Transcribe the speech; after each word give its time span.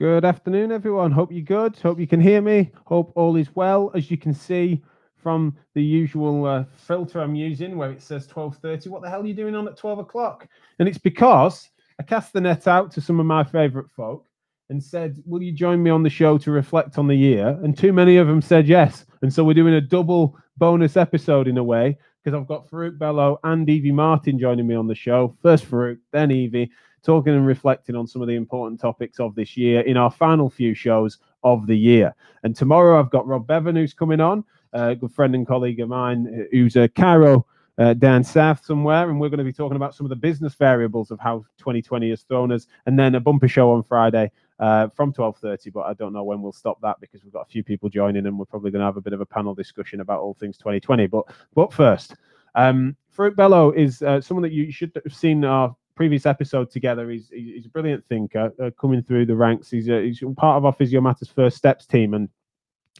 Good 0.00 0.24
afternoon, 0.24 0.72
everyone. 0.72 1.12
Hope 1.12 1.30
you're 1.30 1.42
good. 1.42 1.76
Hope 1.76 2.00
you 2.00 2.06
can 2.06 2.22
hear 2.22 2.40
me. 2.40 2.72
Hope 2.86 3.12
all 3.16 3.36
is 3.36 3.54
well. 3.54 3.90
As 3.94 4.10
you 4.10 4.16
can 4.16 4.32
see 4.32 4.82
from 5.14 5.54
the 5.74 5.82
usual 5.82 6.46
uh, 6.46 6.64
filter 6.74 7.20
I'm 7.20 7.34
using, 7.34 7.76
where 7.76 7.90
it 7.90 8.00
says 8.00 8.26
12:30. 8.26 8.86
What 8.86 9.02
the 9.02 9.10
hell 9.10 9.20
are 9.20 9.26
you 9.26 9.34
doing 9.34 9.54
on 9.54 9.68
at 9.68 9.76
12 9.76 9.98
o'clock? 9.98 10.48
And 10.78 10.88
it's 10.88 10.96
because 10.96 11.68
I 11.98 12.02
cast 12.02 12.32
the 12.32 12.40
net 12.40 12.66
out 12.66 12.90
to 12.92 13.02
some 13.02 13.20
of 13.20 13.26
my 13.26 13.44
favourite 13.44 13.90
folk 13.90 14.24
and 14.70 14.82
said, 14.82 15.22
"Will 15.26 15.42
you 15.42 15.52
join 15.52 15.82
me 15.82 15.90
on 15.90 16.02
the 16.02 16.08
show 16.08 16.38
to 16.38 16.50
reflect 16.50 16.96
on 16.96 17.06
the 17.06 17.14
year?" 17.14 17.60
And 17.62 17.76
too 17.76 17.92
many 17.92 18.16
of 18.16 18.26
them 18.26 18.40
said 18.40 18.66
yes. 18.66 19.04
And 19.20 19.30
so 19.30 19.44
we're 19.44 19.52
doing 19.52 19.74
a 19.74 19.82
double 19.82 20.34
bonus 20.56 20.96
episode 20.96 21.46
in 21.46 21.58
a 21.58 21.62
way 21.62 21.98
because 22.24 22.34
I've 22.34 22.48
got 22.48 22.70
Farouk 22.70 22.98
Bello 22.98 23.38
and 23.44 23.68
Evie 23.68 23.92
Martin 23.92 24.38
joining 24.38 24.66
me 24.66 24.74
on 24.74 24.86
the 24.86 24.94
show. 24.94 25.36
First 25.42 25.70
Farouk, 25.70 25.98
then 26.10 26.30
Evie 26.30 26.70
talking 27.02 27.34
and 27.34 27.46
reflecting 27.46 27.96
on 27.96 28.06
some 28.06 28.22
of 28.22 28.28
the 28.28 28.34
important 28.34 28.80
topics 28.80 29.20
of 29.20 29.34
this 29.34 29.56
year 29.56 29.80
in 29.80 29.96
our 29.96 30.10
final 30.10 30.50
few 30.50 30.74
shows 30.74 31.18
of 31.42 31.66
the 31.66 31.76
year. 31.76 32.14
And 32.42 32.54
tomorrow 32.54 32.98
I've 32.98 33.10
got 33.10 33.26
Rob 33.26 33.46
Bevan 33.46 33.76
who's 33.76 33.94
coming 33.94 34.20
on, 34.20 34.44
a 34.72 34.94
good 34.94 35.12
friend 35.12 35.34
and 35.34 35.46
colleague 35.46 35.80
of 35.80 35.88
mine 35.88 36.48
who's 36.52 36.76
a 36.76 36.88
chiro 36.88 37.44
uh, 37.78 37.94
down 37.94 38.22
south 38.22 38.64
somewhere, 38.64 39.08
and 39.08 39.18
we're 39.18 39.30
going 39.30 39.38
to 39.38 39.44
be 39.44 39.52
talking 39.52 39.76
about 39.76 39.94
some 39.94 40.04
of 40.04 40.10
the 40.10 40.16
business 40.16 40.54
variables 40.54 41.10
of 41.10 41.18
how 41.18 41.38
2020 41.58 42.10
has 42.10 42.22
thrown 42.22 42.52
us, 42.52 42.66
and 42.84 42.98
then 42.98 43.14
a 43.14 43.20
bumper 43.20 43.48
show 43.48 43.72
on 43.72 43.82
Friday 43.82 44.30
uh, 44.58 44.88
from 44.88 45.12
12:30. 45.14 45.72
But 45.72 45.86
I 45.86 45.94
don't 45.94 46.12
know 46.12 46.22
when 46.22 46.42
we'll 46.42 46.52
stop 46.52 46.78
that 46.82 47.00
because 47.00 47.24
we've 47.24 47.32
got 47.32 47.46
a 47.46 47.50
few 47.50 47.64
people 47.64 47.88
joining, 47.88 48.26
and 48.26 48.38
we're 48.38 48.44
probably 48.44 48.70
going 48.70 48.80
to 48.80 48.86
have 48.86 48.98
a 48.98 49.00
bit 49.00 49.14
of 49.14 49.22
a 49.22 49.26
panel 49.26 49.54
discussion 49.54 50.00
about 50.00 50.20
all 50.20 50.34
things 50.34 50.58
2020. 50.58 51.06
But 51.06 51.24
but 51.54 51.72
first, 51.72 52.16
um, 52.54 52.96
Farouk 53.16 53.34
Bello 53.34 53.70
is 53.70 54.02
uh, 54.02 54.20
someone 54.20 54.42
that 54.42 54.52
you 54.52 54.70
should 54.70 54.92
have 55.02 55.14
seen 55.14 55.42
our 55.46 55.74
previous 56.00 56.24
episode 56.24 56.70
together. 56.70 57.10
He's 57.10 57.28
he's 57.28 57.66
a 57.66 57.68
brilliant 57.68 58.02
thinker 58.08 58.50
uh, 58.58 58.70
coming 58.80 59.02
through 59.02 59.26
the 59.26 59.36
ranks. 59.36 59.70
He's 59.70 59.90
a, 59.90 60.02
he's 60.02 60.22
part 60.34 60.56
of 60.56 60.64
our 60.64 60.72
Physio 60.72 61.02
Matters 61.02 61.28
First 61.28 61.58
Steps 61.58 61.84
team, 61.84 62.14
and 62.14 62.26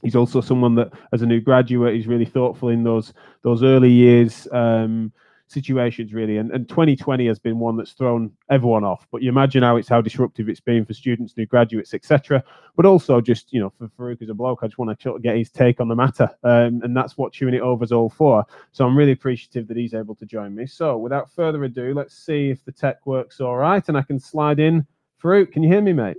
he's 0.03 0.15
also 0.15 0.43
someone 0.43 0.75
that, 0.75 0.93
as 1.11 1.23
a 1.23 1.27
new 1.27 1.41
graduate, 1.41 1.95
he's 1.95 2.07
really 2.07 2.27
thoughtful 2.27 2.69
in 2.69 2.85
those 2.85 3.15
those 3.41 3.63
early 3.63 3.91
years. 3.91 4.47
Um, 4.53 5.15
situations 5.51 6.13
really. 6.15 6.37
And, 6.37 6.51
and 6.53 6.69
2020 6.69 7.27
has 7.27 7.39
been 7.39 7.59
one 7.59 7.77
that's 7.77 7.93
thrown 7.93 8.31
everyone 8.49 8.85
off. 8.85 9.07
But 9.11 9.23
you 9.23 9.29
imagine 9.29 9.63
how 9.63 9.77
it's 9.77 9.89
how 9.89 10.01
disruptive 10.01 10.49
it's 10.49 10.61
been 10.61 10.85
for 10.85 10.95
students 10.95 11.37
new 11.37 11.47
graduates 11.47 11.93
etc 11.95 12.43
but 12.77 12.87
also 12.87 13.21
just 13.21 13.53
you 13.53 13.61
know 13.61 13.73
for 13.79 13.89
Farouk 13.89 14.23
as 14.23 14.29
a 14.29 14.35
bloke 14.35 14.61
I 14.63 14.67
just 14.67 14.79
want 14.79 14.99
to 14.99 15.19
get 15.19 15.37
his 15.37 15.51
take 15.51 15.81
on 15.81 15.89
the 15.89 15.97
matter. 15.97 16.31
Um, 16.45 16.81
and 16.83 16.97
that's 16.97 17.19
what 17.19 17.33
chewing 17.33 17.55
it 17.55 17.61
over 17.61 17.85
is 17.85 17.93
all 17.93 18.11
for. 18.11 18.45
So 18.73 18.87
I'm 18.87 18.97
really 18.97 19.13
appreciative 19.13 19.69
that 19.69 19.77
he's 19.77 19.95
able 19.95 20.15
to 20.17 20.27
join 20.27 20.55
me. 20.55 20.67
So 20.67 20.97
without 20.97 21.31
further 21.31 21.65
ado 21.65 21.95
let's 21.95 22.15
see 22.15 22.51
if 22.51 22.65
the 22.65 22.73
tech 22.73 23.07
works 23.07 23.41
all 23.41 23.57
right 23.57 23.87
and 23.89 23.99
I 23.99 24.03
can 24.03 24.19
slide 24.19 24.61
in. 24.61 24.87
Farouk 25.23 25.53
can 25.53 25.63
you 25.63 25.69
hear 25.69 25.83
me 25.83 25.93
mate 25.93 26.17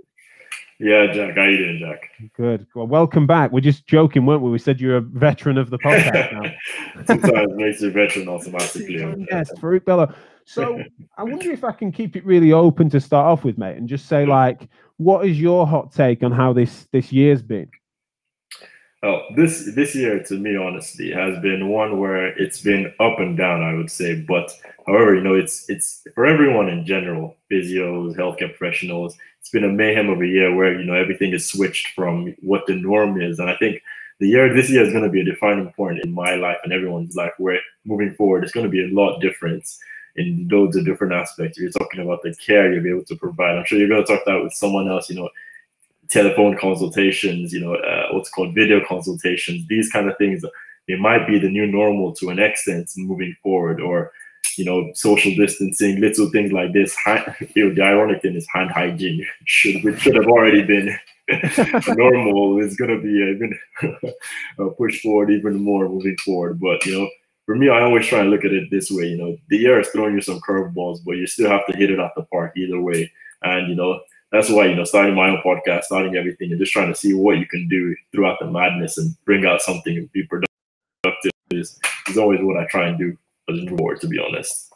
yeah, 0.82 1.12
Jack. 1.12 1.36
How 1.36 1.44
you 1.44 1.58
doing, 1.58 1.78
Jack? 1.78 2.10
Good. 2.36 2.66
Well, 2.74 2.88
welcome 2.88 3.24
back. 3.24 3.52
We're 3.52 3.60
just 3.60 3.86
joking, 3.86 4.26
weren't 4.26 4.42
we? 4.42 4.50
We 4.50 4.58
said 4.58 4.80
you're 4.80 4.96
a 4.96 5.00
veteran 5.00 5.56
of 5.56 5.70
the 5.70 5.78
podcast 5.78 6.32
now. 6.96 7.04
Sometimes 7.06 7.52
makes 7.54 7.80
you 7.80 7.88
a 7.88 7.90
veteran 7.92 8.28
automatically. 8.28 9.26
yes, 9.30 9.52
Farouk 9.60 9.84
Bello. 9.84 10.12
So 10.44 10.82
I 11.16 11.22
wonder 11.22 11.52
if 11.52 11.62
I 11.62 11.70
can 11.70 11.92
keep 11.92 12.16
it 12.16 12.24
really 12.24 12.52
open 12.52 12.90
to 12.90 13.00
start 13.00 13.26
off 13.26 13.44
with, 13.44 13.58
mate, 13.58 13.76
and 13.76 13.88
just 13.88 14.08
say 14.08 14.26
like, 14.26 14.68
what 14.96 15.24
is 15.24 15.40
your 15.40 15.68
hot 15.68 15.92
take 15.92 16.24
on 16.24 16.32
how 16.32 16.52
this 16.52 16.88
this 16.90 17.12
year's 17.12 17.42
been? 17.42 17.70
Oh, 19.04 19.20
this 19.36 19.72
this 19.74 19.94
year 19.94 20.22
to 20.24 20.34
me, 20.34 20.56
honestly, 20.56 21.12
has 21.12 21.38
been 21.40 21.68
one 21.68 22.00
where 22.00 22.26
it's 22.38 22.60
been 22.60 22.92
up 22.98 23.20
and 23.20 23.36
down. 23.36 23.62
I 23.62 23.74
would 23.74 23.90
say, 23.90 24.20
but 24.20 24.52
however, 24.86 25.14
you 25.14 25.22
know, 25.22 25.34
it's 25.34 25.68
it's 25.70 26.04
for 26.14 26.26
everyone 26.26 26.68
in 26.68 26.84
general, 26.84 27.36
physios, 27.50 28.16
healthcare 28.16 28.56
professionals 28.56 29.16
it's 29.42 29.50
been 29.50 29.64
a 29.64 29.68
mayhem 29.68 30.08
of 30.08 30.20
a 30.20 30.26
year 30.26 30.54
where 30.54 30.78
you 30.78 30.84
know 30.84 30.94
everything 30.94 31.32
is 31.32 31.50
switched 31.50 31.88
from 31.96 32.32
what 32.42 32.64
the 32.68 32.76
norm 32.76 33.20
is, 33.20 33.40
and 33.40 33.50
I 33.50 33.56
think 33.56 33.82
the 34.20 34.28
year 34.28 34.54
this 34.54 34.70
year 34.70 34.84
is 34.84 34.92
going 34.92 35.02
to 35.02 35.10
be 35.10 35.20
a 35.20 35.24
defining 35.24 35.72
point 35.72 35.98
in 36.04 36.14
my 36.14 36.36
life 36.36 36.58
and 36.62 36.72
everyone's 36.72 37.16
life. 37.16 37.32
Where 37.38 37.58
moving 37.84 38.14
forward, 38.14 38.44
it's 38.44 38.52
going 38.52 38.66
to 38.66 38.70
be 38.70 38.84
a 38.84 38.94
lot 38.94 39.18
different 39.18 39.68
in 40.14 40.48
loads 40.48 40.76
of 40.76 40.84
different 40.84 41.12
aspects. 41.12 41.58
You're 41.58 41.72
talking 41.72 42.02
about 42.02 42.22
the 42.22 42.32
care 42.36 42.72
you'll 42.72 42.84
be 42.84 42.90
able 42.90 43.04
to 43.06 43.16
provide. 43.16 43.58
I'm 43.58 43.64
sure 43.64 43.78
you're 43.78 43.88
going 43.88 44.04
to 44.06 44.12
talk 44.12 44.24
that 44.26 44.44
with 44.44 44.52
someone 44.52 44.88
else. 44.88 45.10
You 45.10 45.16
know, 45.16 45.30
telephone 46.08 46.56
consultations. 46.56 47.52
You 47.52 47.62
know, 47.62 47.74
uh, 47.74 48.10
what's 48.12 48.30
called 48.30 48.54
video 48.54 48.80
consultations. 48.86 49.66
These 49.66 49.90
kind 49.90 50.08
of 50.08 50.16
things. 50.18 50.44
It 50.86 51.00
might 51.00 51.26
be 51.26 51.40
the 51.40 51.48
new 51.48 51.66
normal 51.66 52.12
to 52.14 52.28
an 52.28 52.38
extent 52.38 52.92
moving 52.96 53.34
forward, 53.42 53.80
or 53.80 54.12
you 54.56 54.64
know, 54.64 54.90
social 54.94 55.34
distancing, 55.34 56.00
little 56.00 56.30
things 56.30 56.52
like 56.52 56.72
this. 56.72 56.96
know, 57.06 57.24
the 57.74 57.82
ironic 57.82 58.22
thing 58.22 58.36
is 58.36 58.46
hand 58.52 58.70
hygiene 58.70 59.26
should 59.44 59.82
which 59.82 60.00
should 60.00 60.16
have 60.16 60.26
already 60.26 60.62
been 60.62 60.96
normal. 61.88 62.62
It's 62.62 62.76
gonna 62.76 63.00
be 63.00 63.08
even 63.08 63.58
pushed 64.76 65.02
forward 65.02 65.30
even 65.30 65.62
more 65.62 65.88
moving 65.88 66.16
forward. 66.18 66.60
But 66.60 66.84
you 66.86 66.98
know, 66.98 67.10
for 67.46 67.56
me, 67.56 67.68
I 67.68 67.82
always 67.82 68.06
try 68.06 68.20
and 68.20 68.30
look 68.30 68.44
at 68.44 68.52
it 68.52 68.70
this 68.70 68.90
way. 68.90 69.04
You 69.06 69.18
know, 69.18 69.36
the 69.48 69.58
year 69.58 69.80
is 69.80 69.88
throwing 69.88 70.14
you 70.14 70.20
some 70.20 70.40
curveballs, 70.40 70.98
but 71.04 71.12
you 71.12 71.26
still 71.26 71.50
have 71.50 71.66
to 71.66 71.76
hit 71.76 71.90
it 71.90 71.98
at 71.98 72.12
the 72.16 72.22
park 72.24 72.52
either 72.56 72.80
way. 72.80 73.10
And 73.42 73.68
you 73.68 73.74
know, 73.74 74.00
that's 74.30 74.50
why 74.50 74.66
you 74.66 74.76
know, 74.76 74.84
starting 74.84 75.14
my 75.14 75.30
own 75.30 75.42
podcast, 75.44 75.84
starting 75.84 76.16
everything, 76.16 76.50
and 76.50 76.60
just 76.60 76.72
trying 76.72 76.92
to 76.92 76.98
see 76.98 77.14
what 77.14 77.38
you 77.38 77.46
can 77.46 77.68
do 77.68 77.94
throughout 78.12 78.38
the 78.40 78.50
madness 78.50 78.98
and 78.98 79.14
bring 79.24 79.46
out 79.46 79.62
something 79.62 79.96
and 79.96 80.12
be 80.12 80.24
productive 80.24 80.48
is, 81.50 81.78
is 82.08 82.16
always 82.16 82.40
what 82.42 82.56
I 82.56 82.66
try 82.66 82.88
and 82.88 82.98
do 82.98 83.16
reward, 83.48 84.00
to 84.00 84.08
be 84.08 84.18
honest. 84.18 84.72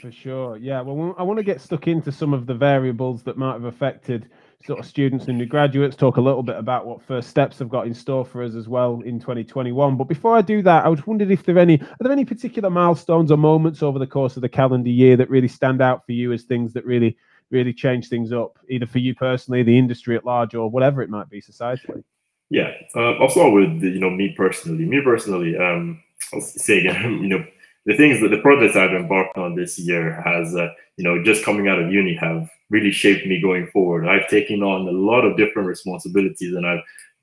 For 0.00 0.10
sure, 0.10 0.56
yeah. 0.56 0.80
Well, 0.80 1.14
I 1.18 1.22
want 1.22 1.38
to 1.38 1.44
get 1.44 1.60
stuck 1.60 1.88
into 1.88 2.10
some 2.10 2.32
of 2.32 2.46
the 2.46 2.54
variables 2.54 3.22
that 3.24 3.36
might 3.36 3.52
have 3.52 3.64
affected 3.64 4.30
sort 4.64 4.78
of 4.78 4.86
students 4.86 5.26
and 5.26 5.36
new 5.36 5.44
graduates. 5.44 5.94
Talk 5.94 6.16
a 6.16 6.22
little 6.22 6.42
bit 6.42 6.56
about 6.56 6.86
what 6.86 7.02
first 7.02 7.28
steps 7.28 7.58
have 7.58 7.68
got 7.68 7.86
in 7.86 7.92
store 7.92 8.24
for 8.24 8.42
us 8.42 8.54
as 8.54 8.66
well 8.66 9.02
in 9.04 9.20
2021. 9.20 9.96
But 9.96 10.04
before 10.04 10.36
I 10.36 10.40
do 10.40 10.62
that, 10.62 10.86
I 10.86 10.88
was 10.88 11.06
wondering 11.06 11.30
if 11.30 11.44
there 11.44 11.56
are 11.56 11.60
any 11.60 11.80
are 11.80 11.96
there 12.00 12.12
any 12.12 12.24
particular 12.24 12.70
milestones 12.70 13.30
or 13.30 13.36
moments 13.36 13.82
over 13.82 13.98
the 13.98 14.06
course 14.06 14.36
of 14.36 14.42
the 14.42 14.48
calendar 14.48 14.90
year 14.90 15.16
that 15.18 15.28
really 15.28 15.48
stand 15.48 15.82
out 15.82 16.06
for 16.06 16.12
you 16.12 16.32
as 16.32 16.44
things 16.44 16.72
that 16.72 16.86
really 16.86 17.16
really 17.50 17.74
change 17.74 18.08
things 18.08 18.32
up, 18.32 18.58
either 18.68 18.86
for 18.86 18.98
you 18.98 19.14
personally, 19.14 19.62
the 19.62 19.78
industry 19.78 20.16
at 20.16 20.24
large, 20.24 20.54
or 20.54 20.70
whatever 20.70 21.02
it 21.02 21.10
might 21.10 21.28
be 21.28 21.42
societally. 21.42 22.02
Yeah, 22.50 22.72
uh, 22.96 23.12
I'll 23.12 23.28
start 23.28 23.52
with 23.52 23.82
you 23.82 24.00
know 24.00 24.10
me 24.10 24.34
personally. 24.36 24.86
Me 24.86 25.00
personally, 25.02 25.56
um, 25.56 26.02
I'll 26.32 26.40
say 26.40 26.78
again, 26.78 27.18
you 27.22 27.28
know 27.28 27.44
the 27.86 27.96
things 27.96 28.20
that 28.20 28.28
the 28.28 28.38
projects 28.38 28.76
I've 28.76 28.92
embarked 28.92 29.36
on 29.36 29.54
this 29.54 29.78
year 29.78 30.20
has, 30.22 30.54
uh, 30.54 30.68
you 30.96 31.04
know, 31.04 31.22
just 31.22 31.44
coming 31.44 31.68
out 31.68 31.78
of 31.78 31.92
uni 31.92 32.14
have 32.14 32.48
really 32.70 32.90
shaped 32.90 33.26
me 33.26 33.40
going 33.40 33.66
forward. 33.68 34.06
I've 34.06 34.28
taken 34.28 34.62
on 34.62 34.88
a 34.88 34.92
lot 34.92 35.24
of 35.24 35.36
different 35.36 35.68
responsibilities, 35.68 36.54
and 36.54 36.66
I've 36.66 36.80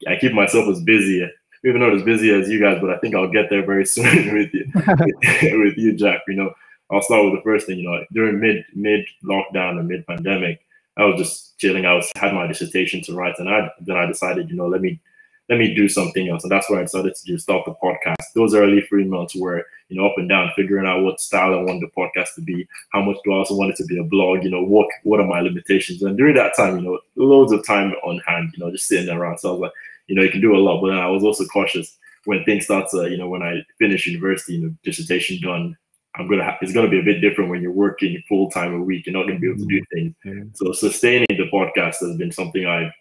I 0.08 0.18
keep 0.18 0.34
myself 0.34 0.68
as 0.68 0.82
busy, 0.82 1.28
even 1.64 1.82
not 1.82 1.94
as 1.94 2.04
busy 2.04 2.32
as 2.32 2.50
you 2.50 2.60
guys, 2.60 2.80
but 2.82 2.90
I 2.90 2.98
think 2.98 3.16
I'll 3.16 3.32
get 3.32 3.50
there 3.50 3.66
very 3.66 3.86
soon 3.96 4.34
with 4.34 4.54
you, 4.54 4.66
with 5.60 5.78
you, 5.78 5.94
Jack. 5.94 6.22
You 6.28 6.36
know, 6.36 6.54
I'll 6.92 7.02
start 7.02 7.26
with 7.26 7.36
the 7.36 7.44
first 7.44 7.68
thing. 7.68 7.80
You 7.80 7.90
know, 7.90 8.06
during 8.12 8.40
mid 8.40 8.64
mid 8.74 9.06
lockdown 9.24 9.80
and 9.80 9.88
mid 9.88 10.06
pandemic, 10.06 10.62
I 10.98 11.06
was 11.06 11.20
just 11.20 11.58
chilling. 11.58 11.86
I 11.86 11.94
was 11.94 12.12
had 12.16 12.34
my 12.34 12.48
dissertation 12.48 13.02
to 13.04 13.16
write, 13.16 13.40
and 13.40 13.50
I 13.50 13.70
then 13.80 13.98
I 13.98 14.06
decided, 14.06 14.50
you 14.50 14.56
know, 14.56 14.68
let 14.68 14.82
me 14.82 15.00
let 15.52 15.60
me 15.60 15.76
do 15.76 15.90
something 15.90 16.30
else. 16.30 16.44
And 16.44 16.52
that's 16.52 16.70
why 16.70 16.80
I 16.80 16.84
decided 16.84 17.14
to 17.14 17.26
do 17.26 17.38
start 17.38 17.66
the 17.66 17.74
podcast. 17.74 18.24
Those 18.36 18.56
early 18.56 18.80
three 18.84 19.04
months 19.04 19.36
were, 19.36 19.66
you 19.90 20.00
know, 20.00 20.08
up 20.08 20.18
and 20.18 20.30
down, 20.30 20.50
figuring 20.56 20.88
out 20.88 21.04
what 21.04 21.20
style 21.20 21.54
I 21.54 21.62
want 21.62 21.82
the 21.82 21.88
podcast 21.88 22.36
to 22.36 22.42
be, 22.42 22.66
how 22.94 23.02
much 23.02 23.18
do 23.26 23.34
I 23.34 23.40
also 23.40 23.56
want 23.56 23.72
it 23.72 23.76
to 23.76 23.86
be 23.86 24.00
a 24.00 24.04
blog, 24.04 24.46
you 24.46 24.50
know, 24.50 24.64
what 24.64 24.88
what 25.04 25.20
are 25.20 25.28
my 25.28 25.42
limitations? 25.42 26.02
And 26.04 26.18
during 26.18 26.36
that 26.36 26.56
time, 26.56 26.78
you 26.78 26.84
know, 26.84 27.00
loads 27.18 27.52
of 27.52 27.68
time 27.68 27.92
on 28.02 28.20
hand, 28.26 28.54
you 28.56 28.64
know, 28.64 28.72
just 28.72 28.88
sitting 28.88 29.14
around. 29.14 29.40
So 29.40 29.50
I 29.50 29.52
was 29.52 29.62
like, 29.64 29.74
you 30.08 30.16
know, 30.16 30.22
you 30.22 30.32
can 30.32 30.40
do 30.40 30.56
a 30.56 30.58
lot, 30.58 30.82
but 30.82 30.94
I 30.94 31.08
was 31.08 31.22
also 31.22 31.44
cautious 31.48 31.98
when 32.24 32.46
things 32.46 32.64
start 32.64 32.90
to, 32.92 33.12
you 33.12 33.18
know, 33.18 33.28
when 33.28 33.44
I 33.44 33.62
finish 33.78 34.08
university, 34.08 34.54
you 34.54 34.64
know, 34.64 34.76
dissertation 34.86 35.38
done, 35.42 35.76
I'm 36.16 36.30
gonna 36.30 36.46
ha- 36.46 36.60
it's 36.62 36.72
gonna 36.72 36.88
be 36.88 37.00
a 37.00 37.04
bit 37.04 37.20
different 37.20 37.50
when 37.50 37.62
you're 37.62 37.74
working 37.74 38.24
full 38.30 38.50
time 38.52 38.74
a 38.74 38.82
week. 38.82 39.06
You're 39.06 39.18
not 39.18 39.28
gonna 39.28 39.40
be 39.40 39.50
able 39.50 39.60
to 39.60 39.66
do 39.66 39.84
things. 39.94 40.16
Mm-hmm. 40.26 40.50
So 40.54 40.72
sustaining 40.72 41.28
the 41.30 41.50
podcast 41.52 41.96
has 42.00 42.16
been 42.16 42.32
something 42.32 42.66
I've 42.66 42.94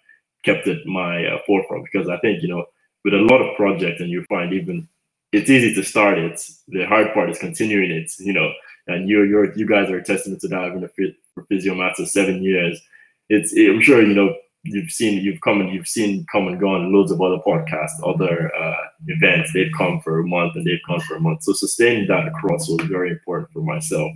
kept 0.45 0.67
it 0.67 0.87
my 0.87 1.25
uh, 1.27 1.39
forefront 1.47 1.87
because 1.91 2.09
I 2.09 2.19
think 2.19 2.43
you 2.43 2.49
know 2.49 2.65
with 3.05 3.15
a 3.15 3.19
lot 3.19 3.41
of 3.41 3.57
projects 3.57 4.01
and 4.01 4.11
you 4.11 4.25
find 4.25 4.53
even 4.53 4.89
it's 5.33 5.51
easy 5.51 5.75
to 5.75 5.85
start 5.85 6.19
it. 6.19 6.41
The 6.69 6.87
hard 6.87 7.15
part 7.15 7.31
is 7.31 7.39
continuing 7.39 7.91
it. 7.91 8.11
You 8.19 8.33
know, 8.33 8.53
and 8.87 9.09
you 9.09 9.23
you 9.23 9.53
you 9.57 9.67
guys 9.67 9.91
are 9.91 9.99
a 9.99 10.05
testament 10.05 10.41
to 10.43 10.49
that. 10.49 10.61
I've 10.61 10.75
been 10.75 10.85
a 10.85 10.89
fit 10.89 11.15
for 11.35 11.45
Physio 11.45 11.75
Matters 11.75 12.13
seven 12.13 12.43
years. 12.43 12.81
It's 13.29 13.53
I'm 13.53 13.81
sure 13.81 14.03
you 14.03 14.15
know 14.15 14.35
you've 14.65 14.91
seen 14.91 15.23
you've 15.23 15.41
come 15.41 15.61
and 15.61 15.73
you've 15.73 15.89
seen 15.89 16.27
come 16.31 16.49
and 16.49 16.61
gone 16.61 16.93
loads 16.93 17.13
of 17.13 17.21
other 17.21 17.39
podcasts, 17.47 18.01
other 18.05 18.55
uh, 18.55 18.77
events. 19.07 19.53
They've 19.53 19.73
come 19.77 20.01
for 20.01 20.21
a 20.21 20.27
month 20.27 20.57
and 20.57 20.67
they've 20.67 20.81
come 20.87 21.01
for 21.01 21.17
a 21.17 21.21
month. 21.21 21.45
So 21.45 21.53
sustaining 21.53 22.09
that 22.09 22.29
across 22.29 22.69
was 22.69 22.87
very 22.89 23.11
important 23.11 23.53
for 23.53 23.63
myself. 23.63 24.13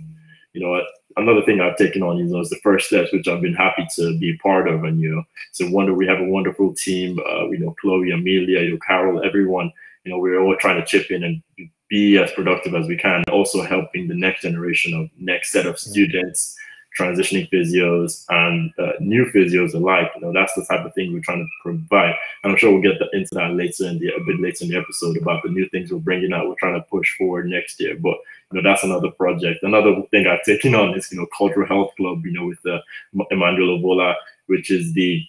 You 0.53 0.61
know, 0.61 0.81
another 1.17 1.41
thing 1.43 1.61
I've 1.61 1.77
taken 1.77 2.03
on, 2.03 2.17
you 2.17 2.25
know, 2.25 2.39
is 2.39 2.49
the 2.49 2.59
first 2.63 2.87
steps, 2.87 3.11
which 3.11 3.27
I've 3.27 3.41
been 3.41 3.53
happy 3.53 3.87
to 3.95 4.17
be 4.19 4.31
a 4.31 4.37
part 4.37 4.67
of. 4.67 4.83
And, 4.83 4.99
you 4.99 5.15
know, 5.15 5.23
it's 5.49 5.61
a 5.61 5.69
wonder 5.69 5.93
we 5.93 6.07
have 6.07 6.19
a 6.19 6.25
wonderful 6.25 6.73
team, 6.73 7.19
uh, 7.19 7.49
you 7.49 7.59
know, 7.59 7.75
Chloe, 7.81 8.11
Amelia, 8.11 8.61
you 8.61 8.71
know, 8.71 8.79
Carol, 8.85 9.23
everyone, 9.23 9.71
you 10.03 10.11
know, 10.11 10.19
we're 10.19 10.39
all 10.39 10.55
trying 10.57 10.79
to 10.79 10.85
chip 10.85 11.11
in 11.11 11.23
and 11.23 11.41
be 11.89 12.17
as 12.17 12.31
productive 12.31 12.75
as 12.75 12.87
we 12.87 12.97
can, 12.97 13.23
also 13.31 13.61
helping 13.61 14.07
the 14.07 14.15
next 14.15 14.41
generation 14.41 14.93
of 14.93 15.09
next 15.17 15.51
set 15.51 15.65
of 15.65 15.79
students 15.79 16.57
transitioning 16.97 17.49
physios 17.51 18.25
and 18.29 18.71
uh, 18.79 18.93
new 18.99 19.25
physios 19.25 19.73
alike. 19.73 20.11
You 20.15 20.21
know, 20.21 20.33
that's 20.33 20.53
the 20.55 20.65
type 20.65 20.85
of 20.85 20.93
thing 20.93 21.13
we're 21.13 21.19
trying 21.21 21.45
to 21.45 21.49
provide. 21.61 22.15
And 22.43 22.51
I'm 22.51 22.57
sure 22.57 22.71
we'll 22.71 22.81
get 22.81 23.01
into 23.13 23.35
that 23.35 23.53
later 23.53 23.87
in 23.87 23.99
the 23.99 24.09
a 24.09 24.23
bit 24.25 24.39
later 24.39 24.63
in 24.65 24.69
the 24.69 24.77
episode 24.77 25.17
about 25.17 25.43
the 25.43 25.49
new 25.49 25.67
things 25.69 25.91
we're 25.91 25.99
bringing 25.99 26.33
out. 26.33 26.47
We're 26.47 26.55
trying 26.59 26.75
to 26.75 26.87
push 26.89 27.15
forward 27.17 27.47
next 27.47 27.79
year, 27.79 27.95
but 27.99 28.17
you 28.51 28.61
know 28.61 28.69
that's 28.69 28.83
another 28.83 29.11
project. 29.11 29.63
Another 29.63 30.01
thing 30.11 30.27
I've 30.27 30.43
taken 30.43 30.75
on 30.75 30.97
is 30.97 31.11
you 31.11 31.17
know 31.17 31.27
Cultural 31.37 31.67
Health 31.67 31.93
Club. 31.97 32.25
You 32.25 32.31
know, 32.31 32.47
with 32.47 32.65
uh, 32.65 32.79
Emmanuel 33.31 33.79
Ovola, 33.79 34.15
which 34.47 34.71
is 34.71 34.93
the 34.93 35.23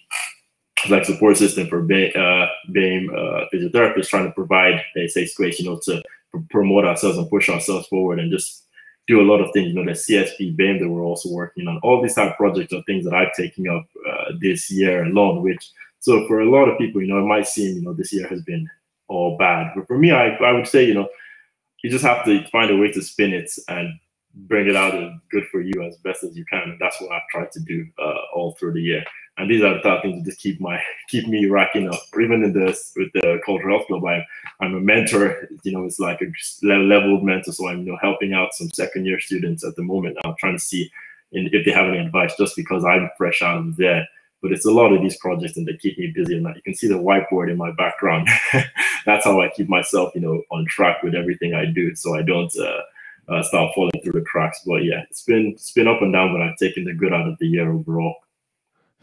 like 0.89 1.05
support 1.05 1.37
system 1.37 1.67
for 1.67 1.81
BAME, 1.81 2.15
uh, 2.15 2.47
BAME 2.69 3.09
uh, 3.09 3.45
physiotherapists 3.53 4.09
trying 4.09 4.25
to 4.25 4.31
provide 4.31 4.81
a 4.95 5.07
safe 5.07 5.31
space, 5.31 5.59
you 5.59 5.65
know, 5.65 5.79
to 5.83 6.01
promote 6.49 6.85
ourselves 6.85 7.17
and 7.17 7.29
push 7.29 7.49
ourselves 7.49 7.87
forward 7.87 8.19
and 8.19 8.31
just 8.31 8.66
do 9.07 9.21
a 9.21 9.29
lot 9.29 9.41
of 9.41 9.51
things. 9.53 9.69
You 9.69 9.73
know, 9.73 9.85
the 9.85 9.91
CSP 9.91 10.55
BAME 10.57 10.79
that 10.79 10.89
we're 10.89 11.03
also 11.03 11.29
working 11.29 11.67
on. 11.67 11.79
All 11.83 12.01
these 12.01 12.15
type 12.15 12.31
of 12.31 12.37
projects 12.37 12.73
are 12.73 12.83
things 12.83 13.05
that 13.05 13.13
I've 13.13 13.33
taken 13.33 13.69
up 13.69 13.85
uh, 14.09 14.33
this 14.39 14.69
year 14.69 15.03
alone. 15.03 15.43
Which 15.43 15.71
so 15.99 16.27
for 16.27 16.41
a 16.41 16.49
lot 16.49 16.69
of 16.69 16.77
people, 16.77 17.01
you 17.01 17.07
know, 17.07 17.19
it 17.19 17.27
might 17.27 17.47
seem 17.47 17.77
you 17.77 17.81
know 17.81 17.93
this 17.93 18.13
year 18.13 18.27
has 18.27 18.41
been 18.43 18.69
all 19.07 19.37
bad, 19.37 19.71
but 19.75 19.87
for 19.87 19.97
me, 19.97 20.11
I 20.11 20.35
I 20.35 20.51
would 20.51 20.67
say 20.67 20.85
you 20.85 20.93
know 20.93 21.07
you 21.83 21.89
just 21.89 22.05
have 22.05 22.25
to 22.25 22.45
find 22.49 22.71
a 22.71 22.77
way 22.77 22.91
to 22.91 23.01
spin 23.01 23.33
it 23.33 23.49
and 23.67 23.93
bring 24.33 24.67
it 24.67 24.75
out 24.75 24.95
as 24.95 25.11
good 25.31 25.47
for 25.51 25.61
you 25.61 25.81
as 25.83 25.97
best 25.97 26.23
as 26.23 26.35
you 26.35 26.45
can. 26.45 26.63
And 26.63 26.79
that's 26.79 26.99
what 27.01 27.11
I've 27.11 27.27
tried 27.31 27.51
to 27.53 27.59
do 27.59 27.87
uh, 27.99 28.17
all 28.33 28.53
through 28.53 28.73
the 28.73 28.81
year. 28.81 29.03
And 29.37 29.49
these 29.49 29.61
are 29.61 29.75
the 29.75 29.99
things 30.01 30.23
that 30.23 30.29
just 30.29 30.39
keep 30.39 30.59
my 30.59 30.81
keep 31.09 31.27
me 31.27 31.45
racking 31.45 31.89
up. 31.89 32.01
Even 32.19 32.43
in 32.43 32.53
this 32.53 32.93
with 32.95 33.11
the 33.13 33.39
cultural 33.45 33.77
health 33.77 33.87
club, 33.87 34.05
I'm 34.05 34.23
I'm 34.61 34.75
a 34.75 34.79
mentor. 34.79 35.47
You 35.63 35.71
know, 35.71 35.85
it's 35.85 35.99
like 35.99 36.21
a 36.21 36.65
level 36.65 37.21
mentor. 37.21 37.51
So 37.51 37.67
I'm 37.67 37.79
you 37.79 37.91
know 37.91 37.97
helping 38.01 38.33
out 38.33 38.53
some 38.53 38.69
second 38.71 39.05
year 39.05 39.19
students 39.19 39.63
at 39.63 39.75
the 39.75 39.83
moment. 39.83 40.17
I'm 40.23 40.35
trying 40.39 40.57
to 40.57 40.63
see 40.63 40.91
in, 41.31 41.49
if 41.51 41.65
they 41.65 41.71
have 41.71 41.87
any 41.87 41.99
advice, 41.99 42.35
just 42.37 42.55
because 42.55 42.83
I'm 42.83 43.09
fresh 43.17 43.41
out 43.41 43.59
of 43.59 43.75
there. 43.75 44.07
But 44.41 44.51
it's 44.51 44.65
a 44.65 44.71
lot 44.71 44.93
of 44.93 45.01
these 45.01 45.17
projects 45.17 45.57
and 45.57 45.67
they 45.67 45.75
keep 45.77 45.97
me 45.97 46.11
busy. 46.13 46.37
And 46.37 46.45
you 46.55 46.61
can 46.61 46.75
see 46.75 46.87
the 46.87 46.93
whiteboard 46.93 47.49
in 47.49 47.57
my 47.57 47.71
background. 47.71 48.29
That's 49.05 49.25
how 49.25 49.41
I 49.41 49.49
keep 49.49 49.67
myself, 49.67 50.13
you 50.13 50.21
know, 50.21 50.43
on 50.51 50.65
track 50.67 51.01
with 51.01 51.15
everything 51.15 51.55
I 51.55 51.65
do, 51.65 51.95
so 51.95 52.15
I 52.15 52.21
don't. 52.21 52.55
Uh, 52.55 52.81
uh, 53.29 53.43
start 53.43 53.69
falling 53.75 53.91
through 54.01 54.13
the 54.13 54.25
cracks. 54.25 54.61
But 54.65 54.85
yeah, 54.85 55.03
it's 55.09 55.23
been 55.23 55.47
it's 55.47 55.73
been 55.73 55.87
up 55.87 56.01
and 56.01 56.13
down, 56.13 56.31
but 56.31 56.41
I've 56.41 56.55
taken 56.55 56.85
the 56.85 56.93
good 56.93 57.13
out 57.13 57.27
of 57.27 57.37
the 57.39 57.47
year 57.47 57.69
overall. 57.69 58.15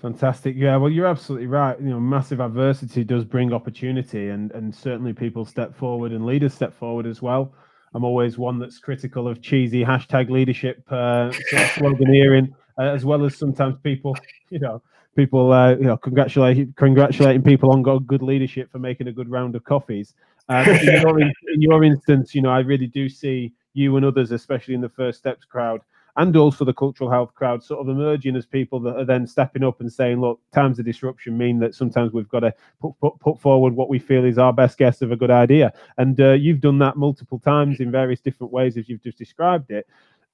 Fantastic. 0.04 0.54
Yeah, 0.54 0.76
well, 0.76 0.90
you're 0.90 1.06
absolutely 1.06 1.46
right. 1.46 1.80
You 1.80 1.88
know, 1.88 1.98
massive 1.98 2.38
adversity 2.38 3.04
does 3.04 3.24
bring 3.24 3.54
opportunity, 3.54 4.28
and 4.28 4.52
and 4.52 4.74
certainly 4.74 5.14
people 5.14 5.46
step 5.46 5.74
forward 5.74 6.12
and 6.12 6.26
leaders 6.26 6.52
step 6.52 6.74
forward 6.74 7.06
as 7.06 7.22
well. 7.22 7.54
I'm 7.94 8.04
always 8.04 8.36
one 8.36 8.58
that's 8.58 8.78
critical 8.78 9.26
of 9.26 9.40
cheesy 9.40 9.82
hashtag 9.82 10.28
leadership 10.28 10.84
uh, 10.92 11.32
sort 11.32 11.62
of 11.62 11.68
sloganeering, 11.70 12.52
uh, 12.78 12.82
as 12.82 13.06
well 13.06 13.24
as 13.24 13.34
sometimes 13.38 13.76
people, 13.82 14.14
you 14.50 14.58
know, 14.58 14.82
people, 15.16 15.50
uh, 15.54 15.70
you 15.70 15.84
know, 15.84 15.96
congratulating 15.96 16.74
congratulating 16.76 17.42
people 17.42 17.72
on 17.72 17.82
good 17.82 18.20
leadership 18.20 18.70
for 18.70 18.78
making 18.78 19.08
a 19.08 19.12
good 19.12 19.30
round 19.30 19.56
of 19.56 19.64
coffees. 19.64 20.12
Uh, 20.50 20.66
in, 20.82 21.00
your, 21.00 21.18
in 21.18 21.62
your 21.62 21.82
instance, 21.82 22.34
you 22.34 22.42
know, 22.42 22.50
I 22.50 22.58
really 22.58 22.88
do 22.88 23.08
see 23.08 23.54
you 23.72 23.96
and 23.96 24.04
others, 24.04 24.32
especially 24.32 24.74
in 24.74 24.82
the 24.82 24.88
first 24.90 25.18
steps 25.18 25.46
crowd, 25.46 25.80
and 26.16 26.36
also 26.36 26.64
the 26.64 26.72
cultural 26.72 27.10
health 27.10 27.34
crowd 27.34 27.62
sort 27.62 27.80
of 27.80 27.88
emerging 27.88 28.36
as 28.36 28.46
people 28.46 28.78
that 28.80 28.96
are 28.96 29.04
then 29.04 29.26
stepping 29.26 29.64
up 29.64 29.80
and 29.80 29.92
saying, 29.92 30.20
look, 30.20 30.40
times 30.52 30.78
of 30.78 30.84
disruption 30.84 31.36
mean 31.36 31.58
that 31.58 31.74
sometimes 31.74 32.12
we've 32.12 32.28
got 32.28 32.40
to 32.40 32.54
put, 32.80 32.92
put, 33.00 33.18
put 33.18 33.40
forward 33.40 33.74
what 33.74 33.88
we 33.88 33.98
feel 33.98 34.24
is 34.24 34.38
our 34.38 34.52
best 34.52 34.78
guess 34.78 35.02
of 35.02 35.10
a 35.10 35.16
good 35.16 35.30
idea. 35.30 35.72
And 35.98 36.20
uh, 36.20 36.32
you've 36.32 36.60
done 36.60 36.78
that 36.78 36.96
multiple 36.96 37.38
times 37.38 37.80
in 37.80 37.90
various 37.90 38.20
different 38.20 38.52
ways 38.52 38.76
as 38.76 38.88
you've 38.88 39.02
just 39.02 39.18
described 39.18 39.70
it. 39.70 39.86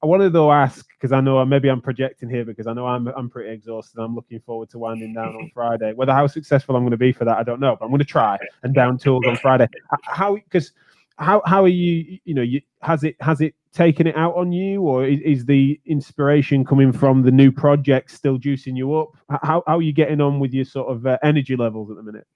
I 0.02 0.06
wanted 0.06 0.32
to 0.32 0.50
ask 0.50 0.86
because 0.88 1.12
I 1.12 1.20
know 1.20 1.44
maybe 1.44 1.68
I'm 1.68 1.82
projecting 1.82 2.30
here 2.30 2.44
because 2.44 2.66
I 2.66 2.72
know 2.72 2.86
I'm 2.86 3.08
I'm 3.08 3.28
pretty 3.28 3.50
exhausted. 3.50 4.00
I'm 4.00 4.14
looking 4.14 4.40
forward 4.40 4.70
to 4.70 4.78
winding 4.78 5.12
down 5.12 5.34
on 5.34 5.50
Friday. 5.52 5.92
Whether 5.92 6.14
how 6.14 6.26
successful 6.26 6.74
I'm 6.74 6.82
going 6.82 6.92
to 6.92 6.96
be 6.96 7.12
for 7.12 7.26
that, 7.26 7.36
I 7.36 7.42
don't 7.42 7.60
know, 7.60 7.76
but 7.78 7.84
I'm 7.84 7.90
going 7.90 7.98
to 7.98 8.06
try 8.06 8.38
and 8.62 8.74
down 8.74 8.96
tools 8.96 9.24
on 9.26 9.36
Friday. 9.36 9.68
How 10.04 10.36
because 10.36 10.72
how 11.20 11.42
how 11.44 11.62
are 11.62 11.68
you? 11.68 12.18
You 12.24 12.34
know, 12.34 12.42
you, 12.42 12.60
has 12.82 13.04
it 13.04 13.16
has 13.20 13.40
it 13.40 13.54
taken 13.72 14.06
it 14.06 14.16
out 14.16 14.34
on 14.34 14.50
you, 14.52 14.82
or 14.82 15.06
is, 15.06 15.20
is, 15.20 15.44
the 15.44 15.80
inspiration 15.86 16.64
coming 16.64 16.92
from 16.92 17.22
the 17.22 17.30
new 17.30 17.52
project 17.52 18.10
still 18.10 18.38
juicing 18.38 18.76
you 18.76 18.94
up? 18.96 19.10
How 19.42 19.62
how 19.66 19.76
are 19.76 19.82
you 19.82 19.92
getting 19.92 20.20
on 20.20 20.40
with 20.40 20.52
your 20.52 20.64
sort 20.64 20.90
of 20.90 21.06
uh, 21.06 21.18
energy 21.22 21.56
levels 21.56 21.90
at 21.90 21.96
the 21.96 22.02
minute? 22.02 22.26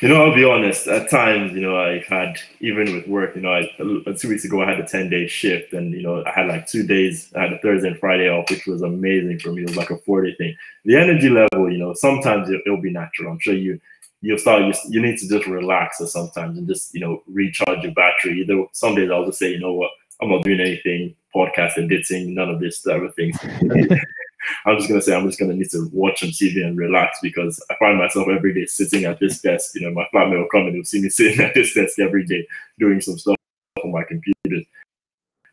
You 0.00 0.08
know, 0.08 0.24
I'll 0.24 0.34
be 0.34 0.44
honest. 0.44 0.88
At 0.88 1.08
times, 1.08 1.52
you 1.52 1.60
know, 1.60 1.76
I 1.76 2.04
had 2.08 2.38
even 2.60 2.92
with 2.92 3.06
work. 3.06 3.36
You 3.36 3.42
know, 3.42 3.52
I 3.52 3.70
two 4.18 4.28
weeks 4.28 4.44
ago 4.44 4.62
I 4.62 4.68
had 4.68 4.80
a 4.80 4.86
ten 4.86 5.08
day 5.08 5.28
shift, 5.28 5.72
and 5.72 5.94
you 5.94 6.02
know, 6.02 6.24
I 6.24 6.30
had 6.30 6.48
like 6.48 6.66
two 6.66 6.84
days. 6.84 7.32
I 7.36 7.42
had 7.42 7.52
a 7.52 7.58
Thursday 7.58 7.88
and 7.88 7.98
Friday 7.98 8.28
off, 8.28 8.50
which 8.50 8.66
was 8.66 8.82
amazing 8.82 9.38
for 9.38 9.52
me. 9.52 9.62
It 9.62 9.68
was 9.68 9.76
like 9.76 9.90
a 9.90 9.98
four 9.98 10.22
day 10.22 10.34
thing. 10.34 10.56
The 10.84 10.96
energy 10.96 11.30
level, 11.30 11.70
you 11.70 11.78
know, 11.78 11.94
sometimes 11.94 12.50
it, 12.50 12.60
it'll 12.66 12.82
be 12.82 12.92
natural. 12.92 13.30
I'm 13.30 13.38
sure 13.38 13.54
you 13.54 13.80
you'll 14.22 14.38
start 14.38 14.62
you, 14.62 14.72
you 14.88 15.02
need 15.02 15.18
to 15.18 15.28
just 15.28 15.46
relax 15.46 16.00
or 16.00 16.06
sometimes 16.06 16.56
and 16.56 16.66
just 16.66 16.94
you 16.94 17.00
know 17.00 17.22
recharge 17.26 17.82
your 17.82 17.92
battery. 17.92 18.40
Either 18.40 18.64
some 18.72 18.94
days 18.94 19.10
i'll 19.10 19.26
just 19.26 19.38
say 19.38 19.50
you 19.50 19.60
know 19.60 19.74
what 19.74 19.90
i'm 20.20 20.30
not 20.30 20.42
doing 20.42 20.60
anything 20.60 21.14
podcast 21.34 21.76
editing 21.76 22.34
none 22.34 22.48
of 22.48 22.60
this 22.60 22.80
type 22.82 23.02
of 23.02 23.14
things 23.14 23.36
i'm 24.66 24.76
just 24.76 24.88
gonna 24.88 25.02
say 25.02 25.14
i'm 25.14 25.26
just 25.26 25.38
gonna 25.38 25.54
need 25.54 25.70
to 25.70 25.88
watch 25.92 26.20
some 26.20 26.28
tv 26.30 26.64
and 26.64 26.76
relax 26.78 27.18
because 27.22 27.62
i 27.70 27.74
find 27.78 27.98
myself 27.98 28.28
every 28.28 28.54
day 28.54 28.66
sitting 28.66 29.04
at 29.04 29.18
this 29.18 29.40
desk 29.40 29.74
you 29.74 29.80
know 29.80 29.90
my 29.90 30.06
flatmate 30.14 30.38
will 30.38 30.48
come 30.48 30.66
and 30.66 30.74
he'll 30.74 30.84
see 30.84 31.00
me 31.02 31.08
sitting 31.10 31.40
at 31.44 31.54
this 31.54 31.74
desk 31.74 31.98
every 31.98 32.24
day 32.24 32.46
doing 32.78 33.00
some 33.00 33.18
stuff 33.18 33.36
on 33.82 33.92
my 33.92 34.04
computer. 34.04 34.64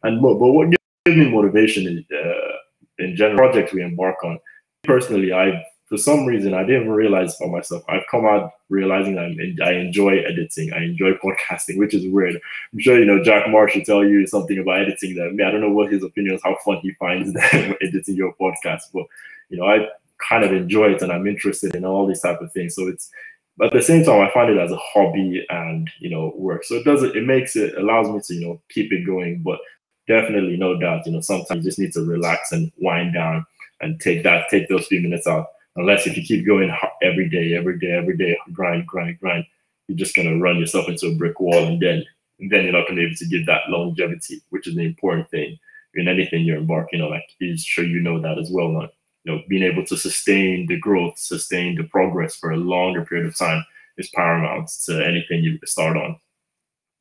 And 0.03 0.21
but, 0.21 0.35
but 0.35 0.51
what 0.51 0.69
gives 0.69 1.17
me 1.17 1.29
motivation 1.29 1.87
is 1.87 2.05
uh, 2.11 2.57
in 2.99 3.15
general 3.15 3.37
projects 3.37 3.73
we 3.73 3.81
embark 3.81 4.23
on 4.23 4.39
personally 4.83 5.31
i've 5.31 5.61
for 5.89 5.97
some 5.97 6.27
reason, 6.27 6.53
I 6.53 6.63
didn't 6.63 6.91
realize 6.91 7.35
for 7.35 7.49
myself. 7.49 7.83
I've 7.89 8.05
come 8.11 8.23
out 8.23 8.51
realizing 8.69 9.17
I'm, 9.17 9.35
I 9.65 9.71
enjoy 9.73 10.19
editing. 10.19 10.71
I 10.71 10.83
enjoy 10.83 11.13
podcasting, 11.13 11.79
which 11.79 11.95
is 11.95 12.07
weird. 12.07 12.39
I'm 12.71 12.79
sure 12.79 12.99
you 12.99 13.05
know 13.05 13.23
Jack 13.23 13.49
Marsh 13.49 13.75
will 13.75 13.83
tell 13.83 14.05
you 14.05 14.27
something 14.27 14.59
about 14.59 14.81
editing 14.81 15.15
that. 15.15 15.45
I 15.45 15.51
don't 15.51 15.61
know 15.61 15.71
what 15.71 15.91
his 15.91 16.03
opinion 16.03 16.35
is, 16.35 16.43
how 16.43 16.55
fun 16.63 16.77
he 16.83 16.93
finds 16.93 17.33
that 17.33 17.77
editing 17.81 18.15
your 18.15 18.35
podcast, 18.39 18.83
but 18.93 19.05
you 19.49 19.57
know, 19.57 19.65
I 19.65 19.87
kind 20.29 20.43
of 20.43 20.53
enjoy 20.53 20.91
it 20.91 21.01
and 21.01 21.11
I'm 21.11 21.25
interested 21.25 21.73
in 21.73 21.85
all 21.85 22.05
these 22.05 22.21
type 22.21 22.39
of 22.39 22.51
things. 22.53 22.75
So 22.75 22.87
it's 22.87 23.09
but 23.57 23.67
at 23.67 23.73
the 23.73 23.81
same 23.81 24.05
time, 24.05 24.21
I 24.21 24.31
find 24.31 24.51
it 24.51 24.59
as 24.59 24.71
a 24.71 24.77
hobby 24.77 25.43
and 25.49 25.89
you 25.97 26.11
know 26.11 26.33
work. 26.35 26.65
So 26.65 26.75
it 26.75 26.85
does 26.85 27.01
it. 27.01 27.15
It 27.15 27.25
makes 27.25 27.55
it 27.55 27.75
allows 27.79 28.09
me 28.09 28.21
to 28.27 28.33
you 28.35 28.47
know 28.47 28.61
keep 28.69 28.93
it 28.93 29.07
going. 29.07 29.41
But 29.41 29.57
definitely, 30.07 30.55
no 30.55 30.79
doubt, 30.79 31.07
you 31.07 31.13
know 31.13 31.21
sometimes 31.21 31.65
you 31.65 31.69
just 31.71 31.79
need 31.79 31.93
to 31.93 32.05
relax 32.05 32.51
and 32.51 32.71
wind 32.77 33.15
down 33.15 33.43
and 33.81 33.99
take 33.99 34.21
that 34.21 34.49
take 34.51 34.69
those 34.69 34.85
few 34.85 35.01
minutes 35.01 35.25
out 35.25 35.47
Unless 35.75 36.07
if 36.07 36.17
you 36.17 36.23
keep 36.23 36.45
going 36.45 36.75
every 37.01 37.29
day, 37.29 37.55
every 37.55 37.79
day, 37.79 37.91
every 37.91 38.17
day, 38.17 38.37
grind, 38.51 38.87
grind, 38.87 39.19
grind, 39.19 39.45
you're 39.87 39.97
just 39.97 40.15
gonna 40.15 40.37
run 40.37 40.57
yourself 40.57 40.89
into 40.89 41.07
a 41.07 41.15
brick 41.15 41.39
wall, 41.39 41.65
and 41.65 41.81
then 41.81 42.03
and 42.39 42.51
then 42.51 42.63
you're 42.63 42.73
not 42.73 42.87
gonna 42.87 43.01
be 43.01 43.05
able 43.05 43.15
to 43.15 43.27
give 43.27 43.45
that 43.45 43.69
longevity, 43.69 44.41
which 44.49 44.67
is 44.67 44.75
the 44.75 44.83
important 44.83 45.29
thing 45.29 45.57
in 45.95 46.07
anything 46.07 46.43
you're 46.43 46.57
embarking 46.57 47.01
on. 47.01 47.11
Like, 47.11 47.29
is 47.39 47.63
sure 47.63 47.85
you 47.85 47.99
know 47.99 48.19
that 48.21 48.37
as 48.37 48.49
well. 48.51 48.69
Not 48.69 48.91
you 49.23 49.35
know, 49.35 49.41
being 49.47 49.63
able 49.63 49.85
to 49.85 49.97
sustain 49.97 50.65
the 50.67 50.79
growth, 50.79 51.17
sustain 51.17 51.75
the 51.75 51.83
progress 51.83 52.35
for 52.35 52.51
a 52.51 52.57
longer 52.57 53.05
period 53.05 53.27
of 53.27 53.37
time 53.37 53.63
is 53.97 54.09
paramount 54.09 54.69
to 54.85 55.05
anything 55.05 55.43
you 55.43 55.59
start 55.65 55.97
on. 55.97 56.17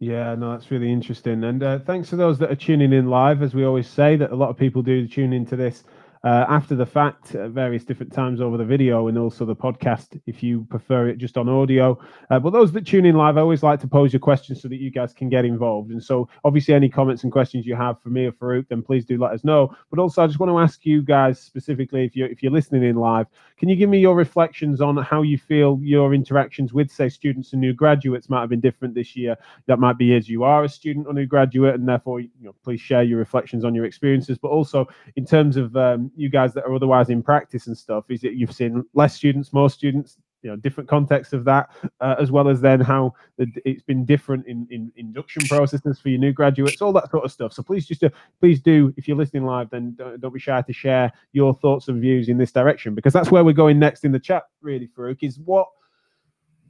Yeah, 0.00 0.34
no, 0.36 0.52
that's 0.52 0.70
really 0.70 0.92
interesting. 0.92 1.42
And 1.44 1.62
uh, 1.62 1.78
thanks 1.80 2.10
to 2.10 2.16
those 2.16 2.38
that 2.38 2.50
are 2.50 2.56
tuning 2.56 2.92
in 2.92 3.08
live. 3.08 3.42
As 3.42 3.54
we 3.54 3.64
always 3.64 3.88
say, 3.88 4.16
that 4.16 4.30
a 4.30 4.36
lot 4.36 4.50
of 4.50 4.56
people 4.56 4.82
do 4.82 5.08
tune 5.08 5.32
into 5.32 5.56
this 5.56 5.84
uh, 6.24 6.46
after 6.48 6.74
the 6.74 6.86
fact 6.86 7.34
at 7.34 7.50
various 7.50 7.84
different 7.84 8.12
times 8.12 8.40
over 8.40 8.56
the 8.56 8.64
video 8.64 9.08
and 9.08 9.16
also 9.18 9.44
the 9.44 9.54
podcast 9.54 10.20
if 10.26 10.42
you 10.42 10.66
prefer 10.70 11.08
it 11.08 11.18
just 11.18 11.36
on 11.36 11.48
audio. 11.48 11.98
Uh, 12.30 12.38
but 12.38 12.50
those 12.50 12.72
that 12.72 12.86
tune 12.86 13.06
in 13.06 13.16
live, 13.16 13.36
I 13.36 13.40
always 13.40 13.62
like 13.62 13.80
to 13.80 13.88
pose 13.88 14.12
your 14.12 14.20
questions 14.20 14.60
so 14.62 14.68
that 14.68 14.80
you 14.80 14.90
guys 14.90 15.12
can 15.12 15.28
get 15.28 15.44
involved. 15.44 15.90
And 15.90 16.02
so, 16.02 16.28
obviously, 16.44 16.74
any 16.74 16.88
comments 16.88 17.22
and 17.22 17.32
questions 17.32 17.66
you 17.66 17.76
have 17.76 18.00
for 18.02 18.10
me 18.10 18.26
or 18.26 18.32
Farouk, 18.32 18.68
then 18.68 18.82
please 18.82 19.04
do 19.04 19.18
let 19.18 19.32
us 19.32 19.44
know. 19.44 19.74
But 19.90 19.98
also, 19.98 20.22
I 20.22 20.26
just 20.26 20.38
want 20.38 20.50
to 20.50 20.58
ask 20.58 20.84
you 20.84 21.02
guys 21.02 21.40
specifically 21.40 22.04
if 22.04 22.16
you're 22.16 22.28
if 22.28 22.42
you're 22.42 22.52
listening 22.52 22.84
in 22.84 22.96
live, 22.96 23.26
can 23.56 23.68
you 23.68 23.76
give 23.76 23.90
me 23.90 23.98
your 23.98 24.16
reflections 24.16 24.80
on 24.80 24.96
how 24.96 25.22
you 25.22 25.38
feel 25.38 25.78
your 25.82 26.14
interactions 26.14 26.72
with, 26.72 26.90
say, 26.90 27.08
students 27.08 27.52
and 27.52 27.60
new 27.60 27.72
graduates 27.72 28.28
might 28.28 28.40
have 28.40 28.50
been 28.50 28.60
different 28.60 28.94
this 28.94 29.16
year? 29.16 29.36
That 29.66 29.78
might 29.78 29.98
be 29.98 30.14
as 30.14 30.28
you 30.28 30.44
are 30.44 30.64
a 30.64 30.68
student 30.68 31.06
or 31.06 31.12
new 31.12 31.26
graduate, 31.26 31.74
and 31.74 31.88
therefore, 31.88 32.20
you 32.20 32.30
know, 32.40 32.54
please 32.64 32.80
share 32.80 33.02
your 33.02 33.18
reflections 33.18 33.64
on 33.64 33.74
your 33.74 33.84
experiences. 33.84 34.38
But 34.38 34.48
also 34.48 34.88
in 35.16 35.24
terms 35.24 35.56
of 35.56 35.76
um, 35.76 36.07
you 36.16 36.28
guys 36.28 36.54
that 36.54 36.64
are 36.64 36.74
otherwise 36.74 37.10
in 37.10 37.22
practice 37.22 37.66
and 37.66 37.76
stuff 37.76 38.04
is 38.08 38.20
that 38.20 38.34
you've 38.34 38.52
seen 38.52 38.84
less 38.94 39.14
students 39.14 39.52
more 39.52 39.70
students 39.70 40.18
you 40.42 40.50
know 40.50 40.56
different 40.56 40.88
contexts 40.88 41.32
of 41.32 41.44
that 41.44 41.70
uh, 42.00 42.14
as 42.18 42.30
well 42.30 42.48
as 42.48 42.60
then 42.60 42.80
how 42.80 43.12
it's 43.36 43.82
been 43.82 44.04
different 44.04 44.46
in, 44.46 44.66
in 44.70 44.92
induction 44.96 45.42
processes 45.48 45.98
for 45.98 46.08
your 46.08 46.18
new 46.18 46.32
graduates 46.32 46.80
all 46.80 46.92
that 46.92 47.10
sort 47.10 47.24
of 47.24 47.32
stuff. 47.32 47.52
So 47.52 47.62
please 47.62 47.86
just 47.86 48.04
uh, 48.04 48.10
please 48.40 48.60
do 48.60 48.94
if 48.96 49.08
you're 49.08 49.16
listening 49.16 49.44
live 49.44 49.70
then 49.70 49.94
don't, 49.96 50.20
don't, 50.20 50.32
be 50.32 50.40
shy 50.40 50.62
to 50.62 50.72
share 50.72 51.12
your 51.32 51.54
thoughts 51.54 51.88
and 51.88 52.00
views 52.00 52.28
in 52.28 52.38
this 52.38 52.52
direction 52.52 52.94
because 52.94 53.12
that's 53.12 53.30
where 53.30 53.44
we're 53.44 53.52
going 53.52 53.78
next 53.78 54.04
in 54.04 54.12
the 54.12 54.20
chat 54.20 54.44
really 54.60 54.88
Farouk 54.88 55.18
is 55.22 55.38
what 55.40 55.68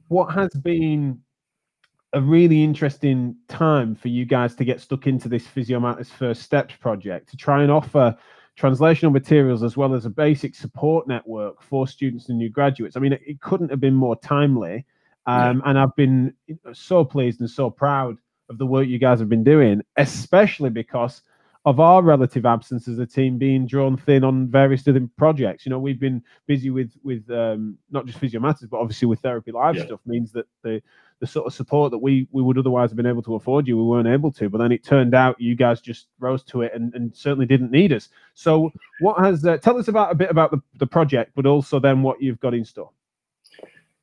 what 0.07 0.33
has 0.33 0.49
been 0.49 1.19
a 2.13 2.21
really 2.21 2.63
interesting 2.63 3.35
time 3.47 3.93
for 3.93 4.07
you 4.07 4.25
guys 4.25 4.55
to 4.55 4.65
get 4.65 4.81
stuck 4.81 5.05
into 5.05 5.29
this 5.29 5.45
Physio 5.45 5.79
Matters 5.79 6.09
first 6.09 6.41
steps 6.41 6.75
project 6.75 7.29
to 7.29 7.37
try 7.37 7.61
and 7.61 7.71
offer 7.71 8.17
translational 8.59 9.11
materials 9.11 9.63
as 9.63 9.77
well 9.77 9.93
as 9.93 10.05
a 10.05 10.09
basic 10.09 10.53
support 10.53 11.07
network 11.07 11.61
for 11.61 11.87
students 11.87 12.29
and 12.29 12.37
new 12.37 12.49
graduates. 12.49 12.97
I 12.97 12.99
mean, 12.99 13.13
it, 13.13 13.21
it 13.25 13.41
couldn't 13.41 13.69
have 13.69 13.79
been 13.79 13.93
more 13.93 14.15
timely. 14.17 14.85
Um, 15.25 15.61
yeah. 15.63 15.69
And 15.69 15.79
I've 15.79 15.95
been 15.95 16.33
so 16.73 17.05
pleased 17.05 17.39
and 17.39 17.49
so 17.49 17.69
proud 17.69 18.17
of 18.49 18.57
the 18.57 18.65
work 18.65 18.87
you 18.87 18.97
guys 18.97 19.19
have 19.19 19.29
been 19.29 19.43
doing, 19.43 19.81
especially 19.97 20.69
because 20.69 21.21
of 21.65 21.79
our 21.79 22.01
relative 22.01 22.45
absence 22.45 22.87
as 22.87 22.99
a 22.99 23.05
team 23.05 23.37
being 23.37 23.67
drawn 23.67 23.95
thin 23.95 24.23
on 24.23 24.47
various 24.47 24.81
different 24.81 25.15
projects. 25.17 25.65
You 25.65 25.69
know, 25.69 25.79
we've 25.79 25.99
been 25.99 26.23
busy 26.47 26.69
with 26.69 26.91
with 27.03 27.29
um, 27.29 27.77
not 27.91 28.05
just 28.05 28.17
physio 28.17 28.39
matters, 28.39 28.69
but 28.69 28.79
obviously 28.79 29.07
with 29.07 29.19
therapy 29.19 29.51
live 29.51 29.75
yeah. 29.75 29.85
stuff 29.85 29.99
means 30.05 30.31
that 30.31 30.47
the 30.63 30.81
the 31.19 31.27
sort 31.27 31.45
of 31.45 31.53
support 31.53 31.91
that 31.91 31.97
we 31.97 32.27
we 32.31 32.41
would 32.41 32.57
otherwise 32.57 32.89
have 32.89 32.97
been 32.97 33.05
able 33.05 33.21
to 33.23 33.35
afford 33.35 33.67
you, 33.67 33.77
we 33.77 33.83
weren't 33.83 34.07
able 34.07 34.31
to. 34.33 34.49
But 34.49 34.59
then 34.59 34.71
it 34.71 34.83
turned 34.83 35.13
out 35.13 35.39
you 35.39 35.55
guys 35.55 35.81
just 35.81 36.07
rose 36.19 36.43
to 36.45 36.61
it 36.61 36.73
and, 36.73 36.93
and 36.95 37.15
certainly 37.15 37.45
didn't 37.45 37.71
need 37.71 37.91
us. 37.91 38.09
So, 38.33 38.71
what 39.01 39.19
has 39.19 39.45
uh, 39.45 39.57
tell 39.57 39.77
us 39.77 39.87
about 39.87 40.11
a 40.11 40.15
bit 40.15 40.29
about 40.29 40.51
the, 40.51 40.61
the 40.77 40.87
project, 40.87 41.31
but 41.35 41.45
also 41.45 41.79
then 41.79 42.01
what 42.01 42.21
you've 42.21 42.39
got 42.39 42.53
in 42.53 42.63
store. 42.63 42.91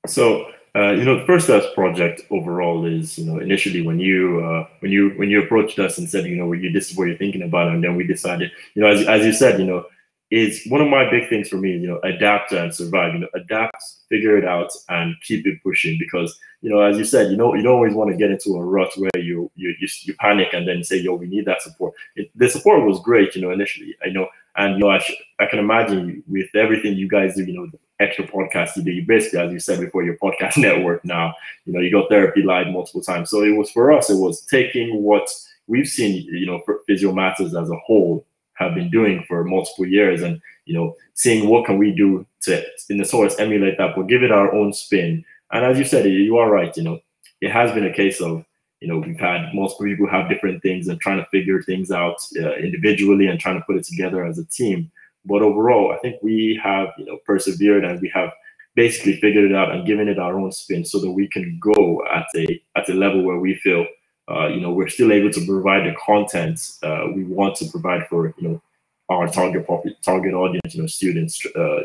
So 0.06 0.46
uh, 0.76 0.92
you 0.92 1.04
know, 1.04 1.18
the 1.18 1.24
first 1.24 1.46
steps 1.46 1.66
project 1.74 2.20
overall 2.30 2.84
is, 2.84 3.18
you 3.18 3.24
know, 3.24 3.38
initially 3.38 3.80
when 3.80 3.98
you 3.98 4.44
uh, 4.44 4.68
when 4.80 4.92
you 4.92 5.10
when 5.16 5.30
you 5.30 5.42
approached 5.42 5.78
us 5.78 5.96
and 5.96 6.08
said, 6.08 6.26
you 6.26 6.36
know, 6.36 6.46
what 6.46 6.58
you 6.58 6.70
this 6.70 6.90
is 6.90 6.96
what 6.98 7.08
you're 7.08 7.16
thinking 7.16 7.40
about, 7.40 7.68
and 7.68 7.82
then 7.82 7.96
we 7.96 8.06
decided, 8.06 8.50
you 8.74 8.82
know, 8.82 8.88
as, 8.88 9.06
as 9.08 9.24
you 9.24 9.32
said, 9.32 9.58
you 9.58 9.64
know, 9.64 9.86
is 10.30 10.64
one 10.66 10.80
of 10.80 10.88
my 10.88 11.08
big 11.08 11.28
things 11.28 11.48
for 11.48 11.56
me, 11.56 11.70
you 11.70 11.86
know, 11.86 12.00
adapt 12.02 12.50
and 12.52 12.74
survive. 12.74 13.14
You 13.14 13.20
know, 13.20 13.28
adapt, 13.34 13.76
figure 14.08 14.36
it 14.36 14.44
out, 14.44 14.70
and 14.88 15.14
keep 15.22 15.46
it 15.46 15.62
pushing. 15.62 15.96
Because 15.98 16.36
you 16.62 16.70
know, 16.70 16.80
as 16.80 16.98
you 16.98 17.04
said, 17.04 17.30
you 17.30 17.36
know, 17.36 17.54
you 17.54 17.62
don't 17.62 17.74
always 17.74 17.94
want 17.94 18.10
to 18.10 18.16
get 18.16 18.30
into 18.30 18.56
a 18.56 18.64
rut 18.64 18.90
where 18.96 19.10
you 19.14 19.50
you 19.54 19.74
you, 19.78 19.88
you 20.02 20.14
panic 20.18 20.48
and 20.52 20.66
then 20.66 20.82
say, 20.82 20.96
yo, 20.96 21.14
we 21.14 21.26
need 21.26 21.44
that 21.44 21.62
support. 21.62 21.94
It, 22.16 22.30
the 22.34 22.48
support 22.48 22.84
was 22.84 23.00
great, 23.00 23.36
you 23.36 23.42
know, 23.42 23.52
initially. 23.52 23.94
I 24.04 24.08
know, 24.08 24.28
and 24.56 24.74
you 24.74 24.80
know, 24.80 24.90
I, 24.90 25.04
I 25.38 25.46
can 25.46 25.60
imagine 25.60 26.24
with 26.26 26.48
everything 26.54 26.94
you 26.94 27.08
guys 27.08 27.36
do, 27.36 27.44
you 27.44 27.52
know, 27.52 27.70
extra 28.00 28.26
podcasts 28.26 28.76
you 28.76 28.82
do. 28.82 28.90
You 28.90 29.06
basically, 29.06 29.38
as 29.38 29.52
you 29.52 29.60
said 29.60 29.80
before, 29.80 30.02
your 30.02 30.16
podcast 30.16 30.56
network 30.60 31.04
now. 31.04 31.34
You 31.66 31.72
know, 31.72 31.80
you 31.80 31.92
got 31.92 32.08
therapy 32.08 32.42
live 32.42 32.66
multiple 32.68 33.02
times. 33.02 33.30
So 33.30 33.44
it 33.44 33.56
was 33.56 33.70
for 33.70 33.92
us, 33.92 34.10
it 34.10 34.16
was 34.16 34.40
taking 34.42 35.02
what 35.02 35.28
we've 35.68 35.88
seen, 35.88 36.22
you 36.24 36.46
know, 36.46 36.62
Physio 36.86 37.12
Matters 37.12 37.54
as 37.54 37.70
a 37.70 37.76
whole 37.76 38.24
have 38.58 38.74
been 38.74 38.90
doing 38.90 39.24
for 39.28 39.44
multiple 39.44 39.86
years. 39.86 40.22
And 40.22 40.40
you 40.66 40.74
know 40.74 40.94
seeing 41.14 41.48
what 41.48 41.64
can 41.64 41.78
we 41.78 41.92
do 41.92 42.26
to 42.42 42.62
in 42.90 42.98
the 42.98 43.04
source 43.04 43.38
emulate 43.38 43.78
that 43.78 43.96
but 43.96 44.08
give 44.08 44.22
it 44.22 44.32
our 44.32 44.52
own 44.52 44.72
spin. 44.72 45.24
And 45.52 45.64
as 45.64 45.78
you 45.78 45.84
said 45.84 46.04
you 46.04 46.36
are 46.36 46.50
right 46.50 46.76
you 46.76 46.82
know 46.82 47.00
it 47.40 47.50
has 47.50 47.72
been 47.72 47.86
a 47.86 47.94
case 47.94 48.20
of 48.20 48.44
you 48.80 48.88
know 48.88 48.98
we've 48.98 49.18
had 49.18 49.54
multiple 49.54 49.86
people 49.86 50.08
have 50.08 50.28
different 50.28 50.62
things 50.62 50.88
and 50.88 51.00
trying 51.00 51.18
to 51.18 51.30
figure 51.30 51.62
things 51.62 51.90
out 51.90 52.16
uh, 52.40 52.54
individually 52.56 53.28
and 53.28 53.40
trying 53.40 53.58
to 53.58 53.64
put 53.64 53.76
it 53.76 53.84
together 53.84 54.24
as 54.24 54.38
a 54.38 54.44
team. 54.44 54.90
But 55.24 55.42
overall, 55.42 55.92
I 55.92 55.98
think 55.98 56.22
we 56.22 56.60
have 56.62 56.88
you 56.98 57.06
know 57.06 57.18
persevered 57.24 57.84
and 57.84 58.00
we 58.00 58.10
have 58.14 58.30
basically 58.74 59.18
figured 59.20 59.50
it 59.50 59.56
out 59.56 59.72
and 59.72 59.86
given 59.86 60.08
it 60.08 60.18
our 60.18 60.38
own 60.38 60.52
spin 60.52 60.84
so 60.84 61.00
that 61.00 61.10
we 61.10 61.26
can 61.28 61.58
go 61.60 62.02
at 62.12 62.26
a 62.36 62.60
at 62.76 62.88
a 62.88 62.94
level 62.94 63.22
where 63.22 63.38
we 63.38 63.54
feel 63.56 63.86
uh, 64.30 64.48
you 64.48 64.60
know 64.60 64.72
we're 64.72 64.88
still 64.88 65.12
able 65.12 65.30
to 65.30 65.44
provide 65.46 65.84
the 65.84 65.94
content 66.04 66.72
uh, 66.82 67.06
we 67.14 67.24
want 67.24 67.56
to 67.56 67.66
provide 67.70 68.06
for 68.08 68.34
you 68.38 68.48
know 68.48 68.62
our 69.08 69.28
target 69.28 69.66
target 70.02 70.34
audience, 70.34 70.74
you 70.74 70.80
know 70.80 70.86
students, 70.86 71.44
uh, 71.54 71.80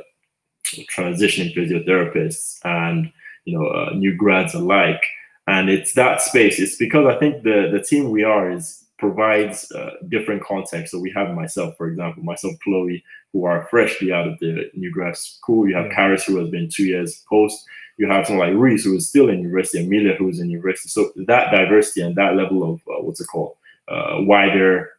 transitioning 0.66 1.56
physiotherapists, 1.56 2.60
and 2.64 3.12
you 3.46 3.58
know 3.58 3.68
uh, 3.68 3.92
new 3.94 4.16
grads 4.16 4.54
alike. 4.54 5.04
And 5.48 5.70
it's 5.70 5.94
that 5.94 6.22
space. 6.22 6.60
It's 6.60 6.78
because 6.78 7.06
I 7.06 7.18
think 7.20 7.44
the 7.44 7.70
the 7.72 7.84
team 7.84 8.10
we 8.10 8.24
are 8.24 8.52
is 8.52 8.86
provides 8.98 9.72
uh, 9.72 9.92
different 10.10 10.44
context. 10.44 10.92
So 10.92 11.00
we 11.00 11.12
have 11.12 11.34
myself, 11.34 11.76
for 11.76 11.88
example, 11.88 12.24
myself, 12.24 12.54
Chloe, 12.64 13.04
who 13.34 13.46
are 13.46 13.68
freshly 13.70 14.14
out 14.14 14.28
of 14.28 14.38
the 14.40 14.70
new 14.76 14.92
grad 14.92 15.18
school. 15.18 15.68
You 15.68 15.76
have. 15.76 15.92
Karis, 15.92 16.24
who 16.24 16.38
has 16.38 16.50
been 16.50 16.70
two 16.70 16.86
years 16.86 17.24
post. 17.30 17.66
You 17.98 18.08
have 18.08 18.26
someone 18.26 18.50
like 18.50 18.58
Reese, 18.58 18.84
who 18.84 18.96
is 18.96 19.10
still 19.10 19.30
in 19.30 19.40
university, 19.40 19.84
Amelia, 19.84 20.16
who 20.16 20.30
is 20.30 20.40
in 20.40 20.50
university. 20.50 20.90
So 20.90 21.12
that 21.28 21.52
diversity 21.52 22.02
and 22.02 22.16
that 22.16 22.36
level 22.36 22.64
of 22.64 22.76
uh, 22.88 23.02
what's 23.04 23.22
it 23.22 23.28
called, 23.28 23.56
uh, 23.88 24.18
wider 24.20 24.92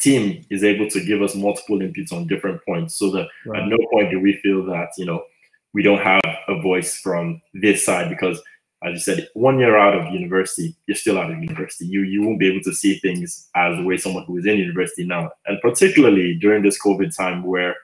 team 0.00 0.44
is 0.50 0.64
able 0.64 0.88
to 0.90 1.04
give 1.04 1.22
us 1.22 1.34
multiple 1.34 1.78
inputs 1.78 2.12
on 2.12 2.26
different 2.26 2.60
points. 2.66 2.96
So 2.96 3.10
that 3.12 3.28
right. 3.46 3.62
at 3.62 3.68
no 3.68 3.78
point 3.90 4.10
do 4.10 4.20
we 4.20 4.34
feel 4.42 4.64
that 4.66 4.88
you 4.98 5.06
know 5.06 5.24
we 5.72 5.82
don't 5.82 6.02
have 6.02 6.20
a 6.48 6.60
voice 6.60 6.98
from 6.98 7.40
this 7.54 7.84
side 7.84 8.10
because 8.10 8.42
as 8.84 8.94
you 8.94 8.98
said, 8.98 9.28
one 9.34 9.58
year 9.58 9.78
out 9.78 9.94
of 9.94 10.12
university, 10.12 10.74
you're 10.86 10.96
still 10.96 11.18
out 11.18 11.30
of 11.30 11.38
university. 11.38 11.86
You 11.86 12.02
you 12.02 12.22
won't 12.22 12.40
be 12.40 12.48
able 12.48 12.62
to 12.62 12.74
see 12.74 12.98
things 12.98 13.48
as 13.54 13.76
the 13.76 13.84
way 13.84 13.96
someone 13.96 14.24
who 14.24 14.38
is 14.38 14.46
in 14.46 14.58
university 14.58 15.04
now, 15.04 15.30
and 15.46 15.60
particularly 15.60 16.34
during 16.34 16.62
this 16.62 16.80
COVID 16.82 17.16
time 17.16 17.44
where 17.44 17.76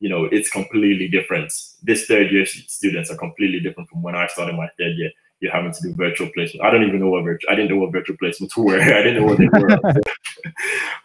you 0.00 0.08
know 0.08 0.24
it's 0.24 0.50
completely 0.50 1.08
different. 1.08 1.52
This 1.82 2.06
third 2.06 2.32
year 2.32 2.46
students 2.46 3.10
are 3.10 3.16
completely 3.16 3.60
different 3.60 3.88
from 3.88 4.02
when 4.02 4.14
I 4.14 4.26
started 4.26 4.56
my 4.56 4.68
third 4.78 4.96
year 4.96 5.10
you're 5.40 5.52
having 5.52 5.72
to 5.72 5.82
do 5.82 5.94
virtual 5.94 6.28
placement. 6.34 6.64
I 6.64 6.70
don't 6.70 6.86
even 6.86 7.00
know 7.00 7.08
what 7.08 7.24
virtual. 7.24 7.50
I 7.50 7.54
didn't 7.54 7.70
know 7.70 7.78
what 7.78 7.92
virtual 7.92 8.16
placements 8.16 8.56
were. 8.56 8.80
I 8.80 9.02
didn't 9.02 9.16
know 9.16 9.26
what 9.26 9.38
they 9.38 9.48
were 9.48 9.68
until, 9.68 10.02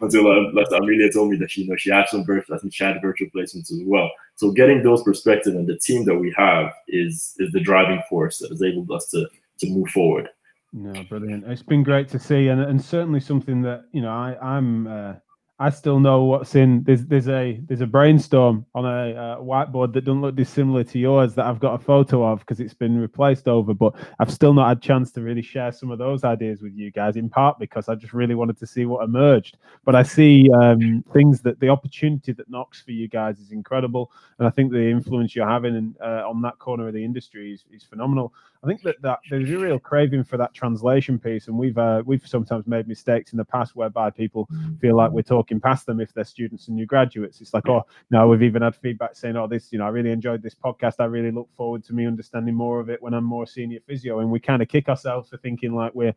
until 0.00 0.58
uh, 0.58 0.76
Amelia 0.76 1.10
told 1.10 1.30
me 1.30 1.36
that 1.38 1.50
she 1.50 1.62
you 1.62 1.68
know 1.68 1.76
she 1.76 1.90
had 1.90 2.08
some 2.08 2.24
virtual. 2.24 2.54
I 2.54 2.58
think 2.58 2.74
she 2.74 2.84
had 2.84 3.00
virtual 3.00 3.28
placements 3.34 3.72
as 3.72 3.80
well. 3.84 4.10
So 4.36 4.50
getting 4.50 4.82
those 4.82 5.02
perspectives 5.02 5.56
and 5.56 5.66
the 5.66 5.78
team 5.78 6.04
that 6.04 6.14
we 6.14 6.34
have 6.36 6.72
is 6.88 7.34
is 7.38 7.50
the 7.52 7.60
driving 7.60 8.02
force 8.08 8.38
that 8.38 8.50
has 8.50 8.60
enabled 8.60 8.90
us 8.90 9.08
to 9.10 9.26
to 9.58 9.70
move 9.70 9.88
forward. 9.88 10.28
No, 10.72 10.92
brilliant. 11.04 11.44
It's 11.46 11.62
been 11.62 11.82
great 11.82 12.08
to 12.10 12.18
see, 12.18 12.48
and 12.48 12.60
and 12.60 12.82
certainly 12.82 13.20
something 13.20 13.62
that 13.62 13.86
you 13.92 14.02
know 14.02 14.10
I 14.10 14.36
I'm. 14.42 14.86
Uh, 14.86 15.14
I 15.58 15.70
still 15.70 16.00
know 16.00 16.24
what's 16.24 16.54
in. 16.54 16.82
There's 16.82 17.06
there's 17.06 17.28
a 17.28 17.58
there's 17.66 17.80
a 17.80 17.86
brainstorm 17.86 18.66
on 18.74 18.84
a 18.84 19.14
uh, 19.14 19.36
whiteboard 19.38 19.94
that 19.94 20.04
doesn't 20.04 20.20
look 20.20 20.36
dissimilar 20.36 20.84
to 20.84 20.98
yours 20.98 21.34
that 21.34 21.46
I've 21.46 21.60
got 21.60 21.80
a 21.80 21.82
photo 21.82 22.26
of 22.26 22.40
because 22.40 22.60
it's 22.60 22.74
been 22.74 22.98
replaced 22.98 23.48
over. 23.48 23.72
But 23.72 23.94
I've 24.18 24.30
still 24.30 24.52
not 24.52 24.68
had 24.68 24.82
chance 24.82 25.12
to 25.12 25.22
really 25.22 25.40
share 25.40 25.72
some 25.72 25.90
of 25.90 25.98
those 25.98 26.24
ideas 26.24 26.60
with 26.60 26.74
you 26.74 26.90
guys. 26.90 27.16
In 27.16 27.30
part 27.30 27.58
because 27.58 27.88
I 27.88 27.94
just 27.94 28.12
really 28.12 28.34
wanted 28.34 28.58
to 28.58 28.66
see 28.66 28.84
what 28.84 29.02
emerged. 29.04 29.56
But 29.86 29.94
I 29.94 30.02
see 30.02 30.50
um, 30.52 31.02
things 31.14 31.40
that 31.40 31.58
the 31.58 31.70
opportunity 31.70 32.32
that 32.32 32.50
knocks 32.50 32.82
for 32.82 32.90
you 32.90 33.08
guys 33.08 33.38
is 33.38 33.50
incredible, 33.50 34.12
and 34.38 34.46
I 34.46 34.50
think 34.50 34.72
the 34.72 34.90
influence 34.90 35.34
you're 35.34 35.48
having 35.48 35.94
uh, 36.02 36.28
on 36.28 36.42
that 36.42 36.58
corner 36.58 36.88
of 36.88 36.92
the 36.92 37.02
industry 37.02 37.54
is, 37.54 37.64
is 37.72 37.82
phenomenal. 37.82 38.34
I 38.66 38.68
think 38.68 38.82
that, 38.82 39.00
that 39.02 39.20
there's 39.30 39.48
a 39.48 39.58
real 39.58 39.78
craving 39.78 40.24
for 40.24 40.36
that 40.38 40.52
translation 40.52 41.20
piece, 41.20 41.46
and 41.46 41.56
we've 41.56 41.78
uh, 41.78 42.02
we've 42.04 42.26
sometimes 42.26 42.66
made 42.66 42.88
mistakes 42.88 43.30
in 43.30 43.36
the 43.36 43.44
past 43.44 43.76
whereby 43.76 44.10
people 44.10 44.48
feel 44.80 44.96
like 44.96 45.12
we're 45.12 45.22
talking 45.22 45.60
past 45.60 45.86
them 45.86 46.00
if 46.00 46.12
they're 46.12 46.24
students 46.24 46.66
and 46.66 46.76
new 46.76 46.84
graduates. 46.84 47.40
It's 47.40 47.54
like, 47.54 47.68
oh, 47.68 47.84
no, 48.10 48.26
we've 48.26 48.42
even 48.42 48.62
had 48.62 48.74
feedback 48.74 49.14
saying, 49.14 49.36
oh, 49.36 49.46
this, 49.46 49.72
you 49.72 49.78
know, 49.78 49.86
I 49.86 49.90
really 49.90 50.10
enjoyed 50.10 50.42
this 50.42 50.56
podcast. 50.56 50.94
I 50.98 51.04
really 51.04 51.30
look 51.30 51.48
forward 51.56 51.84
to 51.84 51.92
me 51.92 52.08
understanding 52.08 52.56
more 52.56 52.80
of 52.80 52.90
it 52.90 53.00
when 53.00 53.14
I'm 53.14 53.22
more 53.22 53.46
senior 53.46 53.78
physio, 53.86 54.18
and 54.18 54.32
we 54.32 54.40
kind 54.40 54.60
of 54.60 54.66
kick 54.66 54.88
ourselves 54.88 55.28
for 55.28 55.36
thinking 55.36 55.72
like 55.72 55.94
we're 55.94 56.14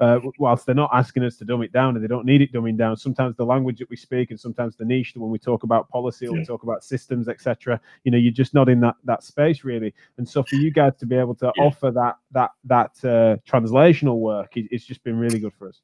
uh, 0.00 0.18
whilst 0.38 0.66
they're 0.66 0.74
not 0.74 0.90
asking 0.92 1.22
us 1.24 1.36
to 1.36 1.44
dumb 1.44 1.62
it 1.62 1.72
down 1.72 1.94
and 1.94 2.02
they 2.02 2.08
don't 2.08 2.24
need 2.24 2.40
it 2.40 2.52
dumbing 2.52 2.76
down, 2.76 2.96
sometimes 2.96 3.36
the 3.36 3.44
language 3.44 3.78
that 3.78 3.90
we 3.90 3.96
speak 3.96 4.30
and 4.30 4.40
sometimes 4.40 4.76
the 4.76 4.84
niche 4.84 5.12
when 5.14 5.30
we 5.30 5.38
talk 5.38 5.62
about 5.62 5.88
policy 5.90 6.26
or 6.26 6.34
yeah. 6.34 6.40
we 6.40 6.44
talk 6.44 6.62
about 6.62 6.82
systems, 6.82 7.28
etc. 7.28 7.80
You 8.04 8.10
know, 8.10 8.18
you're 8.18 8.32
just 8.32 8.54
not 8.54 8.68
in 8.68 8.80
that 8.80 8.96
that 9.04 9.22
space 9.22 9.62
really. 9.62 9.94
And 10.16 10.28
so 10.28 10.42
for 10.42 10.56
you 10.56 10.70
guys 10.70 10.96
to 10.96 11.06
be 11.06 11.16
able 11.16 11.34
to 11.36 11.52
yeah. 11.54 11.62
offer 11.62 11.90
that 11.90 12.16
that 12.32 12.50
that 12.64 12.92
uh, 13.04 13.36
translational 13.48 14.18
work, 14.18 14.56
it, 14.56 14.66
it's 14.70 14.84
just 14.84 15.04
been 15.04 15.16
really 15.16 15.38
good 15.38 15.52
for 15.58 15.68
us. 15.68 15.80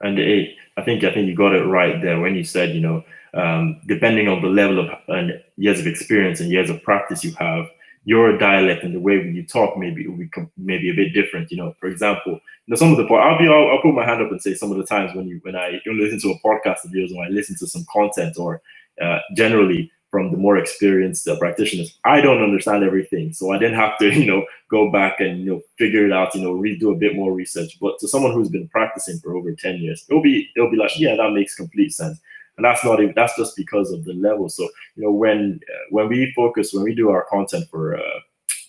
And 0.00 0.18
it, 0.18 0.56
I 0.76 0.82
think 0.82 1.02
I 1.04 1.12
think 1.12 1.28
you 1.28 1.34
got 1.34 1.54
it 1.54 1.64
right 1.64 2.00
there 2.02 2.20
when 2.20 2.34
you 2.34 2.44
said, 2.44 2.74
you 2.74 2.80
know, 2.80 3.02
um, 3.32 3.80
depending 3.86 4.28
on 4.28 4.42
the 4.42 4.48
level 4.48 4.78
of 4.78 4.90
and 5.08 5.32
years 5.56 5.80
of 5.80 5.86
experience 5.86 6.40
and 6.40 6.50
years 6.50 6.68
of 6.68 6.82
practice 6.82 7.24
you 7.24 7.32
have, 7.38 7.66
your 8.04 8.36
dialect 8.36 8.84
and 8.84 8.94
the 8.94 9.00
way 9.00 9.14
you 9.14 9.44
talk 9.46 9.78
maybe 9.78 10.06
will 10.06 10.16
be 10.16 10.30
maybe 10.56 10.90
a 10.90 10.94
bit 10.94 11.14
different. 11.14 11.50
You 11.50 11.56
know, 11.56 11.74
for 11.80 11.88
example, 11.88 12.32
you 12.32 12.40
know, 12.68 12.76
some 12.76 12.92
of 12.92 12.98
the 12.98 13.12
I'll 13.14 13.38
be 13.38 13.48
I'll, 13.48 13.70
I'll, 13.70 13.82
put 13.82 13.94
my 13.94 14.04
hand 14.04 14.22
up 14.22 14.30
and 14.30 14.40
say 14.40 14.54
some 14.54 14.70
of 14.70 14.78
the 14.78 14.84
times 14.84 15.14
when 15.14 15.26
you 15.26 15.40
when 15.42 15.56
I 15.56 15.80
listen 15.86 16.20
to 16.20 16.32
a 16.32 16.40
podcast 16.40 16.84
of 16.84 16.92
yours 16.92 17.12
or 17.12 17.24
I 17.24 17.28
listen 17.28 17.56
to 17.58 17.66
some 17.66 17.84
content 17.90 18.36
or 18.38 18.62
uh, 19.02 19.18
generally 19.34 19.90
from 20.10 20.30
the 20.30 20.36
more 20.36 20.56
experienced 20.58 21.26
uh, 21.26 21.36
practitioners, 21.38 21.98
I 22.04 22.20
don't 22.20 22.42
understand 22.42 22.84
everything, 22.84 23.32
so 23.32 23.50
I 23.50 23.58
didn't 23.58 23.76
have 23.76 23.98
to 23.98 24.12
you 24.18 24.26
know 24.26 24.44
go 24.70 24.90
back 24.90 25.20
and 25.20 25.40
you 25.40 25.46
know 25.46 25.60
figure 25.78 26.04
it 26.04 26.12
out, 26.12 26.34
you 26.34 26.42
know, 26.42 26.54
redo 26.54 26.92
a 26.92 26.98
bit 26.98 27.16
more 27.16 27.32
research. 27.32 27.78
But 27.80 27.98
to 28.00 28.08
someone 28.08 28.32
who's 28.32 28.50
been 28.50 28.68
practicing 28.68 29.18
for 29.18 29.34
over 29.34 29.52
ten 29.54 29.78
years, 29.78 30.04
it'll 30.08 30.22
be 30.22 30.50
it'll 30.56 30.70
be 30.70 30.76
like 30.76 30.98
yeah, 30.98 31.16
that 31.16 31.32
makes 31.32 31.54
complete 31.54 31.92
sense 31.92 32.20
and 32.56 32.64
that's 32.64 32.84
not 32.84 33.00
even 33.00 33.14
that's 33.16 33.36
just 33.36 33.56
because 33.56 33.90
of 33.92 34.04
the 34.04 34.14
level. 34.14 34.48
So 34.48 34.64
you 34.96 35.04
know 35.04 35.10
when 35.10 35.60
uh, 35.68 35.84
when 35.90 36.08
we 36.08 36.32
focus 36.34 36.72
when 36.72 36.84
we 36.84 36.94
do 36.94 37.10
our 37.10 37.26
content 37.30 37.68
for 37.70 37.96
uh, 37.96 38.20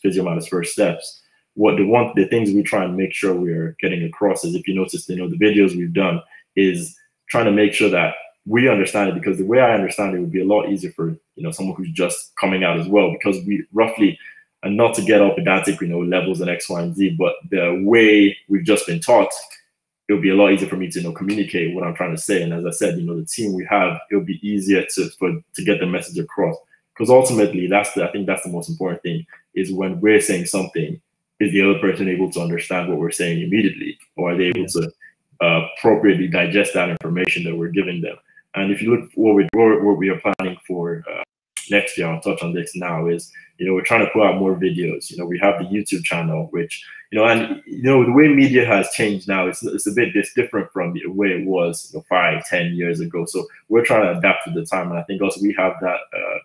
physio 0.02 0.24
matters 0.24 0.48
first 0.48 0.74
steps 0.74 1.22
what 1.56 1.78
the 1.78 1.86
one 1.86 2.12
the 2.16 2.28
things 2.28 2.52
we 2.52 2.62
try 2.62 2.84
and 2.84 2.96
make 2.96 3.14
sure 3.14 3.34
we're 3.34 3.76
getting 3.80 4.04
across 4.04 4.44
is 4.44 4.56
if 4.56 4.68
you 4.68 4.76
notice 4.76 5.10
you 5.10 5.16
know 5.16 5.30
the 5.30 5.38
videos 5.38 5.76
we've 5.76 5.94
done 5.94 6.22
is 6.56 6.96
trying 7.30 7.46
to 7.46 7.52
make 7.52 7.74
sure 7.74 7.90
that 7.90 8.14
we 8.46 8.70
understand 8.70 9.10
it 9.10 9.16
because 9.16 9.38
the 9.38 9.46
way 9.46 9.60
i 9.60 9.74
understand 9.74 10.14
it 10.14 10.20
would 10.20 10.32
be 10.32 10.42
a 10.42 10.46
lot 10.46 10.70
easier 10.70 10.92
for 10.92 11.10
you 11.36 11.44
know 11.44 11.52
someone 11.52 11.76
who's 11.76 11.92
just 11.92 12.36
coming 12.36 12.64
out 12.64 12.80
as 12.80 12.88
well 12.88 13.12
because 13.12 13.44
we 13.46 13.66
roughly 13.74 14.18
and 14.64 14.78
not 14.78 14.94
to 14.94 15.02
get 15.02 15.22
all 15.22 15.34
pedantic 15.34 15.80
you 15.82 15.88
know 15.88 16.00
levels 16.00 16.42
and 16.42 16.50
x 16.50 16.70
y 16.70 16.82
and 16.82 16.96
z 16.96 17.16
but 17.18 17.34
the 17.50 17.82
way 17.86 18.38
we've 18.50 18.66
just 18.66 18.86
been 18.86 19.00
taught 19.00 19.32
it'll 20.08 20.22
be 20.22 20.30
a 20.30 20.36
lot 20.36 20.52
easier 20.52 20.70
for 20.70 20.78
me 20.78 20.90
to 20.90 21.00
you 21.00 21.08
know 21.08 21.14
communicate 21.14 21.74
what 21.74 21.84
I'm 21.84 21.96
trying 21.96 22.16
to 22.16 22.22
say. 22.22 22.42
And 22.42 22.54
as 22.54 22.66
I 22.66 22.72
said, 22.72 22.98
you 22.98 23.06
know, 23.06 23.20
the 23.20 23.26
team 23.26 23.54
we 23.54 23.66
have, 23.70 24.00
it'll 24.12 24.24
be 24.24 24.40
easier 24.48 24.86
to 24.96 25.10
for 25.12 25.32
to 25.32 25.64
get 25.64 25.80
the 25.80 25.86
message 25.86 26.18
across. 26.20 26.56
Because 26.94 27.10
ultimately, 27.10 27.68
that's 27.68 27.92
the 27.94 28.08
I 28.08 28.12
think 28.12 28.26
that's 28.26 28.44
the 28.44 28.52
most 28.52 28.70
important 28.70 29.02
thing 29.04 29.26
is 29.54 29.72
when 29.72 30.00
we're 30.00 30.22
saying 30.22 30.46
something, 30.46 31.00
is 31.40 31.52
the 31.52 31.62
other 31.62 31.80
person 31.80 32.08
able 32.08 32.32
to 32.32 32.42
understand 32.42 32.90
what 32.90 32.98
we're 32.98 33.12
saying 33.12 33.42
immediately, 33.42 33.98
or 34.16 34.32
are 34.32 34.38
they 34.38 34.46
able 34.46 34.68
to 34.68 34.92
uh, 35.42 35.68
appropriately 35.78 36.28
digest 36.28 36.74
that 36.74 36.90
information 36.90 37.44
that 37.44 37.56
we're 37.56 37.70
giving 37.70 38.02
them? 38.02 38.16
And 38.56 38.72
if 38.72 38.82
you 38.82 38.96
look 38.96 39.10
what 39.16 39.36
we 39.36 39.48
what 39.54 39.98
we 39.98 40.10
are 40.10 40.20
planning 40.20 40.58
for 40.66 41.04
uh, 41.12 41.24
next 41.72 41.98
year, 41.98 42.08
I'll 42.08 42.22
touch 42.22 42.42
on 42.42 42.54
this 42.54 42.76
now 42.76 43.08
is 43.08 43.32
you 43.58 43.66
know 43.66 43.74
we're 43.74 43.84
trying 43.84 44.06
to 44.06 44.12
put 44.12 44.24
out 44.24 44.40
more 44.40 44.56
videos. 44.56 45.10
You 45.10 45.18
know 45.18 45.26
we 45.26 45.40
have 45.40 45.60
the 45.60 45.66
YouTube 45.66 46.04
channel, 46.04 46.48
which 46.52 46.84
you 47.12 47.20
know, 47.20 47.26
and 47.26 47.62
you 47.66 47.84
know 47.84 48.04
the 48.06 48.12
way 48.12 48.28
media 48.28 48.66
has 48.66 48.90
changed 48.92 49.28
now. 49.28 49.48
It's 49.48 49.64
it's 49.64 49.88
a 49.88 49.92
bit 49.92 50.16
it's 50.16 50.34
different 50.34 50.72
from 50.72 50.94
the 50.94 51.06
way 51.08 51.28
it 51.28 51.46
was 51.46 51.92
you 51.92 52.00
know, 52.00 52.06
five, 52.10 52.46
ten 52.46 52.74
years 52.74 53.00
ago. 53.00 53.26
So 53.26 53.46
we're 53.70 53.86
trying 53.86 54.04
to 54.04 54.18
adapt 54.18 54.46
to 54.46 54.52
the 54.52 54.66
time, 54.66 54.90
and 54.90 55.00
I 55.00 55.04
think 55.04 55.22
also 55.22 55.42
we 55.42 55.54
have 55.58 55.74
that 55.82 56.00
uh, 56.16 56.40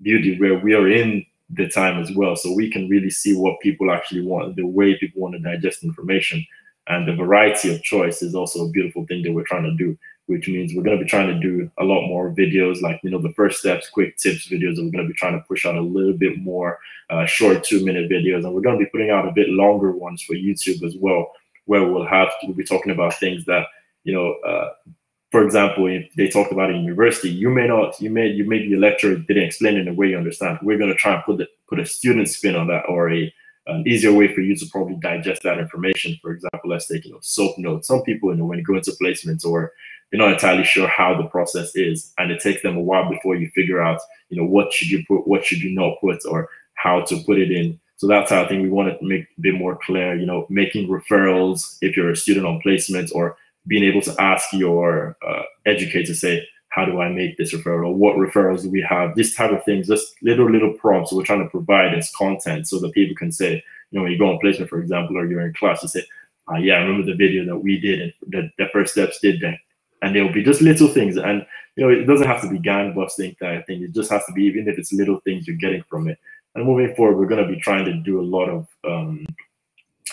beauty 0.00 0.38
where 0.38 0.58
we 0.58 0.74
are 0.74 0.88
in 0.88 1.24
the 1.50 1.68
time 1.68 2.00
as 2.00 2.10
well, 2.14 2.36
so 2.36 2.54
we 2.54 2.70
can 2.70 2.88
really 2.88 3.10
see 3.10 3.36
what 3.36 3.60
people 3.60 3.90
actually 3.90 4.24
want, 4.24 4.56
the 4.56 4.66
way 4.66 4.96
people 4.96 5.20
want 5.20 5.34
to 5.34 5.40
digest 5.40 5.84
information, 5.84 6.46
and 6.86 7.06
the 7.06 7.14
variety 7.14 7.74
of 7.74 7.82
choice 7.82 8.22
is 8.22 8.34
also 8.34 8.64
a 8.64 8.70
beautiful 8.70 9.04
thing 9.06 9.22
that 9.22 9.32
we're 9.32 9.44
trying 9.44 9.64
to 9.64 9.74
do 9.76 9.98
which 10.26 10.48
means 10.48 10.72
we're 10.74 10.82
going 10.82 10.96
to 10.96 11.04
be 11.04 11.08
trying 11.08 11.28
to 11.28 11.40
do 11.40 11.70
a 11.78 11.84
lot 11.84 12.06
more 12.06 12.32
videos 12.32 12.80
like 12.80 13.00
you 13.02 13.10
know 13.10 13.20
the 13.20 13.32
first 13.34 13.58
steps 13.58 13.88
quick 13.90 14.16
tips 14.16 14.48
videos 14.48 14.76
we're 14.76 14.90
going 14.90 15.04
to 15.04 15.12
be 15.12 15.14
trying 15.14 15.38
to 15.38 15.44
push 15.46 15.66
out 15.66 15.74
a 15.74 15.80
little 15.80 16.12
bit 16.12 16.38
more 16.38 16.78
uh, 17.10 17.26
short 17.26 17.64
two 17.64 17.84
minute 17.84 18.10
videos 18.10 18.44
and 18.44 18.54
we're 18.54 18.60
going 18.60 18.78
to 18.78 18.84
be 18.84 18.90
putting 18.90 19.10
out 19.10 19.26
a 19.26 19.32
bit 19.32 19.48
longer 19.48 19.92
ones 19.92 20.22
for 20.22 20.34
youtube 20.34 20.82
as 20.84 20.96
well 20.98 21.30
where 21.66 21.86
we'll 21.86 22.06
have 22.06 22.28
we'll 22.44 22.56
be 22.56 22.64
talking 22.64 22.92
about 22.92 23.14
things 23.14 23.44
that 23.44 23.66
you 24.04 24.14
know 24.14 24.34
uh, 24.48 24.70
for 25.30 25.44
example 25.44 25.86
if 25.86 26.12
they 26.14 26.28
talked 26.28 26.52
about 26.52 26.70
in 26.70 26.82
university 26.82 27.28
you 27.28 27.50
may 27.50 27.66
not 27.66 28.00
you 28.00 28.10
may 28.10 28.26
you 28.26 28.44
maybe 28.44 28.74
a 28.74 28.78
lecturer 28.78 29.16
didn't 29.16 29.44
explain 29.44 29.76
in 29.76 29.88
a 29.88 29.94
way 29.94 30.08
you 30.08 30.16
understand 30.16 30.58
we're 30.62 30.78
going 30.78 30.90
to 30.90 30.96
try 30.96 31.14
and 31.14 31.24
put 31.24 31.38
the 31.38 31.46
put 31.68 31.80
a 31.80 31.86
student 31.86 32.28
spin 32.28 32.56
on 32.56 32.68
that 32.68 32.84
or 32.88 33.10
a 33.10 33.32
an 33.66 33.84
easier 33.86 34.12
way 34.12 34.32
for 34.34 34.40
you 34.40 34.56
to 34.56 34.66
probably 34.66 34.96
digest 34.96 35.42
that 35.42 35.58
information. 35.58 36.18
For 36.20 36.32
example, 36.32 36.70
let's 36.70 36.88
take 36.88 37.04
you 37.04 37.12
know 37.12 37.18
SOAP 37.22 37.58
notes. 37.58 37.88
Some 37.88 38.02
people, 38.02 38.30
you 38.30 38.38
know, 38.38 38.44
when 38.44 38.58
you 38.58 38.64
go 38.64 38.74
into 38.74 38.92
placements 39.00 39.44
or 39.44 39.72
you're 40.12 40.20
not 40.20 40.32
entirely 40.32 40.64
sure 40.64 40.86
how 40.86 41.16
the 41.16 41.28
process 41.28 41.74
is 41.74 42.12
and 42.18 42.30
it 42.30 42.40
takes 42.40 42.62
them 42.62 42.76
a 42.76 42.80
while 42.80 43.08
before 43.08 43.34
you 43.34 43.50
figure 43.54 43.82
out 43.82 44.00
you 44.28 44.36
know 44.36 44.46
what 44.46 44.72
should 44.72 44.90
you 44.90 45.04
put 45.06 45.26
what 45.26 45.44
should 45.44 45.60
you 45.62 45.74
not 45.74 45.98
put 46.00 46.24
or 46.26 46.48
how 46.74 47.00
to 47.00 47.16
put 47.24 47.38
it 47.38 47.50
in. 47.50 47.78
So 47.96 48.08
that's 48.08 48.30
how 48.30 48.42
i 48.42 48.48
think 48.48 48.62
we 48.62 48.68
want 48.68 48.98
to 48.98 49.04
make 49.04 49.26
a 49.38 49.40
bit 49.40 49.54
more 49.54 49.78
clear 49.84 50.16
you 50.16 50.26
know 50.26 50.46
making 50.48 50.88
referrals 50.88 51.78
if 51.80 51.96
you're 51.96 52.10
a 52.10 52.16
student 52.16 52.46
on 52.46 52.60
placement 52.60 53.10
or 53.14 53.36
being 53.66 53.84
able 53.84 54.02
to 54.02 54.20
ask 54.20 54.52
your 54.52 55.16
uh, 55.26 55.42
educator 55.66 56.14
say 56.14 56.46
how 56.70 56.84
do 56.84 57.00
i 57.00 57.08
make 57.08 57.36
this 57.36 57.54
referral? 57.54 57.88
Or 57.88 57.94
what 57.94 58.16
referrals 58.16 58.62
do 58.62 58.70
we 58.70 58.80
have? 58.82 59.14
This 59.14 59.34
type 59.34 59.52
of 59.52 59.64
things 59.64 59.86
just 59.86 60.14
little 60.22 60.50
little 60.50 60.72
prompts 60.72 61.12
we're 61.12 61.22
trying 61.22 61.44
to 61.44 61.50
provide 61.50 61.94
as 61.94 62.10
content 62.10 62.66
so 62.66 62.80
that 62.80 62.92
people 62.92 63.14
can 63.14 63.30
say 63.30 63.62
you 63.92 63.98
know 63.98 64.02
when 64.02 64.12
you 64.12 64.18
go 64.18 64.30
on 64.30 64.40
placement 64.40 64.68
for 64.68 64.80
example 64.80 65.16
or 65.16 65.26
you're 65.26 65.46
in 65.46 65.54
class 65.54 65.82
you 65.82 65.88
say 65.88 66.04
uh, 66.50 66.56
yeah 66.56 66.74
i 66.74 66.78
remember 66.78 67.06
the 67.06 67.16
video 67.16 67.44
that 67.44 67.56
we 67.56 67.78
did 67.78 68.00
and 68.00 68.12
the, 68.28 68.50
the 68.58 68.66
first 68.72 68.92
steps 68.92 69.20
did 69.20 69.40
that 69.40 69.58
and 70.02 70.14
there'll 70.14 70.32
be 70.32 70.42
just 70.42 70.60
little 70.60 70.88
things. 70.88 71.16
And 71.16 71.46
you 71.76 71.84
know 71.84 71.90
it 71.90 72.04
doesn't 72.04 72.26
have 72.26 72.42
to 72.42 72.50
be 72.50 72.58
gang 72.58 72.94
busting 72.94 73.34
kind 73.36 73.56
of 73.56 73.66
thing. 73.66 73.82
It 73.82 73.92
just 73.92 74.10
has 74.10 74.24
to 74.26 74.32
be 74.32 74.44
even 74.44 74.68
if 74.68 74.78
it's 74.78 74.92
little 74.92 75.20
things 75.20 75.46
you're 75.46 75.56
getting 75.56 75.82
from 75.88 76.08
it. 76.08 76.18
And 76.54 76.66
moving 76.66 76.94
forward 76.94 77.16
we're 77.16 77.28
going 77.28 77.46
to 77.46 77.52
be 77.52 77.60
trying 77.60 77.84
to 77.86 77.94
do 77.94 78.20
a 78.20 78.22
lot 78.22 78.48
of 78.48 78.68
um, 78.84 79.24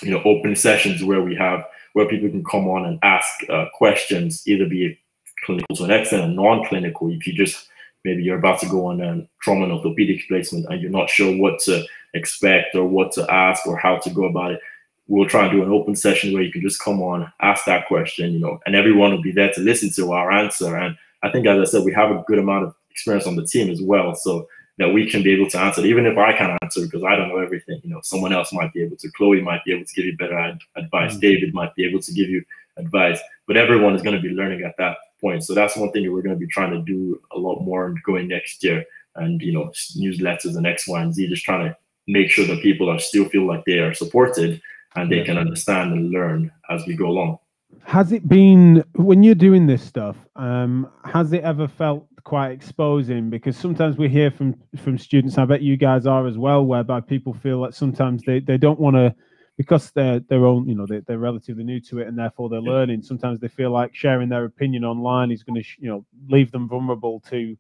you 0.02 0.12
know 0.12 0.22
open 0.24 0.56
sessions 0.56 1.04
where 1.04 1.22
we 1.22 1.36
have 1.36 1.66
where 1.94 2.08
people 2.08 2.30
can 2.30 2.46
come 2.46 2.68
on 2.68 2.86
and 2.86 3.00
ask 3.04 3.28
uh, 3.50 3.66
questions 3.74 4.48
either 4.48 4.66
be 4.66 4.98
clinical 5.46 5.76
to 5.76 5.84
an 5.84 5.92
extent 5.92 6.24
and 6.24 6.36
non-clinical. 6.36 7.12
If 7.12 7.28
you 7.28 7.34
just 7.34 7.68
maybe 8.06 8.24
you're 8.24 8.40
about 8.40 8.60
to 8.62 8.70
go 8.70 8.86
on 8.86 9.02
a 9.02 9.28
trauma 9.42 9.64
and 9.64 9.74
orthopedic 9.74 10.28
placement 10.28 10.68
and 10.70 10.82
you're 10.82 10.92
not 10.92 11.10
sure 11.10 11.36
what 11.36 11.60
to 11.60 11.84
expect 12.14 12.76
or 12.76 12.86
what 12.86 13.12
to 13.12 13.30
ask 13.30 13.68
or 13.68 13.78
how 13.78 13.98
to 13.98 14.10
go 14.10 14.26
about 14.26 14.52
it 14.52 14.62
we'll 15.10 15.28
try 15.28 15.44
and 15.44 15.52
do 15.52 15.64
an 15.64 15.72
open 15.72 15.96
session 15.96 16.34
where 16.34 16.44
you 16.44 16.52
can 16.52 16.62
just 16.62 16.82
come 16.82 17.02
on, 17.02 17.32
ask 17.42 17.66
that 17.66 17.88
question, 17.88 18.32
you 18.32 18.40
know, 18.40 18.60
and 18.66 18.76
everyone 18.76 19.12
will 19.12 19.22
be 19.22 19.32
there 19.32 19.52
to 19.52 19.60
listen 19.60 19.90
to 19.92 20.14
our 20.14 20.32
answer. 20.32 20.78
And 20.78 20.96
I 21.24 21.32
think, 21.32 21.48
as 21.48 21.60
I 21.60 21.66
said, 21.66 21.84
we 21.84 21.94
have 21.94 22.12
a 22.12 22.24
good 22.28 22.38
amount 22.38 22.66
of 22.66 22.76
experience 22.92 23.28
on 23.28 23.36
the 23.36 23.46
team 23.46 23.70
as 23.70 23.82
well, 23.82 24.16
so 24.16 24.48
that 24.78 24.94
we 24.94 25.10
can 25.10 25.24
be 25.24 25.34
able 25.34 25.50
to 25.50 25.60
answer. 25.60 25.84
Even 25.84 26.06
if 26.06 26.18
I 26.18 26.38
can't 26.38 26.58
answer 26.62 26.82
because 26.82 27.04
I 27.04 27.16
don't 27.16 27.28
know 27.28 27.40
everything, 27.40 27.82
you 27.84 27.90
know, 27.90 28.00
someone 28.04 28.32
else 28.32 28.54
might 28.54 28.72
be 28.72 28.82
able 28.84 28.98
to. 28.98 29.12
Chloe 29.12 29.42
might 29.42 29.66
be 29.66 29.74
able 29.74 29.86
to 29.86 29.94
give 29.94 30.06
you 30.06 30.16
better 30.16 30.38
ad- 30.38 30.60
advice. 30.76 31.12
Mm-hmm. 31.12 31.20
David 31.20 31.54
might 31.54 31.76
be 31.76 31.86
able 31.86 32.00
to 32.00 32.14
give 32.14 32.30
you 32.30 32.46
advice, 32.78 33.20
but 33.48 33.58
everyone 33.58 33.96
is 33.96 34.04
going 34.04 34.16
to 34.16 34.22
be 34.22 34.34
learning 34.34 34.64
at 34.64 34.78
that 34.78 34.98
point. 35.20 35.44
So 35.44 35.54
that's 35.54 35.76
one 35.76 35.92
thing 35.92 36.04
that 36.06 36.12
we're 36.12 36.22
going 36.22 36.36
to 36.36 36.40
be 36.40 36.48
trying 36.48 36.72
to 36.72 36.82
do 36.82 37.20
a 37.32 37.38
lot 37.38 37.62
more 37.62 37.94
going 38.06 38.28
next 38.28 38.64
year. 38.64 38.86
And 39.16 39.42
you 39.42 39.52
know, 39.52 39.72
newsletters 39.98 40.56
and 40.56 40.68
X, 40.68 40.88
Y, 40.88 41.02
and 41.02 41.14
Z, 41.14 41.28
just 41.28 41.44
trying 41.44 41.68
to 41.68 41.76
make 42.08 42.30
sure 42.30 42.46
that 42.46 42.62
people 42.62 42.90
are 42.90 43.00
still 43.00 43.28
feel 43.28 43.46
like 43.46 43.66
they 43.66 43.80
are 43.80 43.94
supported 43.94 44.62
and 44.96 45.12
they 45.12 45.24
can 45.24 45.38
understand 45.38 45.94
and 45.94 46.12
learn 46.12 46.52
as 46.70 46.86
we 46.86 46.96
go 46.96 47.08
along. 47.08 47.40
Has 47.84 48.12
it 48.12 48.28
been 48.28 48.84
when 48.96 49.24
you're 49.24 49.36
doing 49.36 49.68
this 49.68 49.84
stuff? 49.84 50.18
Um, 50.36 50.90
has 51.06 51.34
it 51.34 51.44
ever 51.44 51.68
felt 51.68 52.08
quite 52.24 52.52
exposing? 52.52 53.30
Because 53.30 53.56
sometimes 53.56 53.98
we 53.98 54.10
hear 54.10 54.32
from 54.32 54.56
from 54.78 54.98
students. 54.98 55.38
I 55.38 55.46
bet 55.46 55.62
you 55.62 55.78
guys 55.78 56.06
are 56.06 56.28
as 56.28 56.38
well, 56.38 56.66
whereby 56.66 57.02
people 57.02 57.34
feel 57.34 57.62
that 57.62 57.76
sometimes 57.76 58.24
they, 58.24 58.40
they 58.40 58.58
don't 58.58 58.80
want 58.80 58.96
to 58.96 59.16
because 59.60 59.92
they're 59.92 60.22
their 60.22 60.46
own, 60.46 60.70
you 60.70 60.74
know, 60.76 60.86
they're, 60.88 61.02
they're 61.02 61.20
relatively 61.20 61.66
new 61.66 61.82
to 61.82 62.00
it 62.00 62.08
and 62.08 62.18
therefore 62.18 62.48
they're 62.48 62.62
learning. 62.62 63.02
Sometimes 63.02 63.42
they 63.42 63.50
feel 63.50 63.72
like 63.72 63.94
sharing 63.94 64.30
their 64.30 64.46
opinion 64.46 64.86
online 64.86 65.32
is 65.32 65.44
going 65.44 65.62
to, 65.62 65.68
you 65.78 65.90
know, 65.90 66.06
leave 66.30 66.50
them 66.52 66.70
vulnerable 66.70 67.20
to 67.30 67.58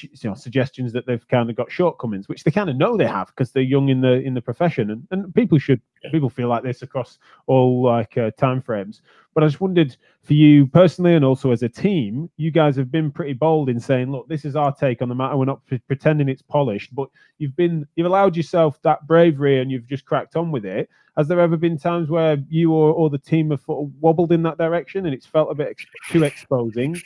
you 0.00 0.10
know 0.24 0.34
suggestions 0.34 0.92
that 0.92 1.06
they've 1.06 1.26
kind 1.28 1.48
of 1.48 1.56
got 1.56 1.70
shortcomings 1.70 2.28
which 2.28 2.42
they 2.42 2.50
kind 2.50 2.68
of 2.68 2.76
know 2.76 2.96
they 2.96 3.06
have 3.06 3.28
because 3.28 3.52
they're 3.52 3.62
young 3.62 3.88
in 3.88 4.00
the 4.00 4.14
in 4.22 4.34
the 4.34 4.40
profession 4.40 4.90
and, 4.90 5.06
and 5.10 5.34
people 5.34 5.58
should 5.58 5.80
yeah. 6.02 6.10
people 6.10 6.28
feel 6.28 6.48
like 6.48 6.62
this 6.62 6.82
across 6.82 7.18
all 7.46 7.82
like 7.82 8.18
uh, 8.18 8.30
time 8.32 8.60
frames 8.60 9.02
but 9.34 9.44
i 9.44 9.46
just 9.46 9.60
wondered 9.60 9.96
for 10.22 10.34
you 10.34 10.66
personally 10.66 11.14
and 11.14 11.24
also 11.24 11.52
as 11.52 11.62
a 11.62 11.68
team 11.68 12.28
you 12.36 12.50
guys 12.50 12.74
have 12.74 12.90
been 12.90 13.12
pretty 13.12 13.32
bold 13.32 13.68
in 13.68 13.78
saying 13.78 14.10
look 14.10 14.26
this 14.28 14.44
is 14.44 14.56
our 14.56 14.74
take 14.74 15.02
on 15.02 15.08
the 15.08 15.14
matter. 15.14 15.36
We're 15.36 15.44
not 15.44 15.64
p- 15.66 15.78
pretending 15.86 16.28
it's 16.28 16.42
polished 16.42 16.94
but 16.94 17.08
you've 17.38 17.56
been 17.56 17.86
you've 17.94 18.06
allowed 18.06 18.36
yourself 18.36 18.80
that 18.82 19.06
bravery 19.06 19.60
and 19.60 19.70
you've 19.70 19.86
just 19.86 20.04
cracked 20.04 20.36
on 20.36 20.50
with 20.50 20.64
it. 20.64 20.88
Has 21.16 21.28
there 21.28 21.40
ever 21.40 21.56
been 21.56 21.78
times 21.78 22.10
where 22.10 22.36
you 22.48 22.72
or, 22.72 22.92
or 22.92 23.08
the 23.08 23.18
team 23.18 23.50
have 23.50 23.62
wobbled 23.66 24.32
in 24.32 24.42
that 24.42 24.58
direction 24.58 25.06
and 25.06 25.14
it's 25.14 25.26
felt 25.26 25.50
a 25.50 25.54
bit 25.54 25.68
ex- 25.68 25.86
too 26.10 26.24
exposing 26.24 27.00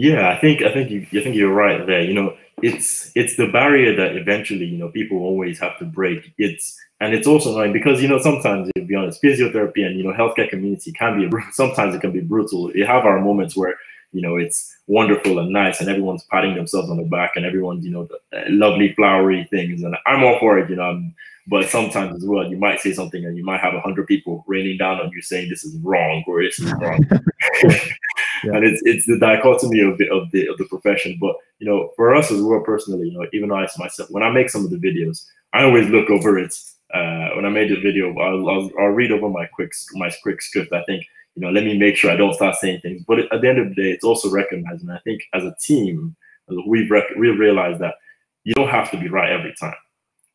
yeah, 0.00 0.30
I 0.30 0.40
think 0.40 0.62
I 0.62 0.72
think 0.72 0.90
you 0.90 1.06
I 1.12 1.22
think 1.22 1.36
you're 1.36 1.52
right 1.52 1.86
there. 1.86 2.00
You 2.00 2.14
know, 2.14 2.34
it's 2.62 3.12
it's 3.14 3.36
the 3.36 3.48
barrier 3.48 3.94
that 3.96 4.16
eventually 4.16 4.64
you 4.64 4.78
know 4.78 4.88
people 4.88 5.18
always 5.18 5.58
have 5.60 5.78
to 5.78 5.84
break. 5.84 6.32
It's 6.38 6.74
and 7.00 7.12
it's 7.12 7.26
also 7.26 7.52
annoying 7.52 7.74
because 7.74 8.00
you 8.00 8.08
know 8.08 8.18
sometimes 8.18 8.70
to 8.74 8.82
be 8.82 8.94
honest, 8.94 9.22
physiotherapy 9.22 9.84
and 9.84 9.98
you 9.98 10.04
know 10.04 10.14
healthcare 10.14 10.48
community 10.48 10.90
can 10.92 11.20
be 11.20 11.38
sometimes 11.52 11.94
it 11.94 12.00
can 12.00 12.12
be 12.12 12.22
brutal. 12.22 12.70
We 12.72 12.80
have 12.80 13.04
our 13.04 13.20
moments 13.20 13.54
where 13.54 13.76
you 14.12 14.22
know 14.22 14.38
it's 14.38 14.74
wonderful 14.86 15.38
and 15.38 15.52
nice 15.52 15.80
and 15.80 15.90
everyone's 15.90 16.24
patting 16.30 16.54
themselves 16.54 16.88
on 16.88 16.96
the 16.96 17.04
back 17.04 17.32
and 17.36 17.44
everyone's 17.44 17.84
you 17.84 17.92
know 17.92 18.08
uh, 18.34 18.40
lovely 18.48 18.94
flowery 18.94 19.46
things 19.50 19.82
and 19.82 19.94
I'm 20.06 20.24
all 20.24 20.38
for 20.38 20.58
it. 20.58 20.70
You 20.70 20.76
know, 20.76 20.84
I'm, 20.84 21.14
but 21.46 21.68
sometimes 21.68 22.16
as 22.16 22.24
well 22.24 22.48
you 22.48 22.56
might 22.56 22.80
say 22.80 22.94
something 22.94 23.22
and 23.26 23.36
you 23.36 23.44
might 23.44 23.60
have 23.60 23.74
a 23.74 23.80
hundred 23.80 24.06
people 24.06 24.44
raining 24.46 24.78
down 24.78 24.98
on 24.98 25.10
you 25.12 25.20
saying 25.20 25.50
this 25.50 25.62
is 25.62 25.76
wrong 25.82 26.24
or 26.26 26.42
this 26.42 26.58
is 26.58 26.72
wrong. 26.72 27.04
yeah. 28.44 28.54
and 28.54 28.64
it's 28.64 28.82
it's 28.84 29.06
the 29.06 29.18
dichotomy 29.18 29.80
of 29.80 29.98
the 29.98 30.10
of 30.10 30.30
the 30.30 30.48
of 30.48 30.58
the 30.58 30.66
profession. 30.66 31.18
But 31.20 31.36
you 31.58 31.68
know, 31.68 31.92
for 31.96 32.14
us 32.14 32.30
as 32.30 32.40
well 32.40 32.60
personally, 32.60 33.08
you 33.08 33.18
know, 33.18 33.26
even 33.32 33.52
I 33.52 33.66
myself, 33.78 34.10
when 34.10 34.22
I 34.22 34.30
make 34.30 34.50
some 34.50 34.64
of 34.64 34.70
the 34.70 34.78
videos, 34.78 35.26
I 35.52 35.64
always 35.64 35.88
look 35.88 36.10
over 36.10 36.38
it. 36.38 36.54
Uh, 36.92 37.30
when 37.36 37.44
I 37.44 37.50
made 37.50 37.70
the 37.70 37.80
video, 37.80 38.16
I'll, 38.18 38.48
I'll, 38.48 38.70
I'll 38.80 38.88
read 38.88 39.12
over 39.12 39.28
my 39.28 39.46
quick 39.46 39.72
my 39.92 40.10
quick 40.22 40.42
script. 40.42 40.72
I 40.72 40.82
think 40.84 41.04
you 41.36 41.42
know, 41.42 41.50
let 41.50 41.64
me 41.64 41.78
make 41.78 41.96
sure 41.96 42.10
I 42.10 42.16
don't 42.16 42.34
start 42.34 42.56
saying 42.56 42.80
things. 42.80 43.04
But 43.06 43.20
at 43.32 43.40
the 43.40 43.48
end 43.48 43.58
of 43.58 43.68
the 43.68 43.74
day, 43.74 43.90
it's 43.90 44.04
also 44.04 44.30
recognizing. 44.30 44.90
I 44.90 44.98
think 44.98 45.22
as 45.32 45.44
a 45.44 45.54
team, 45.60 46.16
we've 46.66 46.90
rec- 46.90 47.16
we 47.16 47.28
realized 47.28 47.80
that 47.80 47.94
you 48.44 48.54
don't 48.54 48.68
have 48.68 48.90
to 48.90 48.98
be 48.98 49.08
right 49.08 49.30
every 49.30 49.54
time, 49.54 49.74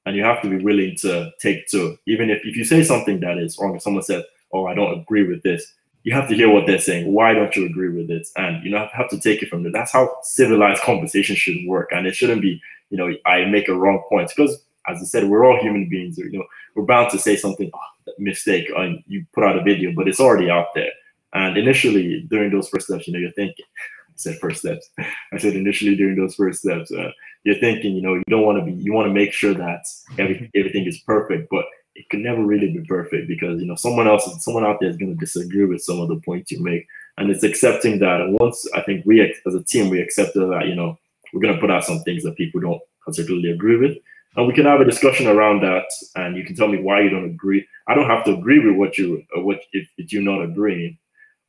and 0.05 0.15
you 0.15 0.23
have 0.23 0.41
to 0.41 0.49
be 0.49 0.63
willing 0.63 0.95
to 1.01 1.31
take 1.41 1.67
to 1.69 1.97
even 2.07 2.29
if 2.29 2.41
if 2.45 2.55
you 2.55 2.63
say 2.63 2.83
something 2.83 3.19
that 3.19 3.37
is 3.37 3.57
wrong. 3.59 3.75
If 3.75 3.81
someone 3.81 4.03
says, 4.03 4.23
"Oh, 4.53 4.65
I 4.65 4.73
don't 4.73 4.99
agree 4.99 5.27
with 5.27 5.43
this," 5.43 5.73
you 6.05 6.13
have 6.13 6.29
to 6.29 6.35
hear 6.35 6.49
what 6.49 6.67
they're 6.67 6.79
saying. 6.79 7.11
Why 7.11 7.33
don't 7.33 7.55
you 7.55 7.65
agree 7.65 7.89
with 7.89 8.11
it? 8.11 8.27
And 8.37 8.63
you 8.63 8.69
know, 8.69 8.87
have 8.93 9.09
to 9.09 9.19
take 9.19 9.41
it 9.41 9.49
from 9.49 9.63
there. 9.63 9.71
That's 9.71 9.91
how 9.91 10.17
civilized 10.21 10.83
conversation 10.83 11.35
should 11.35 11.57
work. 11.67 11.89
And 11.91 12.05
it 12.05 12.15
shouldn't 12.15 12.43
be, 12.43 12.61
you 12.91 12.97
know, 12.97 13.11
I 13.25 13.45
make 13.45 13.67
a 13.67 13.73
wrong 13.73 14.03
point 14.07 14.31
because, 14.33 14.55
as 14.87 15.01
I 15.01 15.03
said, 15.05 15.27
we're 15.27 15.43
all 15.45 15.59
human 15.59 15.89
beings. 15.89 16.19
You 16.19 16.31
know, 16.31 16.45
we're 16.75 16.85
bound 16.85 17.09
to 17.09 17.17
say 17.17 17.35
something 17.35 17.71
oh, 17.73 18.11
mistake, 18.19 18.71
and 18.77 19.03
you 19.07 19.25
put 19.33 19.43
out 19.43 19.57
a 19.57 19.63
video, 19.63 19.93
but 19.95 20.07
it's 20.07 20.19
already 20.19 20.49
out 20.49 20.67
there. 20.75 20.91
And 21.33 21.57
initially, 21.57 22.21
during 22.29 22.51
those 22.51 22.69
first 22.69 22.85
steps, 22.85 23.07
you 23.07 23.13
know, 23.13 23.19
you're 23.19 23.31
thinking. 23.31 23.65
I 23.77 24.13
said 24.15 24.37
first 24.37 24.59
steps. 24.59 24.87
I 25.33 25.39
said 25.39 25.55
initially 25.55 25.95
during 25.95 26.15
those 26.15 26.35
first 26.35 26.59
steps, 26.59 26.91
uh, 26.91 27.11
you're 27.43 27.59
thinking, 27.59 27.95
you 27.95 28.03
know, 28.03 28.13
you 28.13 28.23
don't 28.29 28.43
want 28.43 28.59
to 28.59 28.63
be, 28.63 28.73
you 28.73 28.93
want 28.93 29.07
to 29.07 29.13
make 29.13 29.33
sure 29.33 29.55
that 29.55 29.85
every, 30.19 30.51
everything 30.55 30.85
is 30.85 30.99
perfect. 30.99 31.47
But 31.49 31.65
it 31.95 32.09
could 32.09 32.19
never 32.19 32.43
really 32.43 32.71
be 32.71 32.85
perfect 32.85 33.27
because 33.27 33.59
you 33.59 33.65
know 33.65 33.75
someone 33.75 34.07
else, 34.07 34.27
someone 34.43 34.65
out 34.65 34.79
there 34.79 34.89
is 34.89 34.97
going 34.97 35.13
to 35.13 35.19
disagree 35.19 35.65
with 35.65 35.81
some 35.81 35.99
of 35.99 36.09
the 36.09 36.17
points 36.17 36.51
you 36.51 36.61
make, 36.61 36.85
and 37.17 37.29
it's 37.29 37.43
accepting 37.43 37.99
that. 37.99 38.21
And 38.21 38.37
once 38.39 38.67
I 38.75 38.81
think 38.81 39.05
we 39.05 39.21
as 39.21 39.55
a 39.55 39.63
team 39.63 39.89
we 39.89 40.01
accepted 40.01 40.41
that, 40.41 40.67
you 40.67 40.75
know, 40.75 40.97
we're 41.33 41.41
going 41.41 41.55
to 41.55 41.59
put 41.59 41.71
out 41.71 41.85
some 41.85 42.01
things 42.01 42.23
that 42.23 42.35
people 42.35 42.61
don't 42.61 42.81
particularly 43.05 43.51
agree 43.51 43.77
with, 43.77 43.97
and 44.35 44.45
we 44.45 44.53
can 44.53 44.65
have 44.65 44.81
a 44.81 44.85
discussion 44.85 45.27
around 45.27 45.61
that. 45.61 45.85
And 46.15 46.35
you 46.35 46.43
can 46.43 46.55
tell 46.55 46.67
me 46.67 46.81
why 46.81 47.01
you 47.01 47.09
don't 47.09 47.25
agree. 47.25 47.65
I 47.87 47.95
don't 47.95 48.09
have 48.09 48.25
to 48.25 48.33
agree 48.33 48.59
with 48.59 48.77
what 48.77 48.97
you 48.97 49.23
what 49.37 49.61
if, 49.71 49.87
if 49.97 50.11
you're 50.11 50.21
not 50.21 50.43
agreeing, 50.43 50.97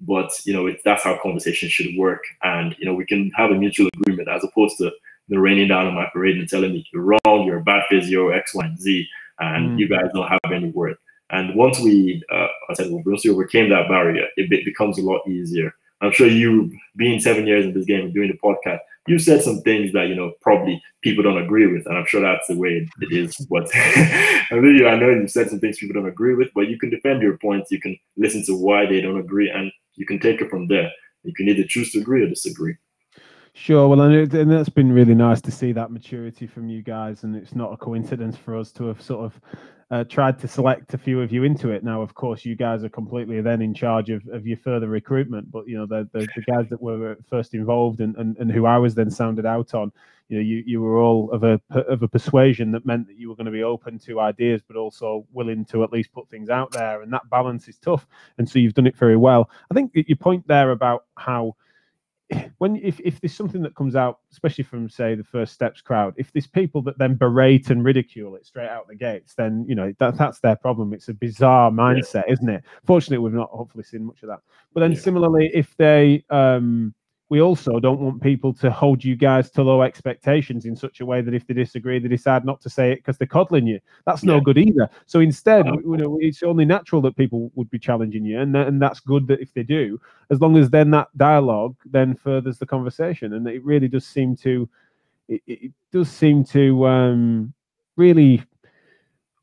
but 0.01 0.31
you 0.45 0.53
know 0.53 0.67
it, 0.69 0.81
that's 0.85 1.03
how 1.03 1.19
conversation 1.21 1.69
should 1.69 1.97
work. 1.99 2.23
And 2.43 2.77
you 2.79 2.87
know 2.87 2.95
we 2.95 3.05
can 3.05 3.31
have 3.31 3.51
a 3.51 3.55
mutual 3.55 3.89
agreement 3.95 4.29
as 4.29 4.45
opposed 4.45 4.79
to 4.79 4.93
the 5.29 5.41
raining 5.41 5.67
down 5.67 5.87
on 5.87 5.95
my 5.95 6.09
parade 6.13 6.37
and 6.37 6.49
telling 6.49 6.73
me 6.73 6.87
you're 6.93 7.03
wrong, 7.03 7.45
you're 7.45 7.59
a 7.59 7.63
bad 7.65 7.83
physio, 7.89 8.29
X, 8.29 8.55
Y, 8.55 8.65
and 8.65 8.79
Z, 8.79 9.09
and 9.41 9.71
mm. 9.71 9.79
you 9.79 9.89
guys 9.89 10.11
don't 10.15 10.29
have 10.29 10.53
any 10.53 10.71
worth. 10.71 10.99
And 11.31 11.55
once 11.57 11.81
we, 11.81 12.23
uh, 12.33 12.47
I 12.71 12.75
said, 12.75 12.89
once 12.91 13.25
we 13.25 13.31
overcame 13.31 13.69
that 13.71 13.89
barrier, 13.89 14.27
it 14.37 14.65
becomes 14.65 14.99
a 14.99 15.03
lot 15.03 15.27
easier. 15.27 15.75
I'm 16.01 16.13
sure 16.13 16.27
you, 16.27 16.71
being 16.97 17.21
seven 17.21 17.47
years 17.47 17.65
in 17.65 17.73
this 17.73 17.87
game 17.87 18.05
and 18.07 18.15
doing 18.15 18.29
the 18.29 18.39
podcast, 18.39 18.81
you 19.07 19.19
said 19.19 19.43
some 19.43 19.61
things 19.63 19.93
that 19.93 20.09
you 20.09 20.15
know 20.15 20.33
probably 20.41 20.83
people 21.03 21.23
don't 21.23 21.43
agree 21.43 21.67
with, 21.67 21.87
and 21.87 21.97
I'm 21.97 22.07
sure 22.07 22.21
that's 22.21 22.49
the 22.49 22.57
way 22.57 22.87
it 23.01 23.13
is. 23.13 23.37
But 23.49 23.69
I 23.75 24.47
I 24.51 24.97
know 24.97 25.11
you 25.11 25.29
said 25.29 25.49
some 25.49 25.61
things 25.61 25.79
people 25.79 25.95
don't 25.95 26.11
agree 26.11 26.35
with, 26.35 26.49
but 26.55 26.69
you 26.69 26.79
can 26.79 26.91
defend 26.91 27.23
your 27.23 27.39
points. 27.39 27.71
You 27.71 27.81
can 27.81 27.97
listen 28.17 28.45
to 28.47 28.57
why 28.57 28.87
they 28.87 29.01
don't 29.01 29.19
agree, 29.19 29.49
and 29.49 29.73
you 29.95 30.07
can 30.07 30.19
take 30.19 30.41
it 30.41 30.51
from 30.51 30.69
there. 30.69 30.91
You 31.23 31.33
can 31.35 31.49
either 31.49 31.65
choose 31.65 31.93
to 31.93 32.01
agree 32.01 32.23
or 32.23 32.29
disagree. 32.29 32.77
Sure. 33.59 33.89
Well, 33.89 34.03
and, 34.03 34.35
and 34.35 34.51
that's 34.51 34.69
been 34.69 34.93
really 34.93 35.15
nice 35.15 35.41
to 35.41 35.51
see 35.51 35.73
that 35.73 35.91
maturity 35.91 36.47
from 36.47 36.69
you 36.69 36.83
guys, 36.83 37.25
and 37.25 37.35
it's 37.35 37.55
not 37.55 37.73
a 37.73 37.77
coincidence 37.79 38.37
for 38.37 38.55
us 38.55 38.71
to 38.73 38.85
have 38.89 39.01
sort 39.01 39.25
of 39.25 39.41
uh, 39.91 40.05
tried 40.05 40.39
to 40.41 40.47
select 40.47 40.93
a 40.93 40.99
few 40.99 41.23
of 41.23 41.33
you 41.33 41.43
into 41.43 41.71
it. 41.71 41.83
Now, 41.83 42.03
of 42.03 42.15
course, 42.15 42.45
you 42.45 42.55
guys 42.55 42.85
are 42.85 42.91
completely 42.91 43.41
then 43.41 43.63
in 43.63 43.73
charge 43.73 44.11
of, 44.11 44.23
of 44.31 44.47
your 44.47 44.59
further 44.59 44.89
recruitment, 44.89 45.51
but 45.51 45.67
you 45.67 45.79
know 45.79 45.87
the, 45.87 46.07
the, 46.13 46.29
the 46.37 46.43
guys 46.43 46.69
that 46.69 46.83
were 46.83 47.17
first 47.31 47.55
involved 47.55 48.01
and, 48.01 48.15
and 48.17 48.37
and 48.37 48.53
who 48.53 48.67
I 48.67 48.77
was 48.77 48.95
then 48.95 49.11
sounded 49.11 49.47
out 49.47 49.73
on, 49.73 49.91
you 50.29 50.37
know, 50.37 50.43
you 50.43 50.63
you 50.67 50.83
were 50.83 50.99
all 50.99 51.31
of 51.33 51.43
a 51.43 51.59
of 51.71 52.03
a 52.03 52.09
persuasion 52.09 52.71
that 52.73 52.85
meant 52.85 53.07
that 53.07 53.17
you 53.17 53.31
were 53.31 53.37
going 53.37 53.47
to 53.47 53.51
be 53.53 53.63
open 53.63 53.99
to 54.01 54.21
ideas, 54.21 54.61
but 54.69 54.77
also 54.77 55.25
willing 55.33 55.65
to 55.67 55.83
at 55.83 55.93
least 55.93 56.13
put 56.13 56.29
things 56.29 56.51
out 56.51 56.73
there, 56.73 57.01
and 57.01 57.11
that 57.11 57.31
balance 57.31 57.69
is 57.69 57.79
tough. 57.79 58.07
And 58.37 58.47
so 58.47 58.59
you've 58.59 58.75
done 58.75 58.87
it 58.87 58.99
very 58.99 59.17
well. 59.17 59.49
I 59.71 59.75
think 59.75 59.93
your 59.95 60.17
point 60.19 60.47
there 60.47 60.73
about 60.73 61.07
how 61.17 61.57
when 62.59 62.77
if, 62.77 62.99
if 63.01 63.21
there's 63.21 63.35
something 63.35 63.63
that 63.63 63.75
comes 63.75 63.95
out, 63.95 64.21
especially 64.33 64.65
from 64.65 64.89
say 64.89 65.15
the 65.15 65.25
first 65.25 65.53
steps 65.53 65.81
crowd, 65.81 66.15
if 66.17 66.33
there's 66.33 66.47
people 66.47 66.83
that 66.83 66.99
then 66.99 67.15
berate 67.15 67.71
and 67.71 67.85
ridicule 67.85 68.35
it 68.37 68.47
straight 68.47 68.69
out 68.69 68.89
the 68.89 68.95
gates, 68.95 69.35
then 69.35 69.65
you 69.69 69.75
know 69.75 69.93
that 69.99 70.19
that's 70.19 70.41
their 70.41 70.57
problem. 70.57 70.93
It's 70.93 71.09
a 71.09 71.15
bizarre 71.15 71.71
mindset, 71.71 72.25
yeah. 72.27 72.33
isn't 72.33 72.49
it? 72.49 72.65
Fortunately, 72.85 73.19
we've 73.19 73.33
not 73.33 73.51
hopefully 73.51 73.85
seen 73.85 74.05
much 74.05 74.23
of 74.23 74.29
that. 74.29 74.41
But 74.75 74.81
then 74.81 74.93
yeah. 74.93 74.99
similarly, 74.99 75.51
if 75.55 75.77
they 75.77 76.25
um 76.31 76.95
we 77.29 77.41
also 77.41 77.81
don't 77.81 78.01
want 78.01 78.23
people 78.23 78.55
to 78.55 78.71
hold 78.71 79.03
you 79.03 79.17
guys 79.17 79.51
to 79.51 79.63
low 79.63 79.83
expectations 79.83 80.65
in 80.65 80.77
such 80.77 81.01
a 81.01 81.07
way 81.07 81.21
that 81.21 81.35
if 81.35 81.45
they 81.47 81.55
disagree, 81.55 81.99
they 81.99 82.09
decide 82.09 82.45
not 82.45 82.61
to 82.61 82.71
say 82.71 82.93
it 82.93 82.97
because 82.97 83.19
they're 83.19 83.27
coddling 83.27 83.67
you. 83.67 83.81
That's 84.05 84.23
yeah. 84.23 84.35
no 84.35 84.41
good 84.41 84.59
either. 84.59 84.89
So 85.07 85.19
instead, 85.19 85.67
you 85.67 85.97
know, 85.97 86.19
it's 86.21 86.45
only 86.45 86.65
natural 86.65 87.03
that 87.03 87.17
people 87.17 87.51
would 87.57 87.69
be 87.71 87.81
challenging 87.81 88.25
you, 88.25 88.41
and 88.41 88.55
and 88.57 88.81
that's 88.81 89.01
good 89.01 89.27
that 89.27 89.41
if 89.41 89.53
they 89.55 89.65
do, 89.65 90.01
as 90.31 90.41
long 90.41 90.57
as 90.57 90.71
then 90.71 90.91
that 90.93 91.09
dialogue 91.17 91.77
then 91.85 92.15
furthers 92.15 92.59
the 92.59 92.67
conversation, 92.67 93.33
and 93.33 93.47
it 93.49 93.65
really 93.65 93.89
does 93.89 94.07
seem 94.07 94.37
to, 94.37 94.69
it, 95.29 95.43
it 95.47 95.73
does 95.93 96.09
seem 96.09 96.45
to 96.45 96.87
um, 96.87 97.53
really 97.97 98.43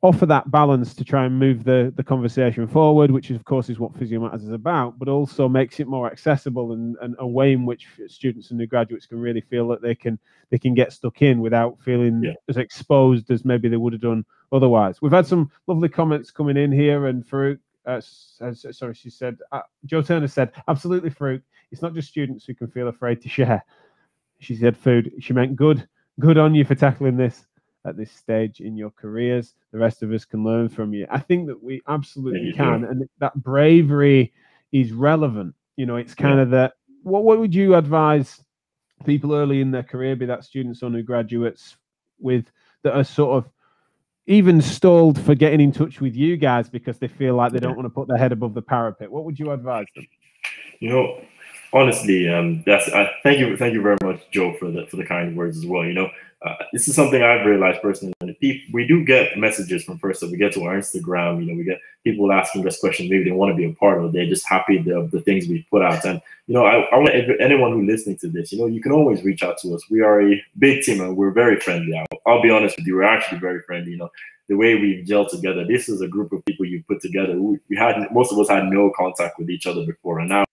offer 0.03 0.25
that 0.25 0.51
balance 0.51 0.93
to 0.93 1.05
try 1.05 1.23
and 1.25 1.39
move 1.39 1.63
the, 1.63 1.91
the 1.95 2.03
conversation 2.03 2.67
forward, 2.67 3.09
which 3.09 3.29
of 3.29 3.45
course 3.45 3.69
is 3.69 3.79
what 3.79 3.95
Physio 3.95 4.19
Matters 4.19 4.43
is 4.43 4.51
about, 4.51 4.99
but 4.99 5.07
also 5.07 5.47
makes 5.47 5.79
it 5.79 5.87
more 5.87 6.11
accessible 6.11 6.73
and, 6.73 6.97
and 7.01 7.15
a 7.19 7.25
way 7.27 7.53
in 7.53 7.65
which 7.65 7.87
students 8.07 8.49
and 8.49 8.59
new 8.59 8.67
graduates 8.67 9.05
can 9.05 9.19
really 9.19 9.39
feel 9.39 9.65
that 9.69 9.81
they 9.81 9.95
can 9.95 10.19
they 10.49 10.59
can 10.59 10.73
get 10.73 10.91
stuck 10.91 11.21
in 11.21 11.39
without 11.39 11.79
feeling 11.81 12.21
yeah. 12.21 12.33
as 12.49 12.57
exposed 12.57 13.31
as 13.31 13.45
maybe 13.45 13.69
they 13.69 13.77
would 13.77 13.93
have 13.93 14.01
done 14.01 14.25
otherwise. 14.51 15.01
We've 15.01 15.11
had 15.11 15.25
some 15.25 15.49
lovely 15.67 15.89
comments 15.89 16.31
coming 16.31 16.57
in 16.57 16.71
here, 16.71 17.07
and 17.07 17.25
Farouk, 17.25 17.59
uh, 17.85 18.01
sorry, 18.01 18.93
she 18.93 19.09
said, 19.09 19.37
uh, 19.53 19.61
Joe 19.85 20.01
Turner 20.01 20.27
said, 20.27 20.51
absolutely, 20.67 21.09
Farouk. 21.09 21.41
It's 21.71 21.81
not 21.81 21.95
just 21.95 22.09
students 22.09 22.45
who 22.45 22.53
can 22.53 22.67
feel 22.67 22.89
afraid 22.89 23.21
to 23.23 23.29
share. 23.29 23.65
She 24.39 24.55
said, 24.55 24.77
food. 24.77 25.11
She 25.19 25.33
meant 25.33 25.55
good. 25.55 25.87
Good 26.19 26.37
on 26.37 26.53
you 26.53 26.65
for 26.65 26.75
tackling 26.75 27.17
this 27.17 27.47
at 27.85 27.97
this 27.97 28.11
stage 28.11 28.59
in 28.59 28.77
your 28.77 28.91
careers. 28.91 29.53
The 29.71 29.79
rest 29.79 30.03
of 30.03 30.11
us 30.11 30.25
can 30.25 30.43
learn 30.43 30.69
from 30.69 30.93
you. 30.93 31.07
I 31.09 31.19
think 31.19 31.47
that 31.47 31.61
we 31.61 31.81
absolutely 31.87 32.53
can, 32.53 32.83
and 32.85 33.07
that 33.19 33.35
bravery 33.35 34.33
is 34.71 34.91
relevant. 34.91 35.55
You 35.75 35.85
know, 35.85 35.95
it's 35.95 36.13
kind 36.15 36.37
yeah. 36.37 36.43
of 36.43 36.49
that. 36.51 36.73
What 37.03 37.23
what 37.23 37.39
would 37.39 37.53
you 37.53 37.75
advise 37.75 38.41
people 39.05 39.33
early 39.33 39.61
in 39.61 39.71
their 39.71 39.83
career, 39.83 40.15
be 40.15 40.25
that 40.27 40.43
students 40.43 40.81
or 40.83 40.89
new 40.89 41.03
graduates, 41.03 41.75
with 42.19 42.51
that 42.83 42.95
are 42.95 43.03
sort 43.03 43.37
of 43.37 43.51
even 44.27 44.61
stalled 44.61 45.19
for 45.19 45.35
getting 45.35 45.59
in 45.59 45.71
touch 45.71 45.99
with 45.99 46.15
you 46.15 46.37
guys 46.37 46.69
because 46.69 46.97
they 46.97 47.07
feel 47.07 47.35
like 47.35 47.51
they 47.51 47.59
don't 47.59 47.75
want 47.75 47.85
to 47.85 47.89
put 47.89 48.07
their 48.07 48.17
head 48.17 48.31
above 48.31 48.53
the 48.53 48.61
parapet? 48.61 49.11
What 49.11 49.25
would 49.25 49.37
you 49.37 49.51
advise 49.51 49.85
them? 49.95 50.07
You 50.79 50.89
know, 50.89 51.21
honestly, 51.73 52.29
um, 52.29 52.63
that's 52.65 52.87
I 52.89 53.11
thank 53.23 53.39
you, 53.39 53.57
thank 53.57 53.73
you 53.73 53.81
very 53.81 53.97
much, 54.03 54.21
Joe, 54.31 54.55
for 54.59 54.71
the 54.71 54.85
for 54.87 54.97
the 54.97 55.05
kind 55.05 55.35
words 55.35 55.57
as 55.57 55.65
well. 55.65 55.83
You 55.83 55.93
know, 55.93 56.09
uh, 56.43 56.55
this 56.73 56.87
is 56.87 56.95
something 56.95 57.23
I've 57.23 57.45
realized 57.45 57.81
personally. 57.81 58.13
We 58.73 58.85
do 58.85 59.05
get 59.05 59.37
messages 59.37 59.83
from 59.83 59.97
first, 59.97 60.19
so 60.19 60.27
we 60.27 60.37
get 60.37 60.53
to 60.53 60.63
our 60.63 60.75
Instagram. 60.75 61.39
You 61.39 61.51
know, 61.51 61.57
we 61.57 61.63
get 61.63 61.79
people 62.03 62.31
asking 62.33 62.67
us 62.67 62.79
questions. 62.79 63.09
Maybe 63.09 63.23
they 63.23 63.31
want 63.31 63.51
to 63.51 63.55
be 63.55 63.65
a 63.65 63.73
part 63.73 64.03
of. 64.03 64.11
They're 64.11 64.25
just 64.25 64.47
happy 64.47 64.77
of 64.91 65.11
the 65.11 65.21
things 65.21 65.47
we 65.47 65.65
put 65.71 65.81
out. 65.81 66.03
And 66.03 66.21
you 66.47 66.53
know, 66.53 66.65
I, 66.65 66.81
I 66.81 66.97
want 66.97 67.11
anyone 67.39 67.71
who's 67.71 67.87
listening 67.87 68.17
to 68.17 68.27
this. 68.27 68.51
You 68.51 68.59
know, 68.59 68.65
you 68.65 68.81
can 68.81 68.91
always 68.91 69.23
reach 69.23 69.41
out 69.41 69.57
to 69.59 69.73
us. 69.73 69.89
We 69.89 70.01
are 70.01 70.21
a 70.21 70.43
big 70.59 70.83
team, 70.83 70.99
and 70.99 71.15
we're 71.15 71.31
very 71.31 71.59
friendly. 71.59 71.97
I'll, 71.97 72.19
I'll 72.25 72.41
be 72.41 72.49
honest 72.49 72.75
with 72.77 72.87
you. 72.87 72.95
We're 72.95 73.03
actually 73.03 73.39
very 73.39 73.61
friendly. 73.61 73.91
You 73.91 73.97
know, 73.97 74.11
the 74.49 74.55
way 74.55 74.75
we've 74.75 75.05
together. 75.05 75.65
This 75.65 75.87
is 75.87 76.01
a 76.01 76.07
group 76.07 76.33
of 76.33 76.43
people 76.43 76.65
you 76.65 76.83
put 76.87 77.01
together. 77.01 77.39
We, 77.39 77.59
we 77.69 77.77
had 77.77 77.95
most 78.11 78.33
of 78.33 78.39
us 78.39 78.49
had 78.49 78.65
no 78.65 78.91
contact 78.97 79.39
with 79.39 79.49
each 79.49 79.65
other 79.65 79.85
before, 79.85 80.19
and 80.19 80.27
now 80.27 80.43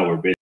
we're 0.00 0.34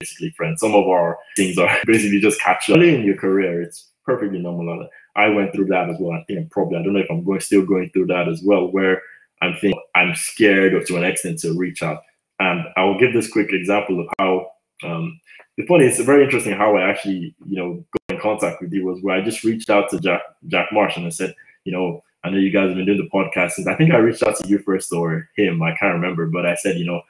basically 0.00 0.30
friends. 0.30 0.60
Some 0.60 0.74
of 0.74 0.88
our 0.88 1.18
things 1.36 1.58
are 1.58 1.70
basically 1.86 2.20
just 2.20 2.40
catch 2.40 2.68
up 2.70 2.78
in 2.78 3.04
your 3.04 3.16
career. 3.16 3.62
It's 3.62 3.90
perfectly 4.04 4.38
normal. 4.38 4.88
I 5.16 5.28
went 5.28 5.52
through 5.52 5.66
that 5.66 5.90
as 5.90 5.96
well. 6.00 6.18
I 6.18 6.24
think 6.24 6.40
I'm 6.40 6.48
probably 6.48 6.78
I 6.78 6.82
don't 6.82 6.94
know 6.94 7.00
if 7.00 7.10
I'm 7.10 7.24
going 7.24 7.40
still 7.40 7.64
going 7.64 7.90
through 7.90 8.06
that 8.06 8.28
as 8.28 8.42
well, 8.42 8.70
where 8.72 9.02
I'm 9.42 9.54
thinking 9.54 9.80
I'm 9.94 10.14
scared 10.14 10.74
or 10.74 10.82
to 10.84 10.96
an 10.96 11.04
extent 11.04 11.38
to 11.40 11.56
reach 11.56 11.82
out. 11.82 12.02
And 12.38 12.64
I 12.76 12.84
will 12.84 12.98
give 12.98 13.12
this 13.12 13.30
quick 13.30 13.52
example 13.52 14.00
of 14.00 14.06
how 14.18 14.50
um, 14.82 15.20
the 15.58 15.66
funny 15.66 15.84
it's 15.84 16.00
very 16.00 16.24
interesting 16.24 16.56
how 16.56 16.76
I 16.76 16.88
actually, 16.88 17.34
you 17.44 17.58
know, 17.58 17.84
got 18.08 18.16
in 18.16 18.20
contact 18.20 18.62
with 18.62 18.72
you 18.72 18.86
was 18.86 19.02
where 19.02 19.16
I 19.16 19.20
just 19.20 19.44
reached 19.44 19.68
out 19.68 19.90
to 19.90 20.00
Jack 20.00 20.22
Jack 20.46 20.68
Marsh 20.72 20.96
and 20.96 21.06
I 21.06 21.10
said, 21.10 21.34
you 21.64 21.72
know, 21.72 22.02
I 22.24 22.30
know 22.30 22.38
you 22.38 22.50
guys 22.50 22.68
have 22.68 22.76
been 22.76 22.86
doing 22.86 22.98
the 22.98 23.10
podcast 23.10 23.52
since 23.52 23.66
I 23.66 23.74
think 23.74 23.92
I 23.92 23.98
reached 23.98 24.22
out 24.22 24.36
to 24.36 24.48
you 24.48 24.58
first 24.58 24.92
or 24.92 25.28
him, 25.36 25.62
I 25.62 25.74
can't 25.76 25.94
remember, 25.94 26.26
but 26.26 26.46
I 26.46 26.54
said, 26.54 26.76
you 26.76 26.86
know, 26.86 27.02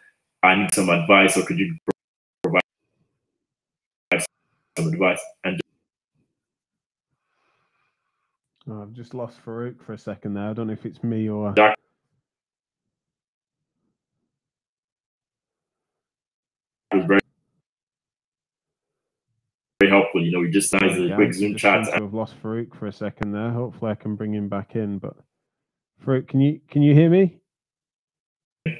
I 0.42 0.54
need 0.54 0.74
some 0.74 0.88
advice 0.88 1.36
or 1.36 1.42
could 1.44 1.58
you 1.58 1.76
some 4.80 4.92
advice 4.92 5.20
and 5.44 5.60
oh, 8.68 8.82
I've 8.82 8.92
just 8.92 9.14
lost 9.14 9.44
Farouk 9.44 9.82
for 9.84 9.92
a 9.92 9.98
second 9.98 10.34
there. 10.34 10.48
I 10.48 10.52
don't 10.52 10.68
know 10.68 10.72
if 10.72 10.86
it's 10.86 11.02
me 11.02 11.28
or 11.28 11.52
Jack. 11.54 11.76
was 16.92 17.04
very 17.06 17.20
very 19.80 19.90
helpful. 19.90 20.24
You 20.24 20.32
know, 20.32 20.40
we 20.40 20.50
just 20.50 20.72
nice 20.72 20.98
a 20.98 21.14
quick 21.14 21.32
Zoom 21.32 21.56
chat. 21.56 21.88
I've 21.94 22.14
lost 22.14 22.40
Farouk 22.42 22.74
for 22.74 22.86
a 22.86 22.92
second 22.92 23.32
there. 23.32 23.50
Hopefully, 23.50 23.92
I 23.92 23.94
can 23.94 24.16
bring 24.16 24.34
him 24.34 24.48
back 24.48 24.76
in. 24.76 24.98
But 24.98 25.16
Farouk, 26.04 26.28
can 26.28 26.40
you 26.40 26.60
can 26.68 26.82
you 26.82 26.94
hear 26.94 27.10
me? 27.10 27.38
Can 28.66 28.76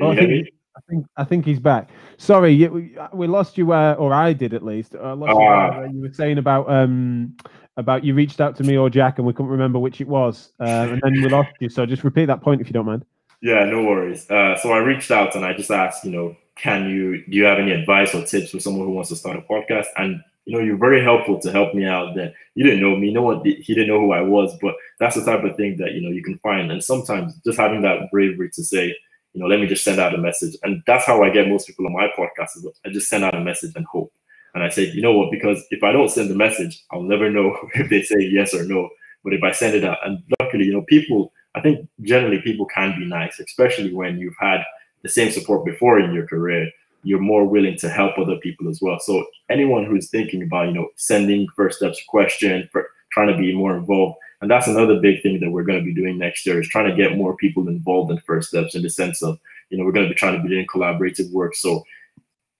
oh, 0.00 0.12
you 0.12 0.18
hear 0.18 0.28
oh, 0.28 0.30
me? 0.30 0.52
I 0.78 0.80
think 0.88 1.06
I 1.16 1.24
think 1.24 1.44
he's 1.44 1.58
back. 1.58 1.90
Sorry, 2.18 2.68
we 3.12 3.26
lost 3.26 3.58
you, 3.58 3.72
uh, 3.72 3.96
or 3.98 4.14
I 4.14 4.32
did 4.32 4.54
at 4.54 4.64
least. 4.64 4.94
I 4.94 5.12
lost 5.12 5.30
uh, 5.30 5.40
you, 5.40 5.48
ah. 5.48 5.82
you 5.82 6.00
were 6.02 6.12
saying 6.12 6.38
about 6.38 6.70
um 6.70 7.36
about 7.76 8.04
you 8.04 8.14
reached 8.14 8.40
out 8.40 8.54
to 8.56 8.62
me 8.62 8.76
or 8.76 8.88
Jack, 8.88 9.18
and 9.18 9.26
we 9.26 9.32
couldn't 9.32 9.50
remember 9.50 9.78
which 9.78 10.00
it 10.00 10.08
was, 10.08 10.52
uh, 10.60 10.88
and 10.90 11.00
then 11.02 11.12
we 11.12 11.28
lost 11.28 11.50
you. 11.60 11.68
So 11.68 11.84
just 11.84 12.04
repeat 12.04 12.26
that 12.26 12.42
point 12.42 12.60
if 12.60 12.68
you 12.68 12.72
don't 12.72 12.86
mind. 12.86 13.04
Yeah, 13.40 13.64
no 13.64 13.82
worries. 13.84 14.28
Uh, 14.30 14.56
so 14.56 14.72
I 14.72 14.78
reached 14.78 15.10
out 15.10 15.36
and 15.36 15.44
I 15.44 15.52
just 15.52 15.70
asked, 15.70 16.04
you 16.04 16.10
know, 16.10 16.36
can 16.56 16.88
you 16.90 17.24
do 17.26 17.36
you 17.36 17.44
have 17.44 17.58
any 17.58 17.72
advice 17.72 18.14
or 18.14 18.24
tips 18.24 18.50
for 18.50 18.60
someone 18.60 18.86
who 18.86 18.92
wants 18.92 19.10
to 19.10 19.16
start 19.16 19.36
a 19.36 19.42
podcast? 19.42 19.86
And 19.96 20.20
you 20.44 20.56
know, 20.56 20.64
you're 20.64 20.78
very 20.78 21.02
helpful 21.02 21.38
to 21.40 21.52
help 21.52 21.74
me 21.74 21.84
out. 21.84 22.14
That 22.16 22.34
you 22.54 22.64
didn't 22.64 22.80
know 22.80 22.96
me, 22.96 23.12
no 23.12 23.22
one 23.22 23.44
he 23.44 23.74
didn't 23.74 23.88
know 23.88 24.00
who 24.00 24.12
I 24.12 24.22
was, 24.22 24.56
but 24.60 24.74
that's 24.98 25.16
the 25.16 25.24
type 25.24 25.44
of 25.44 25.56
thing 25.56 25.76
that 25.78 25.92
you 25.92 26.00
know 26.00 26.10
you 26.10 26.22
can 26.22 26.38
find. 26.38 26.72
And 26.72 26.82
sometimes 26.82 27.34
just 27.44 27.58
having 27.58 27.82
that 27.82 28.10
bravery 28.10 28.50
to 28.54 28.64
say, 28.64 28.96
you 29.38 29.44
know, 29.44 29.50
let 29.50 29.60
me 29.60 29.68
just 29.68 29.84
send 29.84 30.00
out 30.00 30.16
a 30.16 30.18
message. 30.18 30.56
And 30.64 30.82
that's 30.84 31.06
how 31.06 31.22
I 31.22 31.30
get 31.30 31.48
most 31.48 31.68
people 31.68 31.86
on 31.86 31.92
my 31.92 32.08
podcast. 32.18 32.56
Is 32.56 32.66
I 32.84 32.88
just 32.88 33.08
send 33.08 33.22
out 33.22 33.36
a 33.36 33.40
message 33.40 33.70
and 33.76 33.86
hope. 33.86 34.12
And 34.52 34.64
I 34.64 34.68
said, 34.68 34.94
you 34.94 35.00
know 35.00 35.16
what? 35.16 35.30
Because 35.30 35.64
if 35.70 35.84
I 35.84 35.92
don't 35.92 36.10
send 36.10 36.28
the 36.28 36.34
message, 36.34 36.82
I'll 36.90 37.02
never 37.02 37.30
know 37.30 37.56
if 37.74 37.88
they 37.88 38.02
say 38.02 38.18
yes 38.18 38.52
or 38.52 38.64
no. 38.64 38.88
But 39.22 39.34
if 39.34 39.44
I 39.44 39.52
send 39.52 39.76
it 39.76 39.84
out, 39.84 39.98
and 40.04 40.20
luckily, 40.40 40.64
you 40.64 40.72
know, 40.72 40.82
people, 40.82 41.32
I 41.54 41.60
think 41.60 41.88
generally 42.02 42.40
people 42.42 42.66
can 42.66 42.98
be 42.98 43.06
nice, 43.06 43.38
especially 43.38 43.94
when 43.94 44.18
you've 44.18 44.34
had 44.40 44.64
the 45.02 45.08
same 45.08 45.30
support 45.30 45.64
before 45.64 46.00
in 46.00 46.12
your 46.12 46.26
career. 46.26 46.68
You're 47.04 47.20
more 47.20 47.44
willing 47.44 47.78
to 47.78 47.88
help 47.88 48.18
other 48.18 48.38
people 48.38 48.68
as 48.68 48.82
well. 48.82 48.98
So 48.98 49.24
anyone 49.48 49.84
who's 49.84 50.10
thinking 50.10 50.42
about, 50.42 50.66
you 50.66 50.74
know, 50.74 50.88
sending 50.96 51.46
first 51.54 51.78
steps 51.78 52.02
question, 52.08 52.68
trying 53.12 53.28
to 53.28 53.38
be 53.38 53.54
more 53.54 53.76
involved, 53.76 54.16
and 54.40 54.50
that's 54.50 54.68
another 54.68 55.00
big 55.00 55.22
thing 55.22 55.40
that 55.40 55.50
we're 55.50 55.64
going 55.64 55.78
to 55.78 55.84
be 55.84 55.94
doing 55.94 56.18
next 56.18 56.46
year 56.46 56.60
is 56.60 56.68
trying 56.68 56.88
to 56.88 56.96
get 56.96 57.16
more 57.16 57.36
people 57.36 57.68
involved 57.68 58.10
in 58.10 58.18
first 58.20 58.48
steps 58.48 58.74
in 58.74 58.82
the 58.82 58.90
sense 58.90 59.22
of, 59.22 59.38
you 59.70 59.78
know, 59.78 59.84
we're 59.84 59.92
going 59.92 60.06
to 60.06 60.12
be 60.12 60.18
trying 60.18 60.36
to 60.36 60.42
be 60.42 60.48
doing 60.48 60.66
collaborative 60.66 61.30
work. 61.32 61.56
So 61.56 61.82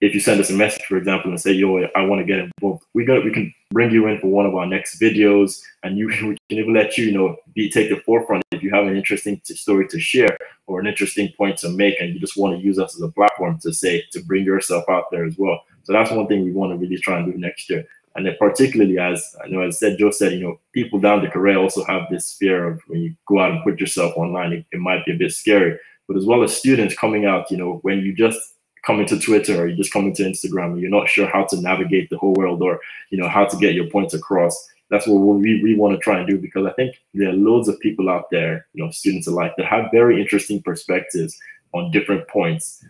if 0.01 0.15
you 0.15 0.21
send 0.21 0.41
us 0.41 0.51
a 0.51 0.55
message, 0.55 0.85
for 0.85 0.97
example, 0.97 1.31
and 1.31 1.41
say, 1.41 1.53
"Yo, 1.53 1.85
I 1.97 2.03
want 2.05 2.21
to 2.21 2.25
get 2.25 2.39
involved," 2.39 2.85
we 2.95 3.05
got 3.05 3.25
we 3.25 3.33
can 3.33 3.53
bring 3.71 3.91
you 3.91 4.07
in 4.07 4.21
for 4.21 4.29
one 4.29 4.47
of 4.47 4.55
our 4.55 4.67
next 4.67 5.01
videos, 5.01 5.61
and 5.83 5.99
you 5.99 6.07
we 6.23 6.37
can 6.49 6.59
even 6.59 6.73
let 6.73 6.97
you, 6.97 7.07
you 7.07 7.13
know, 7.13 7.37
be 7.55 7.69
take 7.69 7.89
the 7.89 8.01
forefront 8.03 8.45
if 8.53 8.63
you 8.63 8.71
have 8.71 8.87
an 8.87 8.97
interesting 8.97 9.41
story 9.45 9.89
to 9.89 9.99
share 9.99 10.37
or 10.67 10.79
an 10.81 10.87
interesting 10.87 11.29
point 11.37 11.59
to 11.59 11.69
make, 11.71 12.01
and 12.01 12.15
you 12.15 12.21
just 12.21 12.37
want 12.37 12.57
to 12.57 12.63
use 12.63 12.79
us 12.79 12.95
as 12.95 13.03
a 13.03 13.09
platform 13.09 13.59
to 13.61 13.73
say 13.73 14.05
to 14.13 14.23
bring 14.25 14.45
yourself 14.45 14.85
out 14.89 15.11
there 15.11 15.25
as 15.25 15.37
well. 15.37 15.61
So 15.83 15.93
that's 15.93 16.11
one 16.11 16.27
thing 16.27 16.45
we 16.45 16.53
want 16.53 16.73
to 16.73 16.77
really 16.77 16.99
try 16.99 17.19
and 17.19 17.33
do 17.33 17.39
next 17.39 17.69
year. 17.69 17.85
And 18.15 18.27
then 18.27 18.37
particularly 18.39 18.99
as 18.99 19.37
I 19.43 19.49
know, 19.49 19.61
as 19.61 19.79
said, 19.79 19.99
Joe 19.99 20.11
said, 20.11 20.33
you 20.33 20.41
know, 20.41 20.61
people 20.73 20.99
down 20.99 21.23
the 21.23 21.31
career 21.31 21.59
also 21.59 21.85
have 21.85 22.03
this 22.11 22.35
fear 22.35 22.67
of 22.67 22.81
when 22.89 23.01
you 23.01 23.15
go 23.27 23.41
out 23.41 23.53
and 23.53 23.63
put 23.63 23.81
yourself 23.81 24.17
online, 24.17 24.53
it, 24.53 24.67
it 24.73 24.81
might 24.81 25.05
be 25.05 25.13
a 25.13 25.19
bit 25.19 25.33
scary. 25.33 25.79
But 26.07 26.17
as 26.17 26.27
well 26.27 26.43
as 26.43 26.57
students 26.57 26.97
coming 26.97 27.27
out, 27.27 27.51
you 27.51 27.57
know, 27.57 27.79
when 27.83 28.01
you 28.01 28.15
just 28.15 28.39
coming 28.89 29.07
to 29.07 29.19
Twitter 29.19 29.61
or 29.61 29.67
you 29.67 29.77
just 29.77 29.93
coming 29.93 30.15
to 30.15 30.23
Instagram 30.23 30.81
you're 30.81 30.89
not 30.91 31.09
sure 31.09 31.27
how 31.27 31.45
to 31.45 31.61
navigate 31.61 32.09
the 32.09 32.17
whole 32.17 32.33
world 32.35 32.63
or 32.63 32.81
you 33.11 33.19
know 33.19 33.29
how 33.29 33.45
to 33.45 33.57
get 33.59 33.75
your 33.75 33.91
points 33.91 34.15
across. 34.15 34.69
That's 34.91 35.07
what 35.07 35.19
we, 35.19 35.63
we 35.63 35.77
want 35.77 35.93
to 35.95 36.01
try 36.01 36.19
and 36.19 36.27
do 36.27 36.39
because 36.39 36.65
I 36.65 36.73
think 36.73 36.97
there 37.13 37.29
are 37.29 37.35
loads 37.35 37.69
of 37.69 37.79
people 37.81 38.09
out 38.09 38.31
there, 38.31 38.67
you 38.73 38.83
know, 38.83 38.91
students 38.91 39.27
alike, 39.27 39.53
that 39.59 39.67
have 39.67 39.91
very 39.93 40.19
interesting 40.19 40.63
perspectives 40.63 41.39
on 41.75 41.91
different 41.91 42.27
points, 42.29 42.83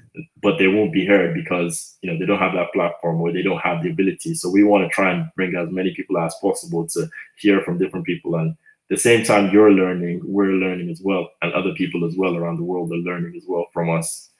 but 0.48 0.56
they 0.58 0.66
won't 0.66 0.94
be 0.94 1.04
heard 1.04 1.34
because 1.34 1.98
you 2.00 2.10
know 2.10 2.18
they 2.18 2.24
don't 2.24 2.38
have 2.38 2.54
that 2.54 2.72
platform 2.72 3.20
or 3.20 3.30
they 3.30 3.42
don't 3.42 3.60
have 3.60 3.82
the 3.82 3.90
ability. 3.90 4.32
So 4.32 4.48
we 4.48 4.64
want 4.64 4.82
to 4.82 4.88
try 4.88 5.12
and 5.12 5.30
bring 5.36 5.54
as 5.54 5.68
many 5.70 5.94
people 5.94 6.16
as 6.16 6.34
possible 6.40 6.86
to 6.94 7.06
hear 7.36 7.60
from 7.60 7.76
different 7.76 8.06
people 8.06 8.34
and 8.36 8.56
the 8.88 8.96
same 8.96 9.22
time 9.24 9.52
you're 9.52 9.72
learning, 9.72 10.22
we're 10.24 10.52
learning 10.52 10.88
as 10.88 11.02
well, 11.02 11.28
and 11.42 11.52
other 11.52 11.74
people 11.74 12.06
as 12.06 12.16
well 12.16 12.34
around 12.34 12.56
the 12.56 12.64
world 12.64 12.90
are 12.92 12.96
learning 12.96 13.34
as 13.36 13.44
well 13.46 13.66
from 13.74 13.90
us. 13.90 14.30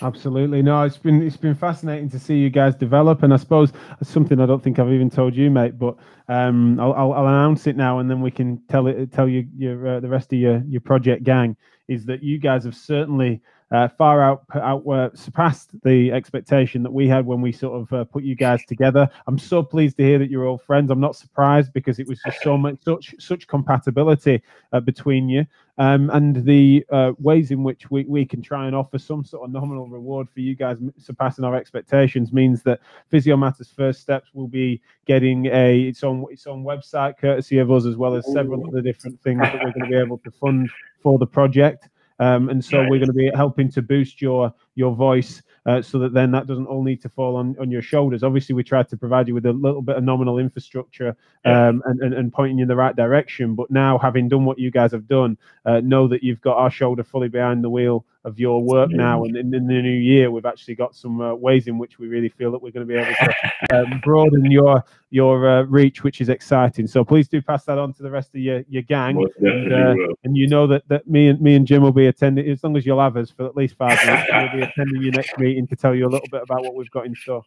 Absolutely. 0.00 0.62
No, 0.62 0.84
it's 0.84 0.98
been 0.98 1.20
it's 1.26 1.36
been 1.36 1.56
fascinating 1.56 2.08
to 2.10 2.20
see 2.20 2.36
you 2.36 2.48
guys 2.48 2.76
develop, 2.76 3.24
and 3.24 3.34
I 3.34 3.36
suppose 3.36 3.72
something 4.04 4.40
I 4.40 4.46
don't 4.46 4.62
think 4.62 4.78
I've 4.78 4.92
even 4.92 5.10
told 5.10 5.34
you, 5.34 5.50
mate. 5.50 5.76
But 5.76 5.96
um, 6.28 6.78
I'll, 6.78 6.92
I'll, 6.92 7.12
I'll 7.14 7.26
announce 7.26 7.66
it 7.66 7.76
now, 7.76 7.98
and 7.98 8.08
then 8.08 8.20
we 8.20 8.30
can 8.30 8.62
tell 8.68 8.86
it 8.86 9.10
tell 9.10 9.28
you 9.28 9.48
your 9.56 9.96
uh, 9.96 10.00
the 10.00 10.08
rest 10.08 10.32
of 10.32 10.38
your 10.38 10.62
your 10.68 10.82
project 10.82 11.24
gang 11.24 11.56
is 11.88 12.04
that 12.04 12.22
you 12.22 12.38
guys 12.38 12.62
have 12.62 12.76
certainly 12.76 13.42
uh, 13.72 13.88
far 13.88 14.20
out, 14.20 14.44
out 14.54 14.86
uh, 14.86 15.10
surpassed 15.14 15.70
the 15.84 16.10
expectation 16.10 16.82
that 16.82 16.92
we 16.92 17.06
had 17.06 17.24
when 17.24 17.40
we 17.40 17.52
sort 17.52 17.80
of 17.80 17.92
uh, 17.92 18.04
put 18.04 18.24
you 18.24 18.34
guys 18.34 18.64
together. 18.66 19.08
I'm 19.26 19.38
so 19.38 19.62
pleased 19.62 19.96
to 19.98 20.02
hear 20.02 20.18
that 20.18 20.30
you're 20.30 20.46
all 20.46 20.58
friends. 20.58 20.90
I'm 20.90 21.00
not 21.00 21.14
surprised 21.14 21.72
because 21.72 21.98
it 21.98 22.08
was 22.08 22.20
just 22.24 22.42
so 22.42 22.56
much 22.56 22.78
such 22.84 23.14
such 23.18 23.46
compatibility 23.46 24.42
uh, 24.72 24.80
between 24.80 25.28
you. 25.28 25.46
Um, 25.78 26.10
and 26.10 26.44
the 26.44 26.84
uh, 26.90 27.12
ways 27.18 27.50
in 27.52 27.62
which 27.62 27.90
we, 27.90 28.04
we 28.04 28.26
can 28.26 28.42
try 28.42 28.66
and 28.66 28.76
offer 28.76 28.98
some 28.98 29.24
sort 29.24 29.44
of 29.44 29.52
nominal 29.52 29.88
reward 29.88 30.28
for 30.28 30.40
you 30.40 30.54
guys 30.54 30.76
surpassing 30.98 31.44
our 31.44 31.56
expectations 31.56 32.34
means 32.34 32.62
that 32.64 32.80
Physio 33.08 33.36
Matters 33.36 33.72
First 33.74 34.00
Steps 34.00 34.34
will 34.34 34.48
be 34.48 34.82
getting 35.06 35.46
a 35.46 35.80
its 35.82 36.02
own 36.02 36.26
its 36.30 36.46
own 36.46 36.64
website 36.64 37.18
courtesy 37.18 37.58
of 37.58 37.70
us 37.70 37.86
as 37.86 37.96
well 37.96 38.14
as 38.14 38.30
several 38.32 38.66
other 38.66 38.82
different 38.82 39.18
things 39.22 39.40
that 39.40 39.54
we're 39.54 39.72
going 39.72 39.84
to 39.84 39.86
be 39.86 39.96
able 39.96 40.18
to 40.18 40.30
fund 40.32 40.68
for 41.02 41.18
the 41.18 41.26
project. 41.26 41.88
Um, 42.20 42.50
and 42.50 42.62
so 42.62 42.80
we're 42.82 42.98
going 42.98 43.06
to 43.06 43.12
be 43.14 43.30
helping 43.34 43.70
to 43.72 43.82
boost 43.82 44.20
your 44.20 44.52
your 44.74 44.94
voice 44.94 45.42
uh, 45.66 45.80
so 45.80 45.98
that 45.98 46.12
then 46.12 46.30
that 46.32 46.46
doesn't 46.46 46.66
all 46.66 46.82
need 46.82 47.00
to 47.02 47.08
fall 47.08 47.36
on, 47.36 47.56
on 47.58 47.70
your 47.70 47.82
shoulders. 47.82 48.22
Obviously, 48.22 48.54
we 48.54 48.62
tried 48.62 48.88
to 48.90 48.96
provide 48.96 49.26
you 49.26 49.34
with 49.34 49.46
a 49.46 49.52
little 49.52 49.82
bit 49.82 49.96
of 49.96 50.04
nominal 50.04 50.38
infrastructure 50.38 51.16
um, 51.44 51.82
and, 51.86 52.00
and, 52.00 52.14
and, 52.14 52.32
pointing 52.32 52.58
you 52.58 52.62
in 52.62 52.68
the 52.68 52.76
right 52.76 52.94
direction. 52.94 53.54
But 53.54 53.70
now, 53.70 53.98
having 53.98 54.28
done 54.28 54.44
what 54.44 54.58
you 54.58 54.70
guys 54.70 54.92
have 54.92 55.08
done, 55.08 55.38
uh, 55.64 55.80
know 55.80 56.08
that 56.08 56.22
you've 56.22 56.40
got 56.40 56.56
our 56.56 56.70
shoulder 56.70 57.02
fully 57.02 57.28
behind 57.28 57.64
the 57.64 57.70
wheel 57.70 58.04
of 58.24 58.38
your 58.38 58.62
work 58.62 58.90
now. 58.90 59.24
And 59.24 59.36
in, 59.36 59.54
in, 59.54 59.66
the 59.66 59.80
new 59.82 59.90
year, 59.90 60.30
we've 60.30 60.44
actually 60.44 60.74
got 60.74 60.94
some 60.94 61.20
uh, 61.20 61.34
ways 61.34 61.68
in 61.68 61.78
which 61.78 61.98
we 61.98 62.08
really 62.08 62.28
feel 62.28 62.52
that 62.52 62.60
we're 62.60 62.70
going 62.70 62.86
to 62.86 62.92
be 62.92 62.98
able 63.00 63.14
to 63.14 63.74
um, 63.76 64.00
broaden 64.04 64.50
your 64.50 64.84
your 65.10 65.48
uh, 65.48 65.62
reach, 65.62 66.04
which 66.04 66.20
is 66.20 66.28
exciting. 66.28 66.86
So 66.86 67.04
please 67.04 67.28
do 67.28 67.40
pass 67.42 67.64
that 67.64 67.78
on 67.78 67.92
to 67.94 68.02
the 68.02 68.10
rest 68.10 68.30
of 68.34 68.40
your, 68.40 68.62
your 68.68 68.82
gang. 68.82 69.26
And, 69.38 69.72
uh, 69.72 69.94
and, 70.24 70.36
you 70.36 70.46
know 70.46 70.66
that, 70.68 70.86
that 70.88 71.08
me 71.08 71.28
and 71.28 71.40
me 71.40 71.54
and 71.54 71.66
Jim 71.66 71.82
will 71.82 71.92
be 71.92 72.06
attending 72.06 72.48
as 72.48 72.62
long 72.62 72.76
as 72.76 72.86
you'll 72.86 73.00
have 73.00 73.16
us 73.16 73.30
for 73.30 73.46
at 73.46 73.56
least 73.56 73.76
five 73.76 73.98
minutes. 74.04 74.30
we'll 74.32 74.60
be 74.60 74.62
attending 74.70 75.02
your 75.02 75.12
next 75.12 75.38
meeting 75.38 75.66
to 75.66 75.76
tell 75.76 75.94
you 75.94 76.06
a 76.06 76.10
little 76.10 76.28
bit 76.30 76.42
about 76.42 76.62
what 76.62 76.74
we've 76.74 76.90
got 76.90 77.06
in 77.06 77.14
store. 77.14 77.42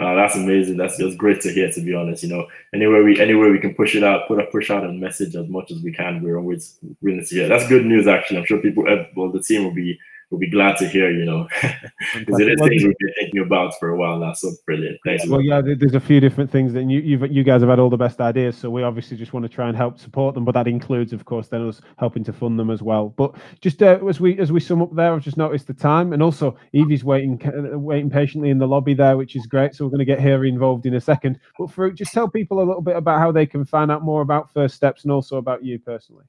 Oh, 0.00 0.14
that's 0.14 0.36
amazing. 0.36 0.76
That's 0.76 0.96
just 0.96 1.18
great 1.18 1.40
to 1.40 1.52
hear. 1.52 1.70
To 1.72 1.80
be 1.80 1.92
honest, 1.92 2.22
you 2.22 2.28
know, 2.28 2.46
anywhere 2.72 3.02
we 3.02 3.20
anywhere 3.20 3.50
we 3.50 3.58
can 3.58 3.74
push 3.74 3.96
it 3.96 4.04
out, 4.04 4.28
put 4.28 4.38
a 4.38 4.46
push 4.46 4.70
out 4.70 4.84
a 4.84 4.92
message 4.92 5.34
as 5.34 5.48
much 5.48 5.72
as 5.72 5.82
we 5.82 5.92
can. 5.92 6.22
We're 6.22 6.38
always 6.38 6.78
willing 7.02 7.24
to 7.24 7.34
hear. 7.34 7.48
That's 7.48 7.68
good 7.68 7.84
news. 7.84 8.06
Actually, 8.06 8.38
I'm 8.38 8.46
sure 8.46 8.58
people, 8.58 8.88
eh, 8.88 9.06
well, 9.16 9.30
the 9.30 9.42
team 9.42 9.64
will 9.64 9.74
be 9.74 9.98
we'll 10.30 10.38
be 10.38 10.50
glad 10.50 10.76
to 10.76 10.86
hear, 10.86 11.10
you 11.10 11.24
know, 11.24 11.48
because 12.18 12.40
it 12.40 12.48
is 12.48 12.60
things 12.60 12.84
we've 12.84 12.98
been 12.98 13.14
thinking 13.18 13.40
about 13.40 13.72
for 13.78 13.90
a 13.90 13.96
while 13.96 14.18
now. 14.18 14.32
So 14.34 14.50
brilliant. 14.66 14.98
Thanks. 15.04 15.26
Well, 15.26 15.40
yeah, 15.40 15.60
there's 15.62 15.94
a 15.94 16.00
few 16.00 16.20
different 16.20 16.50
things 16.50 16.72
that 16.74 16.84
you 16.84 17.00
you've, 17.00 17.30
you 17.30 17.42
guys 17.42 17.60
have 17.62 17.70
had 17.70 17.78
all 17.78 17.90
the 17.90 17.96
best 17.96 18.20
ideas. 18.20 18.56
So 18.56 18.70
we 18.70 18.82
obviously 18.82 19.16
just 19.16 19.32
want 19.32 19.44
to 19.44 19.48
try 19.48 19.68
and 19.68 19.76
help 19.76 19.98
support 19.98 20.34
them, 20.34 20.44
but 20.44 20.52
that 20.52 20.68
includes, 20.68 21.12
of 21.12 21.24
course, 21.24 21.48
then 21.48 21.66
us 21.66 21.80
helping 21.98 22.24
to 22.24 22.32
fund 22.32 22.58
them 22.58 22.70
as 22.70 22.82
well. 22.82 23.08
But 23.10 23.34
just 23.60 23.82
uh, 23.82 23.98
as 24.06 24.20
we 24.20 24.38
as 24.38 24.52
we 24.52 24.60
sum 24.60 24.82
up 24.82 24.94
there, 24.94 25.14
I've 25.14 25.22
just 25.22 25.36
noticed 25.36 25.66
the 25.66 25.74
time, 25.74 26.12
and 26.12 26.22
also 26.22 26.56
Evie's 26.74 27.04
waiting 27.04 27.40
waiting 27.82 28.10
patiently 28.10 28.50
in 28.50 28.58
the 28.58 28.68
lobby 28.68 28.94
there, 28.94 29.16
which 29.16 29.36
is 29.36 29.46
great. 29.46 29.74
So 29.74 29.84
we're 29.84 29.90
going 29.90 29.98
to 30.00 30.04
get 30.04 30.20
her 30.20 30.44
involved 30.44 30.86
in 30.86 30.94
a 30.94 31.00
second. 31.00 31.40
But 31.58 31.70
for 31.70 31.90
just 31.90 32.12
tell 32.12 32.28
people 32.28 32.62
a 32.62 32.64
little 32.64 32.82
bit 32.82 32.96
about 32.96 33.20
how 33.20 33.32
they 33.32 33.46
can 33.46 33.64
find 33.64 33.90
out 33.90 34.02
more 34.02 34.22
about 34.22 34.52
First 34.52 34.74
Steps 34.74 35.04
and 35.04 35.12
also 35.12 35.38
about 35.38 35.64
you 35.64 35.78
personally. 35.78 36.24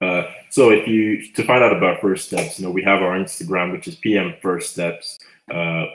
Uh, 0.00 0.24
so 0.50 0.70
if 0.70 0.86
you 0.86 1.32
to 1.32 1.44
find 1.44 1.62
out 1.62 1.76
about 1.76 2.00
first 2.00 2.26
steps, 2.26 2.58
you 2.58 2.64
know 2.64 2.70
we 2.70 2.82
have 2.82 3.02
our 3.02 3.18
Instagram, 3.18 3.72
which 3.72 3.88
is 3.88 3.96
PM 3.96 4.34
First 4.42 4.72
Steps. 4.72 5.18
Uh, 5.52 5.86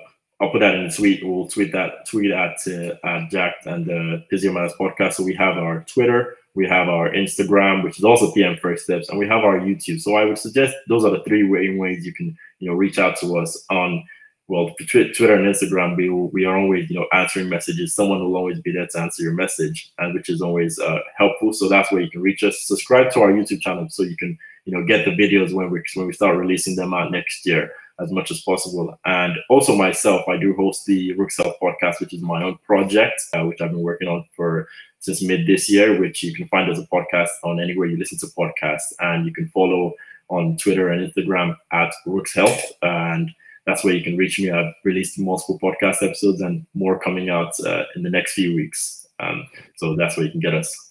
I'll 0.42 0.52
put 0.52 0.60
that 0.60 0.76
in 0.76 0.88
the 0.88 0.94
tweet. 0.94 1.26
We'll 1.26 1.48
tweet 1.48 1.72
that 1.74 2.08
tweet 2.08 2.32
at 2.32 2.56
uh, 2.68 2.96
at 3.06 3.30
Jack 3.30 3.56
and 3.66 3.86
the 3.86 4.24
Physio 4.30 4.54
Matters 4.54 4.74
podcast. 4.80 5.16
So 5.16 5.24
we 5.24 5.36
have 5.36 5.58
our 5.58 5.84
Twitter, 5.84 6.38
we 6.56 6.68
have 6.68 6.90
our 6.90 7.10
Instagram, 7.12 7.84
which 7.84 8.00
is 8.00 8.04
also 8.04 8.32
PM 8.32 8.58
First 8.58 8.86
Steps, 8.86 9.10
and 9.10 9.20
we 9.20 9.28
have 9.28 9.44
our 9.44 9.60
YouTube. 9.60 10.02
So 10.02 10.16
I 10.16 10.26
would 10.26 10.38
suggest 10.38 10.76
those 10.88 11.06
are 11.06 11.12
the 11.12 11.24
three 11.24 11.44
main 11.44 11.78
ways 11.78 12.06
you 12.06 12.14
can 12.14 12.38
you 12.60 12.70
know 12.70 12.76
reach 12.76 13.00
out 13.00 13.18
to 13.20 13.38
us 13.38 13.66
on 13.70 14.04
well, 14.50 14.74
Twitter 14.88 15.36
and 15.36 15.46
Instagram, 15.46 15.96
we 15.96 16.10
we 16.10 16.44
are 16.44 16.58
always 16.58 16.90
you 16.90 17.00
know 17.00 17.06
answering 17.14 17.50
messages. 17.50 17.94
Someone 17.94 18.20
will 18.20 18.36
always 18.36 18.60
be 18.60 18.72
there 18.72 18.88
to 18.88 19.00
answer 19.00 19.22
your 19.22 19.34
message, 19.34 19.92
and 20.00 20.16
which 20.16 20.28
is 20.28 20.42
always 20.42 20.80
uh, 20.80 21.00
helpful. 21.16 21.54
So 21.54 21.70
that's 21.70 21.92
where 21.92 22.02
you 22.02 22.10
can 22.10 22.22
reach 22.22 22.44
us. 22.44 22.64
Subscribe 22.64 23.12
to 23.12 23.22
our 23.22 23.32
YouTube 23.32 23.62
channel 23.62 23.88
so 23.90 24.02
you 24.02 24.18
can 24.18 24.36
you 24.66 24.74
know 24.74 24.84
get 24.84 25.06
the 25.06 25.12
videos 25.12 25.54
when 25.54 25.70
we 25.70 25.84
when 25.94 26.08
we 26.08 26.14
start 26.14 26.36
releasing 26.36 26.76
them 26.76 26.96
out 26.96 27.12
next 27.12 27.46
year 27.46 27.72
as 28.00 28.12
much 28.12 28.32
as 28.32 28.42
possible. 28.42 28.98
And 29.06 29.36
also 29.52 29.76
myself, 29.76 30.28
I 30.28 30.38
do 30.38 30.56
host 30.56 30.88
the 30.88 31.14
Rook 31.14 31.30
Self 31.30 31.56
podcast, 31.62 32.00
which 32.00 32.14
is 32.14 32.22
my 32.22 32.42
own 32.42 32.58
project, 32.66 33.22
uh, 33.34 33.44
which 33.44 33.62
I've 33.62 33.70
been 33.70 33.84
working 33.84 34.08
on 34.08 34.26
for 34.36 34.68
since 35.00 35.22
mid 35.22 35.46
this 35.46 35.70
year, 35.70 36.00
which 36.00 36.24
you 36.24 36.34
can 36.34 36.48
find 36.48 36.72
as 36.72 36.80
a 36.80 36.88
podcast 36.88 37.30
on 37.44 37.62
anywhere 37.62 37.86
you 37.86 37.98
listen 37.98 38.18
to 38.18 38.28
podcasts, 38.28 38.94
and 39.00 39.28
you 39.28 39.32
can 39.32 39.48
follow 39.50 39.94
on 40.30 40.58
Twitter 40.58 40.90
and 40.90 41.08
Instagram 41.08 41.56
at 41.72 41.94
Rooks 42.08 42.34
Health 42.34 42.64
and 42.82 43.30
that's 43.66 43.84
where 43.84 43.94
you 43.94 44.04
can 44.04 44.18
reach 44.18 44.40
me. 44.40 44.52
I've 44.52 44.74
released 44.84 45.20
multiple 45.20 45.60
podcast 45.60 46.02
episodes 46.02 46.42
and 46.42 46.66
more 46.74 47.00
coming 47.00 47.30
out 47.30 47.54
uh, 47.66 47.84
in 47.96 48.04
the 48.04 48.10
next 48.10 48.34
few 48.34 48.56
weeks. 48.56 49.08
Um, 49.20 49.48
so 49.78 49.96
that's 49.96 50.18
where 50.18 50.26
you 50.26 50.32
can 50.32 50.40
get 50.40 50.56
us. 50.56 50.89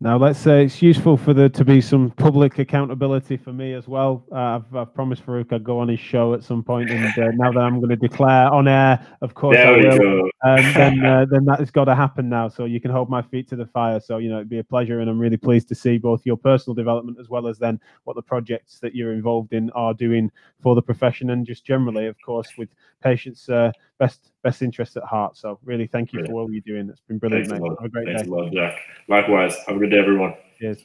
Now, 0.00 0.16
let's 0.16 0.38
say 0.38 0.64
it's 0.64 0.80
useful 0.80 1.16
for 1.16 1.34
there 1.34 1.48
to 1.48 1.64
be 1.64 1.80
some 1.80 2.12
public 2.12 2.60
accountability 2.60 3.36
for 3.36 3.52
me 3.52 3.72
as 3.72 3.88
well. 3.88 4.24
Uh, 4.30 4.60
I've, 4.60 4.76
I've, 4.76 4.94
promised 4.94 5.26
Farouk 5.26 5.52
I'd 5.52 5.64
go 5.64 5.80
on 5.80 5.88
his 5.88 5.98
show 5.98 6.34
at 6.34 6.44
some 6.44 6.62
point, 6.62 6.88
and 6.88 7.06
uh, 7.18 7.32
now 7.34 7.50
that 7.50 7.58
I'm 7.58 7.80
going 7.80 7.88
to 7.88 7.96
declare 7.96 8.46
on 8.46 8.68
air, 8.68 9.04
of 9.22 9.34
course, 9.34 9.56
there 9.56 9.92
I 9.92 9.98
will. 9.98 10.30
Um, 10.44 10.72
then 10.72 11.04
uh, 11.04 11.26
then 11.28 11.44
that 11.46 11.58
has 11.58 11.72
got 11.72 11.86
to 11.86 11.96
happen 11.96 12.28
now. 12.28 12.48
So 12.48 12.64
you 12.64 12.80
can 12.80 12.92
hold 12.92 13.10
my 13.10 13.22
feet 13.22 13.48
to 13.48 13.56
the 13.56 13.66
fire. 13.66 13.98
So 13.98 14.18
you 14.18 14.28
know 14.28 14.36
it'd 14.36 14.48
be 14.48 14.60
a 14.60 14.64
pleasure, 14.64 15.00
and 15.00 15.10
I'm 15.10 15.18
really 15.18 15.36
pleased 15.36 15.66
to 15.70 15.74
see 15.74 15.98
both 15.98 16.24
your 16.24 16.36
personal 16.36 16.76
development 16.76 17.18
as 17.18 17.28
well 17.28 17.48
as 17.48 17.58
then 17.58 17.80
what 18.04 18.14
the 18.14 18.22
projects 18.22 18.78
that 18.78 18.94
you're 18.94 19.12
involved 19.12 19.52
in 19.52 19.68
are 19.70 19.94
doing 19.94 20.30
for 20.62 20.76
the 20.76 20.82
profession 20.82 21.30
and 21.30 21.44
just 21.44 21.64
generally, 21.64 22.06
of 22.06 22.14
course, 22.24 22.52
with 22.56 22.68
patients' 23.02 23.48
uh, 23.48 23.72
best 23.98 24.30
best 24.42 24.62
interests 24.62 24.96
at 24.96 25.04
heart. 25.04 25.36
So 25.36 25.58
really, 25.64 25.86
thank 25.86 26.12
you 26.12 26.24
for 26.24 26.32
all 26.32 26.50
you're 26.50 26.60
doing. 26.60 26.88
It's 26.88 27.00
been 27.00 27.18
brilliant, 27.18 27.48
Thanks 27.48 27.62
mate. 27.62 27.70
Have 27.80 27.84
a 27.84 27.88
great 27.88 28.06
Thanks 28.06 28.22
day. 28.22 28.28
A 28.28 28.32
lot, 28.32 28.52
Jack. 28.52 28.78
Likewise. 29.08 29.56
Have 29.66 29.76
a 29.76 29.78
good 29.78 29.90
day, 29.90 29.98
everyone. 29.98 30.34
Cheers. 30.58 30.82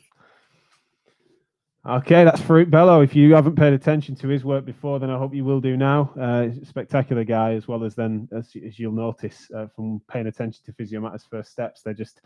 Okay, 1.86 2.24
that's 2.24 2.40
Farouk 2.40 2.70
Bello. 2.70 3.02
If 3.02 3.14
you 3.14 3.36
haven't 3.36 3.58
paid 3.58 3.74
attention 3.74 4.16
to 4.16 4.30
his 4.30 4.46
work 4.46 4.64
before, 4.64 5.00
then 5.00 5.10
I 5.10 5.18
hope 5.18 5.34
you 5.34 5.44
will 5.44 5.60
do 5.60 5.76
now. 5.76 6.14
Uh, 6.18 6.48
spectacular 6.64 7.26
guy, 7.26 7.56
as 7.56 7.68
well 7.68 7.84
as 7.84 7.94
then, 7.94 8.30
as, 8.32 8.56
as 8.66 8.80
you'll 8.80 8.94
notice 8.94 9.52
uh, 9.54 9.68
from 9.76 10.02
paying 10.10 10.28
attention 10.28 10.64
to 10.66 10.72
Physio 10.72 11.02
Matters 11.02 11.28
First 11.30 11.52
Steps, 11.52 11.82
they're 11.82 11.94
just 11.94 12.22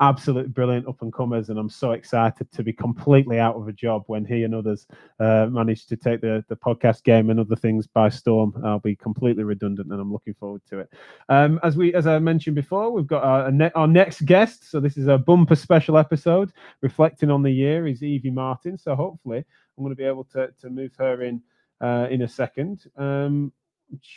absolutely 0.00 0.48
brilliant 0.48 0.88
up 0.88 1.02
and 1.02 1.12
comers. 1.12 1.50
And 1.50 1.58
I'm 1.58 1.68
so 1.68 1.92
excited 1.92 2.50
to 2.52 2.62
be 2.62 2.72
completely 2.72 3.38
out 3.38 3.54
of 3.54 3.68
a 3.68 3.72
job 3.72 4.04
when 4.06 4.24
he 4.24 4.44
and 4.44 4.54
others 4.54 4.86
uh, 5.20 5.46
manage 5.50 5.84
to 5.88 5.96
take 5.96 6.22
the, 6.22 6.42
the 6.48 6.56
podcast 6.56 7.04
game 7.04 7.28
and 7.28 7.38
other 7.38 7.54
things 7.54 7.86
by 7.86 8.08
storm. 8.08 8.54
I'll 8.64 8.78
be 8.78 8.96
completely 8.96 9.44
redundant, 9.44 9.92
and 9.92 10.00
I'm 10.00 10.10
looking 10.10 10.32
forward 10.32 10.62
to 10.70 10.78
it. 10.78 10.90
Um, 11.28 11.60
as 11.62 11.76
we, 11.76 11.92
as 11.92 12.06
I 12.06 12.18
mentioned 12.18 12.56
before, 12.56 12.90
we've 12.90 13.06
got 13.06 13.24
our, 13.24 13.52
our 13.74 13.86
next 13.86 14.24
guest. 14.24 14.70
So 14.70 14.80
this 14.80 14.96
is 14.96 15.06
a 15.06 15.18
bumper 15.18 15.54
special 15.54 15.98
episode 15.98 16.50
reflecting 16.80 17.30
on 17.30 17.42
the 17.42 17.52
year. 17.52 17.86
Is 17.86 18.02
Evie 18.02 18.30
Martin. 18.30 18.78
So 18.78 19.01
hopefully 19.02 19.44
I'm 19.76 19.84
going 19.84 19.96
to 19.96 20.02
be 20.04 20.10
able 20.14 20.24
to, 20.34 20.42
to 20.60 20.70
move 20.70 20.92
her 20.98 21.22
in 21.22 21.42
uh, 21.80 22.06
in 22.10 22.22
a 22.22 22.28
second. 22.28 22.76
Um, 22.96 23.52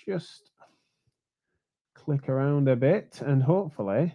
just 0.07 0.51
click 1.93 2.29
around 2.29 2.69
a 2.69 2.75
bit 2.75 3.19
and 3.25 3.41
hopefully, 3.41 4.13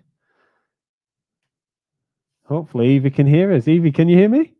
hopefully 2.44 2.88
Evie 2.90 3.10
can 3.10 3.26
hear 3.26 3.52
us. 3.52 3.66
Evie, 3.66 3.92
can 3.92 4.08
you 4.08 4.16
hear 4.16 4.28
me? 4.28 4.54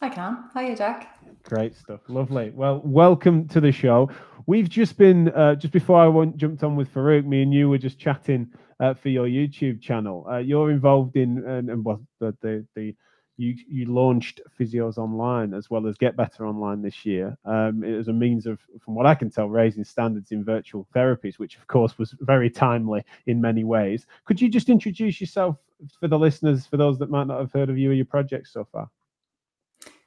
I 0.00 0.08
can. 0.08 0.50
Hiya, 0.54 0.76
Jack. 0.76 1.18
Great 1.44 1.76
stuff. 1.76 2.00
Lovely. 2.08 2.50
Well, 2.54 2.80
welcome 2.84 3.46
to 3.48 3.60
the 3.60 3.72
show. 3.72 4.10
We've 4.46 4.68
just 4.68 4.98
been, 4.98 5.28
uh, 5.28 5.54
just 5.54 5.72
before 5.72 6.00
I 6.00 6.08
went, 6.08 6.36
jumped 6.36 6.64
on 6.64 6.74
with 6.74 6.92
Farouk, 6.92 7.24
me 7.24 7.42
and 7.42 7.54
you 7.54 7.68
were 7.68 7.78
just 7.78 7.98
chatting 7.98 8.48
uh, 8.80 8.94
for 8.94 9.10
your 9.10 9.26
YouTube 9.26 9.80
channel. 9.80 10.26
Uh, 10.28 10.38
you're 10.38 10.70
involved 10.70 11.16
in, 11.16 11.44
and, 11.46 11.70
and 11.70 11.84
well, 11.84 12.02
the, 12.18 12.34
the, 12.40 12.66
the 12.74 12.94
you 13.40 13.56
you 13.68 13.86
launched 13.86 14.42
Physios 14.58 14.98
Online 14.98 15.54
as 15.54 15.70
well 15.70 15.86
as 15.86 15.96
Get 15.96 16.14
Better 16.14 16.46
Online 16.46 16.82
this 16.82 17.06
year 17.06 17.36
um, 17.46 17.82
a 17.82 18.12
means 18.12 18.46
of, 18.46 18.58
from 18.84 18.94
what 18.94 19.06
I 19.06 19.14
can 19.14 19.30
tell, 19.30 19.48
raising 19.48 19.84
standards 19.84 20.30
in 20.30 20.44
virtual 20.44 20.86
therapies, 20.94 21.38
which 21.38 21.56
of 21.56 21.66
course 21.66 21.98
was 21.98 22.14
very 22.20 22.50
timely 22.50 23.02
in 23.26 23.40
many 23.40 23.64
ways. 23.64 24.06
Could 24.26 24.40
you 24.40 24.48
just 24.48 24.68
introduce 24.68 25.20
yourself 25.20 25.56
for 25.98 26.08
the 26.08 26.18
listeners, 26.18 26.66
for 26.66 26.76
those 26.76 26.98
that 26.98 27.10
might 27.10 27.26
not 27.26 27.40
have 27.40 27.52
heard 27.52 27.70
of 27.70 27.78
you 27.78 27.90
or 27.90 27.94
your 27.94 28.04
project 28.04 28.48
so 28.48 28.66
far? 28.70 28.90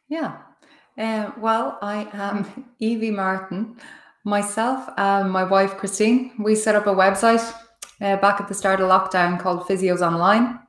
Yeah, 0.07 0.37
uh, 0.97 1.31
well, 1.37 1.79
I 1.81 2.07
am 2.13 2.65
Evie 2.79 3.11
Martin. 3.11 3.77
Myself 4.25 4.87
and 4.97 5.29
my 5.29 5.43
wife 5.43 5.75
Christine, 5.77 6.31
we 6.39 6.55
set 6.55 6.75
up 6.75 6.87
a 6.87 6.95
website 6.95 7.43
uh, 7.99 8.15
back 8.17 8.39
at 8.39 8.47
the 8.47 8.53
start 8.53 8.79
of 8.79 8.89
lockdown 8.89 9.39
called 9.39 9.67
Physios 9.67 10.01
Online. 10.01 10.59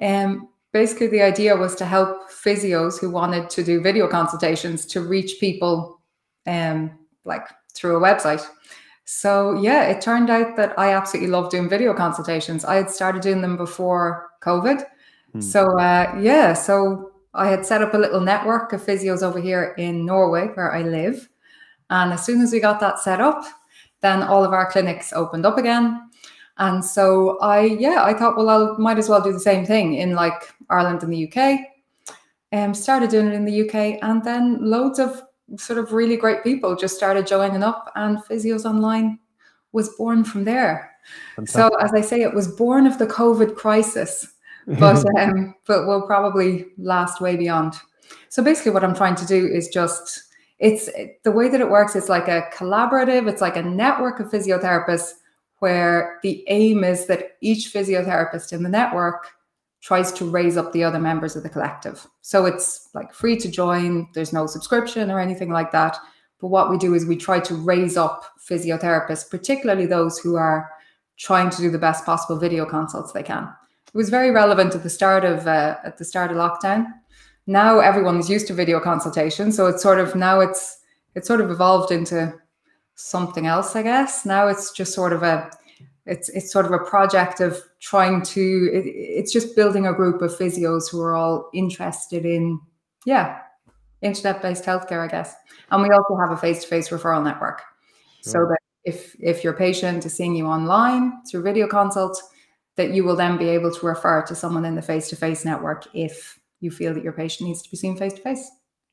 Um, 0.00 0.48
basically 0.78 1.08
the 1.08 1.22
idea 1.22 1.56
was 1.56 1.74
to 1.74 1.84
help 1.84 2.30
physios 2.30 3.00
who 3.00 3.10
wanted 3.10 3.50
to 3.50 3.64
do 3.64 3.80
video 3.80 4.06
consultations 4.06 4.86
to 4.86 5.00
reach 5.00 5.40
people 5.40 6.00
um 6.46 6.78
like 7.24 7.46
through 7.74 7.96
a 7.96 8.00
website. 8.08 8.44
So 9.04 9.32
yeah 9.60 9.82
it 9.92 10.00
turned 10.00 10.30
out 10.30 10.56
that 10.56 10.78
i 10.78 10.94
absolutely 10.98 11.30
love 11.30 11.50
doing 11.50 11.68
video 11.68 11.92
consultations. 11.94 12.64
I 12.64 12.76
had 12.76 12.90
started 12.90 13.22
doing 13.22 13.42
them 13.42 13.56
before 13.56 14.04
covid. 14.48 14.78
Hmm. 15.32 15.40
so 15.40 15.60
uh, 15.88 16.04
yeah 16.30 16.54
so 16.54 17.10
i 17.34 17.46
had 17.52 17.66
set 17.66 17.82
up 17.82 17.92
a 17.94 18.02
little 18.04 18.20
network 18.32 18.72
of 18.72 18.86
physios 18.88 19.22
over 19.28 19.40
here 19.48 19.64
in 19.78 20.06
norway 20.06 20.44
where 20.54 20.72
i 20.72 20.82
live. 20.82 21.28
And 21.90 22.12
as 22.12 22.24
soon 22.26 22.40
as 22.44 22.52
we 22.52 22.60
got 22.68 22.78
that 22.80 22.98
set 23.00 23.20
up 23.20 23.42
then 24.00 24.22
all 24.22 24.44
of 24.44 24.52
our 24.52 24.70
clinics 24.70 25.12
opened 25.12 25.44
up 25.44 25.58
again 25.58 26.07
and 26.58 26.84
so 26.84 27.38
I, 27.38 27.60
yeah, 27.60 28.02
I 28.02 28.12
thought, 28.14 28.36
well, 28.36 28.74
I 28.74 28.80
might 28.80 28.98
as 28.98 29.08
well 29.08 29.22
do 29.22 29.32
the 29.32 29.40
same 29.40 29.64
thing 29.64 29.94
in 29.94 30.14
like 30.14 30.52
Ireland 30.68 31.02
and 31.02 31.12
the 31.12 31.32
UK. 31.32 31.60
Um, 32.52 32.74
started 32.74 33.10
doing 33.10 33.28
it 33.28 33.34
in 33.34 33.44
the 33.44 33.68
UK, 33.68 33.98
and 34.02 34.24
then 34.24 34.58
loads 34.64 34.98
of 34.98 35.22
sort 35.56 35.78
of 35.78 35.92
really 35.92 36.16
great 36.16 36.42
people 36.42 36.74
just 36.76 36.96
started 36.96 37.26
joining 37.26 37.62
up, 37.62 37.92
and 37.94 38.18
Physios 38.18 38.64
Online 38.64 39.18
was 39.72 39.90
born 39.90 40.24
from 40.24 40.44
there. 40.44 40.92
Fantastic. 41.36 41.60
So, 41.60 41.76
as 41.78 41.92
I 41.92 42.00
say, 42.00 42.22
it 42.22 42.34
was 42.34 42.48
born 42.48 42.86
of 42.86 42.98
the 42.98 43.06
COVID 43.06 43.54
crisis, 43.54 44.26
but 44.66 45.04
um, 45.18 45.54
but 45.66 45.86
will 45.86 46.06
probably 46.06 46.66
last 46.78 47.20
way 47.20 47.36
beyond. 47.36 47.74
So, 48.30 48.42
basically, 48.42 48.72
what 48.72 48.82
I'm 48.82 48.94
trying 48.94 49.16
to 49.16 49.26
do 49.26 49.46
is 49.46 49.68
just 49.68 50.22
it's 50.58 50.88
the 51.22 51.30
way 51.30 51.48
that 51.48 51.60
it 51.60 51.70
works. 51.70 51.94
It's 51.94 52.08
like 52.08 52.28
a 52.28 52.48
collaborative. 52.52 53.28
It's 53.28 53.42
like 53.42 53.56
a 53.56 53.62
network 53.62 54.20
of 54.20 54.30
physiotherapists 54.30 55.12
where 55.60 56.18
the 56.22 56.44
aim 56.48 56.84
is 56.84 57.06
that 57.06 57.36
each 57.40 57.72
physiotherapist 57.72 58.52
in 58.52 58.62
the 58.62 58.68
network 58.68 59.28
tries 59.80 60.12
to 60.12 60.28
raise 60.28 60.56
up 60.56 60.72
the 60.72 60.84
other 60.84 60.98
members 60.98 61.36
of 61.36 61.42
the 61.42 61.48
collective. 61.48 62.06
So 62.22 62.46
it's 62.46 62.88
like 62.94 63.12
free 63.12 63.36
to 63.38 63.50
join, 63.50 64.08
there's 64.14 64.32
no 64.32 64.46
subscription 64.46 65.10
or 65.10 65.20
anything 65.20 65.50
like 65.50 65.70
that. 65.72 65.96
But 66.40 66.48
what 66.48 66.70
we 66.70 66.78
do 66.78 66.94
is 66.94 67.06
we 67.06 67.16
try 67.16 67.40
to 67.40 67.54
raise 67.54 67.96
up 67.96 68.24
physiotherapists, 68.48 69.30
particularly 69.30 69.86
those 69.86 70.18
who 70.18 70.36
are 70.36 70.70
trying 71.16 71.50
to 71.50 71.58
do 71.58 71.70
the 71.70 71.78
best 71.78 72.04
possible 72.04 72.38
video 72.38 72.64
consults 72.64 73.12
they 73.12 73.22
can. 73.22 73.44
It 73.86 73.94
was 73.94 74.08
very 74.08 74.30
relevant 74.30 74.74
at 74.74 74.82
the 74.82 74.90
start 74.90 75.24
of 75.24 75.46
uh, 75.46 75.78
at 75.84 75.98
the 75.98 76.04
start 76.04 76.30
of 76.30 76.36
lockdown. 76.36 76.86
Now 77.46 77.80
everyone's 77.80 78.28
used 78.30 78.46
to 78.48 78.54
video 78.54 78.78
consultation, 78.78 79.50
so 79.50 79.66
it's 79.66 79.82
sort 79.82 79.98
of 79.98 80.14
now 80.14 80.40
it's 80.40 80.78
it's 81.14 81.26
sort 81.26 81.40
of 81.40 81.50
evolved 81.50 81.90
into 81.90 82.34
something 82.98 83.46
else, 83.46 83.76
I 83.76 83.82
guess. 83.82 84.26
Now 84.26 84.48
it's 84.48 84.72
just 84.72 84.92
sort 84.92 85.12
of 85.12 85.22
a 85.22 85.50
it's 86.04 86.28
it's 86.30 86.52
sort 86.52 86.66
of 86.66 86.72
a 86.72 86.78
project 86.78 87.40
of 87.40 87.62
trying 87.80 88.22
to 88.22 88.70
it, 88.72 88.86
it's 88.86 89.32
just 89.32 89.54
building 89.54 89.86
a 89.86 89.92
group 89.92 90.20
of 90.20 90.36
physios 90.36 90.90
who 90.90 91.00
are 91.00 91.14
all 91.14 91.48
interested 91.54 92.24
in 92.24 92.58
yeah 93.06 93.38
internet 94.02 94.42
based 94.42 94.64
healthcare 94.64 95.04
i 95.04 95.08
guess. 95.08 95.34
And 95.70 95.82
we 95.82 95.90
also 95.90 96.16
have 96.16 96.30
a 96.30 96.36
face-to-face 96.36 96.88
referral 96.88 97.22
network. 97.22 97.62
Sure. 98.24 98.32
so 98.32 98.38
that 98.48 98.58
if 98.84 99.14
if 99.20 99.44
your 99.44 99.52
patient 99.52 100.04
is 100.04 100.14
seeing 100.14 100.34
you 100.34 100.46
online 100.46 101.22
through 101.30 101.42
video 101.42 101.68
consult 101.68 102.20
that 102.76 102.90
you 102.90 103.04
will 103.04 103.16
then 103.16 103.36
be 103.36 103.48
able 103.48 103.72
to 103.72 103.86
refer 103.86 104.22
to 104.22 104.34
someone 104.34 104.64
in 104.64 104.74
the 104.74 104.82
face-to-face 104.82 105.44
network 105.44 105.86
if 105.94 106.38
you 106.60 106.70
feel 106.70 106.94
that 106.94 107.04
your 107.04 107.12
patient 107.12 107.48
needs 107.48 107.62
to 107.62 107.70
be 107.70 107.76
seen 107.76 107.96
face-to-face. 107.96 108.50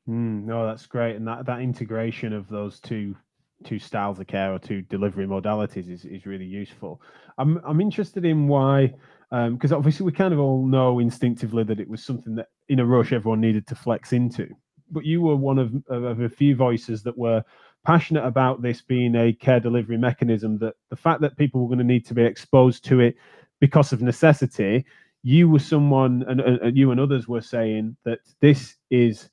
Mm, 0.08 0.44
no 0.44 0.64
that's 0.64 0.86
great. 0.86 1.16
And 1.16 1.26
that 1.26 1.46
that 1.46 1.60
integration 1.60 2.32
of 2.32 2.48
those 2.48 2.78
two 2.78 3.16
two 3.64 3.78
styles 3.78 4.18
of 4.20 4.26
care 4.26 4.52
or 4.52 4.58
two 4.58 4.82
delivery 4.82 5.26
modalities 5.26 5.90
is, 5.90 6.04
is 6.04 6.26
really 6.26 6.44
useful. 6.44 7.00
I'm 7.38 7.60
I'm 7.64 7.80
interested 7.80 8.24
in 8.24 8.48
why 8.48 8.92
because 9.30 9.72
um, 9.72 9.78
obviously 9.78 10.06
we 10.06 10.12
kind 10.12 10.32
of 10.32 10.40
all 10.40 10.64
know 10.64 11.00
instinctively 11.00 11.64
that 11.64 11.80
it 11.80 11.88
was 11.88 12.04
something 12.04 12.34
that 12.36 12.48
in 12.68 12.80
a 12.80 12.86
rush 12.86 13.12
everyone 13.12 13.40
needed 13.40 13.66
to 13.68 13.74
flex 13.74 14.12
into. 14.12 14.48
But 14.90 15.04
you 15.04 15.20
were 15.20 15.34
one 15.34 15.58
of, 15.58 15.72
of 15.88 16.20
a 16.20 16.28
few 16.28 16.54
voices 16.54 17.02
that 17.02 17.18
were 17.18 17.42
passionate 17.84 18.24
about 18.24 18.62
this 18.62 18.82
being 18.82 19.16
a 19.16 19.32
care 19.32 19.58
delivery 19.58 19.98
mechanism. 19.98 20.58
That 20.58 20.74
the 20.90 20.96
fact 20.96 21.20
that 21.22 21.36
people 21.36 21.60
were 21.60 21.68
going 21.68 21.78
to 21.78 21.84
need 21.84 22.06
to 22.06 22.14
be 22.14 22.24
exposed 22.24 22.84
to 22.86 23.00
it 23.00 23.16
because 23.60 23.92
of 23.92 24.02
necessity. 24.02 24.84
You 25.22 25.48
were 25.48 25.58
someone, 25.58 26.24
and, 26.28 26.40
and 26.40 26.76
you 26.76 26.92
and 26.92 27.00
others 27.00 27.26
were 27.26 27.40
saying 27.40 27.96
that 28.04 28.20
this 28.40 28.76
is 28.90 29.28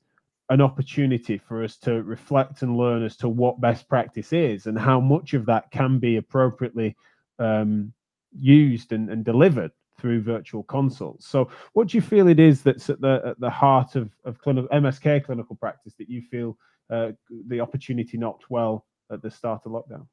an 0.50 0.60
opportunity 0.60 1.38
for 1.38 1.64
us 1.64 1.76
to 1.78 2.02
reflect 2.02 2.62
and 2.62 2.76
learn 2.76 3.02
as 3.02 3.16
to 3.16 3.28
what 3.28 3.60
best 3.60 3.88
practice 3.88 4.32
is 4.32 4.66
and 4.66 4.78
how 4.78 5.00
much 5.00 5.34
of 5.34 5.46
that 5.46 5.70
can 5.70 5.98
be 5.98 6.16
appropriately 6.16 6.94
um, 7.38 7.92
used 8.38 8.92
and, 8.92 9.08
and, 9.10 9.24
delivered 9.24 9.70
through 9.98 10.20
virtual 10.20 10.62
consults. 10.64 11.26
So, 11.26 11.48
what 11.72 11.88
do 11.88 11.96
you 11.96 12.02
feel 12.02 12.28
it 12.28 12.38
is 12.38 12.62
that's 12.62 12.90
at 12.90 13.00
the 13.00 13.22
at 13.24 13.40
the 13.40 13.50
heart 13.50 13.96
of 13.96 14.10
of 14.24 14.38
clinical 14.38 14.68
MSK 14.68 15.24
clinical 15.24 15.56
practice 15.56 15.94
that 15.98 16.10
you 16.10 16.20
feel 16.20 16.58
uh, 16.90 17.12
the 17.48 17.60
opportunity 17.60 18.18
knocked 18.18 18.50
well 18.50 18.84
at 19.10 19.22
the 19.22 19.30
start 19.30 19.62
of 19.64 19.72
lockdown? 19.72 20.06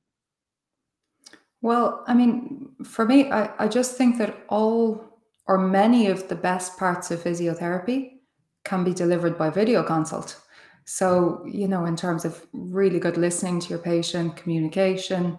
Well, 1.62 2.04
I 2.08 2.14
mean, 2.14 2.70
for 2.84 3.06
me, 3.06 3.32
I, 3.32 3.52
I 3.66 3.68
just 3.68 3.98
think 3.98 4.18
that 4.18 4.36
all 4.50 5.12
or 5.46 5.58
many 5.58 6.08
of 6.08 6.28
the 6.28 6.36
best 6.36 6.78
parts 6.78 7.12
of 7.12 7.24
physiotherapy 7.24 8.21
can 8.64 8.84
be 8.84 8.94
delivered 8.94 9.38
by 9.38 9.50
video 9.50 9.84
consult. 9.84 10.42
So, 10.86 11.44
you 11.46 11.68
know, 11.68 11.86
in 11.86 11.96
terms 11.96 12.26
of 12.26 12.46
really 12.54 13.00
good 13.00 13.18
listening 13.18 13.60
to 13.62 13.70
your 13.70 13.80
patient, 13.80 14.36
communication, 14.36 15.38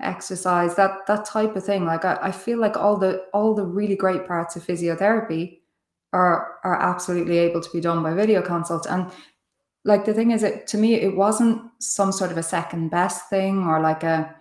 exercise, 0.00 0.74
that 0.76 1.06
that 1.06 1.24
type 1.24 1.56
of 1.56 1.64
thing. 1.64 1.84
Like 1.86 2.04
I, 2.04 2.18
I 2.20 2.32
feel 2.32 2.58
like 2.58 2.76
all 2.76 2.96
the 2.96 3.24
all 3.32 3.54
the 3.54 3.64
really 3.64 3.96
great 3.96 4.26
parts 4.26 4.56
of 4.56 4.64
physiotherapy 4.66 5.60
are 6.12 6.58
are 6.64 6.80
absolutely 6.80 7.38
able 7.38 7.60
to 7.60 7.70
be 7.70 7.80
done 7.80 8.02
by 8.02 8.12
video 8.12 8.42
consult. 8.42 8.86
And 8.86 9.10
like 9.84 10.04
the 10.04 10.14
thing 10.14 10.30
is 10.30 10.42
it 10.42 10.66
to 10.68 10.78
me, 10.78 10.94
it 10.94 11.16
wasn't 11.16 11.62
some 11.78 12.12
sort 12.12 12.30
of 12.30 12.38
a 12.38 12.42
second 12.42 12.90
best 12.90 13.28
thing 13.30 13.64
or 13.64 13.80
like 13.80 14.02
a, 14.02 14.34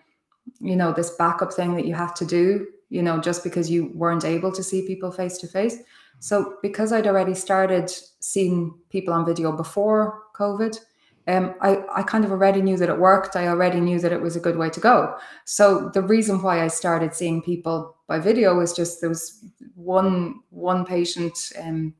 you 0.60 0.76
know, 0.76 0.92
this 0.92 1.12
backup 1.12 1.54
thing 1.54 1.76
that 1.76 1.86
you 1.86 1.96
have 1.96 2.14
to 2.16 2.26
do, 2.26 2.68
you 2.90 3.02
know, 3.02 3.20
just 3.20 3.44
because 3.44 3.70
you 3.70 3.92
weren't 3.94 4.26
able 4.26 4.52
to 4.52 4.64
see 4.64 4.86
people 4.88 5.12
face 5.12 5.38
to 5.40 5.48
face 5.48 5.78
so 6.22 6.58
because 6.62 6.94
I'd 6.94 7.08
already 7.08 7.34
started 7.34 7.92
seeing 8.20 8.76
people 8.90 9.12
on 9.12 9.26
video 9.26 9.52
before 9.52 10.22
COVID, 10.36 10.78
um, 11.28 11.56
I, 11.62 11.84
I 11.94 12.04
kind 12.04 12.24
of 12.24 12.32
already 12.32 12.62
knew 12.62 12.78
that 12.78 12.90
it 12.90 13.00
worked. 13.00 13.36
I 13.36 13.48
already 13.48 13.80
knew 13.80 14.00
that 14.00 14.12
it 14.12 14.22
was 14.22 14.36
a 14.36 14.40
good 14.40 14.56
way 14.56 14.70
to 14.70 14.80
go. 14.80 15.18
So 15.46 15.90
the 15.90 16.02
reason 16.02 16.42
why 16.42 16.64
I 16.64 16.68
started 16.68 17.16
seeing 17.16 17.42
people 17.42 17.98
by 18.08 18.20
video 18.20 18.56
was 18.56 18.72
just 18.74 19.02
there 19.02 19.10
was 19.10 19.44
one 19.76 20.42
one 20.52 20.86
patient 20.86 21.52
um, 21.60 21.96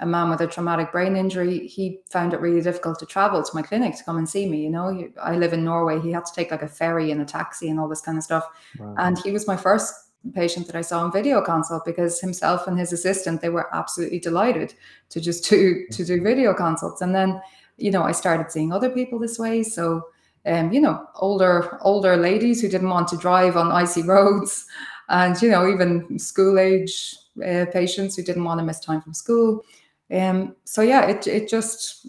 a 0.00 0.06
man 0.06 0.28
with 0.28 0.40
a 0.40 0.46
traumatic 0.46 0.92
brain 0.92 1.16
injury, 1.16 1.66
he 1.66 2.00
found 2.10 2.34
it 2.34 2.40
really 2.40 2.60
difficult 2.60 2.98
to 2.98 3.06
travel 3.06 3.42
to 3.42 3.54
my 3.54 3.62
clinic 3.62 3.96
to 3.96 4.04
come 4.04 4.18
and 4.18 4.28
see 4.28 4.48
me. 4.48 4.60
You 4.60 4.70
know, 4.70 5.08
I 5.22 5.36
live 5.36 5.52
in 5.52 5.64
Norway. 5.64 6.00
He 6.00 6.10
had 6.10 6.24
to 6.24 6.32
take 6.34 6.50
like 6.50 6.62
a 6.62 6.68
ferry 6.68 7.12
and 7.12 7.22
a 7.22 7.24
taxi 7.24 7.70
and 7.70 7.78
all 7.78 7.88
this 7.88 8.00
kind 8.00 8.18
of 8.18 8.24
stuff. 8.24 8.44
Wow. 8.78 8.94
And 8.98 9.18
he 9.18 9.30
was 9.30 9.46
my 9.46 9.56
first 9.56 9.94
patient 10.32 10.66
that 10.66 10.76
I 10.76 10.80
saw 10.80 11.00
on 11.00 11.12
video 11.12 11.40
consult 11.40 11.84
because 11.84 12.20
himself 12.20 12.66
and 12.66 12.78
his 12.78 12.92
assistant 12.92 13.40
they 13.40 13.48
were 13.48 13.74
absolutely 13.74 14.18
delighted 14.18 14.74
to 15.10 15.20
just 15.20 15.44
to 15.46 15.86
to 15.90 16.04
do 16.04 16.22
video 16.22 16.54
consults. 16.54 17.02
And 17.02 17.14
then, 17.14 17.40
you 17.76 17.90
know, 17.90 18.02
I 18.02 18.12
started 18.12 18.50
seeing 18.50 18.72
other 18.72 18.90
people 18.90 19.18
this 19.18 19.38
way. 19.38 19.62
So, 19.62 20.08
um, 20.46 20.72
you 20.72 20.80
know, 20.80 21.06
older 21.16 21.78
older 21.82 22.16
ladies 22.16 22.60
who 22.60 22.68
didn't 22.68 22.90
want 22.90 23.08
to 23.08 23.16
drive 23.16 23.56
on 23.56 23.72
icy 23.72 24.02
roads, 24.02 24.66
and 25.08 25.40
you 25.42 25.50
know, 25.50 25.68
even 25.68 26.18
school 26.18 26.58
age 26.58 27.16
uh, 27.44 27.66
patients 27.72 28.16
who 28.16 28.22
didn't 28.22 28.44
want 28.44 28.60
to 28.60 28.64
miss 28.64 28.80
time 28.80 29.02
from 29.02 29.14
school. 29.14 29.64
Um, 30.10 30.56
so 30.64 30.82
yeah, 30.82 31.06
it 31.06 31.26
it 31.26 31.48
just 31.48 32.06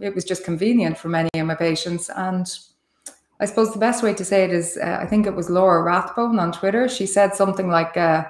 it 0.00 0.14
was 0.14 0.24
just 0.24 0.44
convenient 0.44 0.96
for 0.96 1.08
many 1.08 1.30
of 1.34 1.46
my 1.46 1.54
patients 1.54 2.10
and 2.10 2.46
I 3.40 3.46
suppose 3.46 3.72
the 3.72 3.78
best 3.78 4.02
way 4.02 4.14
to 4.14 4.24
say 4.24 4.44
it 4.44 4.52
is, 4.52 4.78
uh, 4.82 4.98
I 5.00 5.06
think 5.06 5.26
it 5.26 5.36
was 5.36 5.48
Laura 5.48 5.82
Rathbone 5.82 6.38
on 6.38 6.52
Twitter. 6.52 6.88
She 6.88 7.06
said 7.06 7.34
something 7.34 7.68
like, 7.68 7.96
uh, 7.96 8.24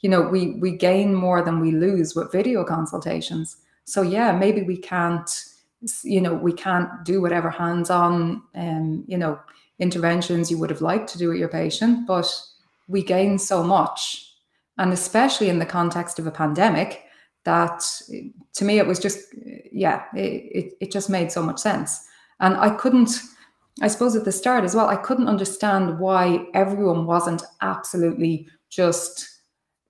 you 0.00 0.10
know, 0.10 0.22
we 0.22 0.56
we 0.60 0.76
gain 0.76 1.14
more 1.14 1.42
than 1.42 1.60
we 1.60 1.72
lose 1.72 2.14
with 2.14 2.32
video 2.32 2.64
consultations. 2.64 3.56
So 3.84 4.02
yeah, 4.02 4.32
maybe 4.32 4.62
we 4.62 4.76
can't, 4.76 5.28
you 6.04 6.20
know, 6.20 6.34
we 6.34 6.52
can't 6.52 6.88
do 7.04 7.20
whatever 7.20 7.50
hands-on, 7.50 8.42
um, 8.54 9.04
you 9.08 9.18
know, 9.18 9.38
interventions 9.78 10.50
you 10.50 10.58
would 10.58 10.70
have 10.70 10.80
liked 10.80 11.08
to 11.10 11.18
do 11.18 11.28
with 11.28 11.38
your 11.38 11.48
patient, 11.48 12.06
but 12.06 12.32
we 12.86 13.02
gain 13.02 13.38
so 13.38 13.64
much, 13.64 14.32
and 14.78 14.92
especially 14.92 15.48
in 15.48 15.58
the 15.58 15.66
context 15.66 16.18
of 16.18 16.26
a 16.26 16.30
pandemic, 16.30 17.02
that 17.44 17.82
to 18.54 18.64
me 18.64 18.78
it 18.78 18.86
was 18.86 19.00
just, 19.00 19.20
yeah, 19.72 20.04
it, 20.14 20.42
it, 20.58 20.72
it 20.80 20.92
just 20.92 21.10
made 21.10 21.32
so 21.32 21.42
much 21.42 21.58
sense, 21.58 22.06
and 22.38 22.56
I 22.56 22.70
couldn't 22.70 23.10
I 23.80 23.88
suppose 23.88 24.14
at 24.14 24.24
the 24.24 24.32
start 24.32 24.64
as 24.64 24.74
well, 24.74 24.88
I 24.88 24.96
couldn't 24.96 25.28
understand 25.28 25.98
why 25.98 26.46
everyone 26.52 27.06
wasn't 27.06 27.42
absolutely 27.62 28.48
just, 28.68 29.28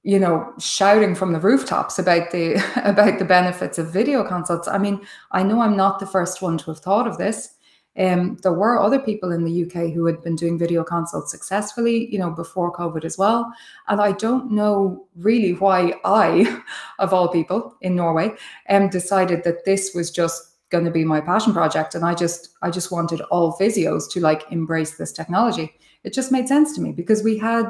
you 0.05 0.19
know, 0.19 0.53
shouting 0.59 1.15
from 1.15 1.33
the 1.33 1.41
rooftops 1.41 1.99
about 1.99 2.31
the 2.31 2.55
about 2.85 3.19
the 3.19 3.25
benefits 3.25 3.79
of 3.79 3.93
video 3.93 4.25
consults. 4.25 4.69
I 4.69 4.79
mean, 4.79 5.01
I 5.33 5.43
know 5.43 5.61
I'm 5.61 5.77
not 5.77 5.99
the 5.99 6.07
first 6.07 6.43
one 6.43 6.59
to 6.59 6.67
have 6.67 6.79
thought 6.79 7.09
of 7.09 7.19
this. 7.19 7.57
Um, 7.99 8.39
there 8.43 8.55
were 8.55 8.81
other 8.81 8.99
people 8.99 9.33
in 9.33 9.45
the 9.45 9.65
UK 9.65 9.93
who 9.93 10.07
had 10.07 10.23
been 10.23 10.35
doing 10.35 10.59
video 10.59 10.83
consults 10.83 11.31
successfully, 11.31 12.11
you 12.11 12.19
know, 12.19 12.31
before 12.31 12.73
COVID 12.73 13.05
as 13.05 13.19
well. 13.19 13.53
And 13.89 14.01
I 14.01 14.13
don't 14.13 14.51
know 14.51 15.07
really 15.17 15.53
why 15.53 15.95
I, 16.05 16.63
of 16.99 17.13
all 17.13 17.29
people 17.29 17.77
in 17.83 17.95
Norway, 17.95 18.35
um, 18.71 18.89
decided 18.89 19.45
that 19.45 19.67
this 19.67 19.93
was 19.95 20.11
just 20.11 20.52
going 20.73 20.85
to 20.85 20.91
be 20.91 21.05
my 21.05 21.21
passion 21.21 21.53
project 21.53 21.95
and 21.95 22.05
i 22.05 22.15
just 22.15 22.49
i 22.63 22.71
just 22.71 22.91
wanted 22.91 23.21
all 23.31 23.57
physios 23.59 24.11
to 24.11 24.19
like 24.21 24.51
embrace 24.51 24.97
this 24.97 25.13
technology. 25.13 25.73
It 26.03 26.13
just 26.13 26.33
made 26.33 26.49
sense 26.49 26.75
to 26.75 26.81
me 26.81 26.91
because 26.91 27.23
we 27.23 27.39
had 27.39 27.69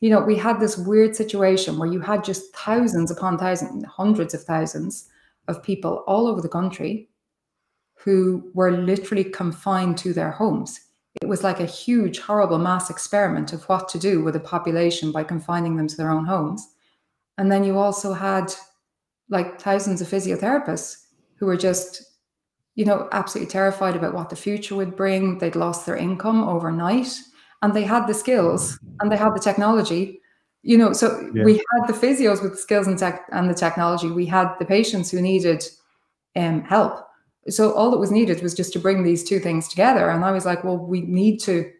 you 0.00 0.08
know 0.08 0.20
we 0.20 0.36
had 0.38 0.58
this 0.58 0.78
weird 0.78 1.14
situation 1.14 1.78
where 1.78 1.92
you 1.92 2.00
had 2.00 2.24
just 2.24 2.54
thousands 2.56 3.10
upon 3.10 3.38
thousands 3.38 3.84
hundreds 3.84 4.32
of 4.34 4.42
thousands 4.44 5.08
of 5.48 5.62
people 5.62 6.04
all 6.06 6.26
over 6.28 6.40
the 6.40 6.56
country 6.60 7.10
who 8.04 8.50
were 8.54 8.72
literally 8.72 9.24
confined 9.24 9.98
to 9.98 10.12
their 10.12 10.30
homes. 10.30 10.80
It 11.20 11.28
was 11.28 11.44
like 11.44 11.60
a 11.60 11.66
huge 11.66 12.18
horrible 12.20 12.58
mass 12.58 12.90
experiment 12.90 13.52
of 13.52 13.64
what 13.64 13.88
to 13.90 13.98
do 13.98 14.22
with 14.24 14.34
a 14.34 14.40
population 14.40 15.12
by 15.12 15.24
confining 15.24 15.76
them 15.76 15.88
to 15.88 15.96
their 15.96 16.10
own 16.10 16.24
homes. 16.24 16.66
And 17.38 17.50
then 17.50 17.64
you 17.64 17.78
also 17.78 18.12
had 18.12 18.52
like 19.28 19.60
thousands 19.60 20.00
of 20.00 20.08
physiotherapists 20.08 21.02
who 21.36 21.46
were 21.46 21.56
just 21.56 22.11
you 22.74 22.84
know, 22.84 23.08
absolutely 23.12 23.50
terrified 23.50 23.96
about 23.96 24.14
what 24.14 24.30
the 24.30 24.36
future 24.36 24.74
would 24.74 24.96
bring. 24.96 25.38
They'd 25.38 25.56
lost 25.56 25.84
their 25.84 25.96
income 25.96 26.42
overnight 26.48 27.14
and 27.60 27.74
they 27.74 27.84
had 27.84 28.06
the 28.06 28.14
skills 28.14 28.78
and 29.00 29.10
they 29.10 29.16
had 29.16 29.34
the 29.34 29.40
technology. 29.40 30.20
You 30.62 30.78
know, 30.78 30.92
so 30.92 31.30
yeah. 31.34 31.44
we 31.44 31.54
had 31.54 31.88
the 31.88 31.92
physios 31.92 32.42
with 32.42 32.52
the 32.52 32.58
skills 32.58 32.86
and 32.86 32.98
tech 32.98 33.26
and 33.32 33.50
the 33.50 33.54
technology. 33.54 34.08
We 34.10 34.26
had 34.26 34.54
the 34.58 34.64
patients 34.64 35.10
who 35.10 35.20
needed 35.20 35.64
um, 36.36 36.62
help. 36.62 37.06
So 37.48 37.72
all 37.72 37.90
that 37.90 37.98
was 37.98 38.12
needed 38.12 38.42
was 38.42 38.54
just 38.54 38.72
to 38.74 38.78
bring 38.78 39.02
these 39.02 39.24
two 39.24 39.40
things 39.40 39.68
together. 39.68 40.08
And 40.08 40.24
I 40.24 40.30
was 40.30 40.46
like, 40.46 40.62
well, 40.62 40.78
we 40.78 41.00
need 41.00 41.40
to, 41.40 41.70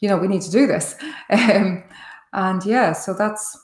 you 0.00 0.08
know, 0.08 0.16
we 0.16 0.28
need 0.28 0.42
to 0.42 0.50
do 0.50 0.66
this. 0.66 0.96
Um, 1.30 1.84
and 2.32 2.64
yeah, 2.64 2.92
so 2.92 3.12
that's 3.12 3.58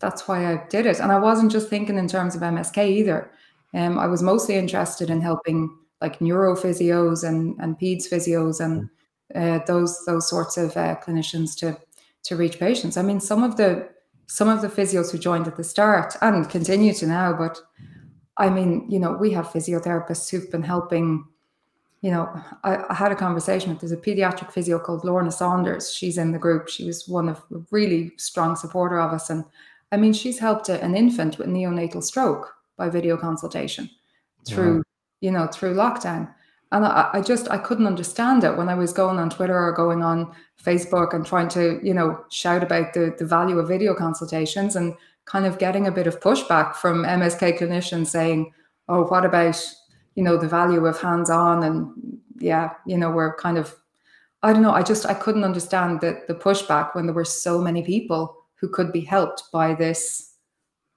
that's 0.00 0.26
why 0.26 0.52
I 0.52 0.64
did 0.68 0.86
it. 0.86 1.00
And 1.00 1.12
I 1.12 1.18
wasn't 1.18 1.52
just 1.52 1.68
thinking 1.68 1.98
in 1.98 2.08
terms 2.08 2.34
of 2.34 2.40
MSK 2.42 2.88
either. 2.88 3.30
Um, 3.74 3.98
I 3.98 4.06
was 4.06 4.22
mostly 4.22 4.56
interested 4.56 5.10
in 5.10 5.20
helping 5.20 5.76
like 6.00 6.18
neurophysios 6.20 7.26
and 7.26 7.58
and 7.60 7.78
peds 7.78 8.08
physios 8.08 8.60
and 8.60 8.88
uh, 9.34 9.60
those 9.66 10.04
those 10.06 10.28
sorts 10.28 10.56
of 10.56 10.76
uh, 10.76 10.96
clinicians 10.96 11.56
to 11.58 11.78
to 12.24 12.36
reach 12.36 12.58
patients. 12.58 12.96
I 12.96 13.02
mean, 13.02 13.20
some 13.20 13.42
of 13.42 13.56
the 13.56 13.88
some 14.26 14.48
of 14.48 14.62
the 14.62 14.68
physios 14.68 15.10
who 15.10 15.18
joined 15.18 15.48
at 15.48 15.56
the 15.56 15.64
start 15.64 16.14
and 16.22 16.48
continue 16.48 16.94
to 16.94 17.06
now, 17.06 17.32
but 17.32 17.60
I 18.36 18.48
mean, 18.48 18.86
you 18.88 18.98
know, 18.98 19.12
we 19.12 19.32
have 19.32 19.48
physiotherapists 19.48 20.30
who've 20.30 20.50
been 20.50 20.62
helping. 20.62 21.24
You 22.02 22.12
know, 22.12 22.42
I, 22.64 22.82
I 22.88 22.94
had 22.94 23.12
a 23.12 23.16
conversation 23.16 23.70
with 23.70 23.80
there's 23.80 23.92
a 23.92 23.96
pediatric 23.96 24.52
physio 24.52 24.78
called 24.78 25.04
Lorna 25.04 25.30
Saunders. 25.30 25.92
She's 25.92 26.16
in 26.16 26.32
the 26.32 26.38
group. 26.38 26.68
She 26.68 26.86
was 26.86 27.06
one 27.06 27.28
of 27.28 27.42
a 27.54 27.60
really 27.70 28.12
strong 28.16 28.56
supporter 28.56 28.98
of 28.98 29.12
us, 29.12 29.28
and 29.28 29.44
I 29.92 29.96
mean, 29.96 30.12
she's 30.12 30.38
helped 30.38 30.68
a, 30.68 30.82
an 30.82 30.96
infant 30.96 31.38
with 31.38 31.48
neonatal 31.48 32.02
stroke 32.02 32.54
by 32.76 32.88
video 32.88 33.18
consultation 33.18 33.90
through 34.46 34.82
you 35.20 35.30
know, 35.30 35.46
through 35.46 35.74
lockdown. 35.74 36.32
And 36.72 36.84
I, 36.84 37.10
I, 37.14 37.20
just 37.20 37.50
I 37.50 37.58
couldn't 37.58 37.86
understand 37.86 38.44
it 38.44 38.56
when 38.56 38.68
I 38.68 38.74
was 38.74 38.92
going 38.92 39.18
on 39.18 39.28
Twitter 39.28 39.58
or 39.58 39.72
going 39.72 40.02
on 40.02 40.32
Facebook 40.62 41.14
and 41.14 41.26
trying 41.26 41.48
to, 41.48 41.80
you 41.82 41.92
know, 41.92 42.24
shout 42.30 42.62
about 42.62 42.92
the 42.94 43.14
the 43.18 43.24
value 43.24 43.58
of 43.58 43.68
video 43.68 43.94
consultations 43.94 44.76
and 44.76 44.94
kind 45.24 45.46
of 45.46 45.58
getting 45.58 45.86
a 45.86 45.92
bit 45.92 46.06
of 46.06 46.20
pushback 46.20 46.74
from 46.76 47.04
MSK 47.04 47.58
clinicians 47.58 48.06
saying, 48.06 48.52
"Oh, 48.88 49.04
what 49.04 49.24
about, 49.24 49.60
you 50.14 50.22
know, 50.22 50.36
the 50.36 50.48
value 50.48 50.86
of 50.86 51.00
hands-on?" 51.00 51.64
And 51.64 52.20
yeah, 52.38 52.70
you 52.86 52.96
know, 52.96 53.10
we're 53.10 53.34
kind 53.34 53.58
of, 53.58 53.74
I 54.44 54.52
don't 54.52 54.62
know. 54.62 54.72
I 54.72 54.82
just 54.84 55.06
I 55.06 55.14
couldn't 55.14 55.44
understand 55.44 56.00
the 56.00 56.22
the 56.28 56.34
pushback 56.34 56.94
when 56.94 57.06
there 57.06 57.14
were 57.14 57.24
so 57.24 57.60
many 57.60 57.82
people 57.82 58.36
who 58.60 58.68
could 58.68 58.92
be 58.92 59.00
helped 59.00 59.44
by 59.52 59.74
this 59.74 60.34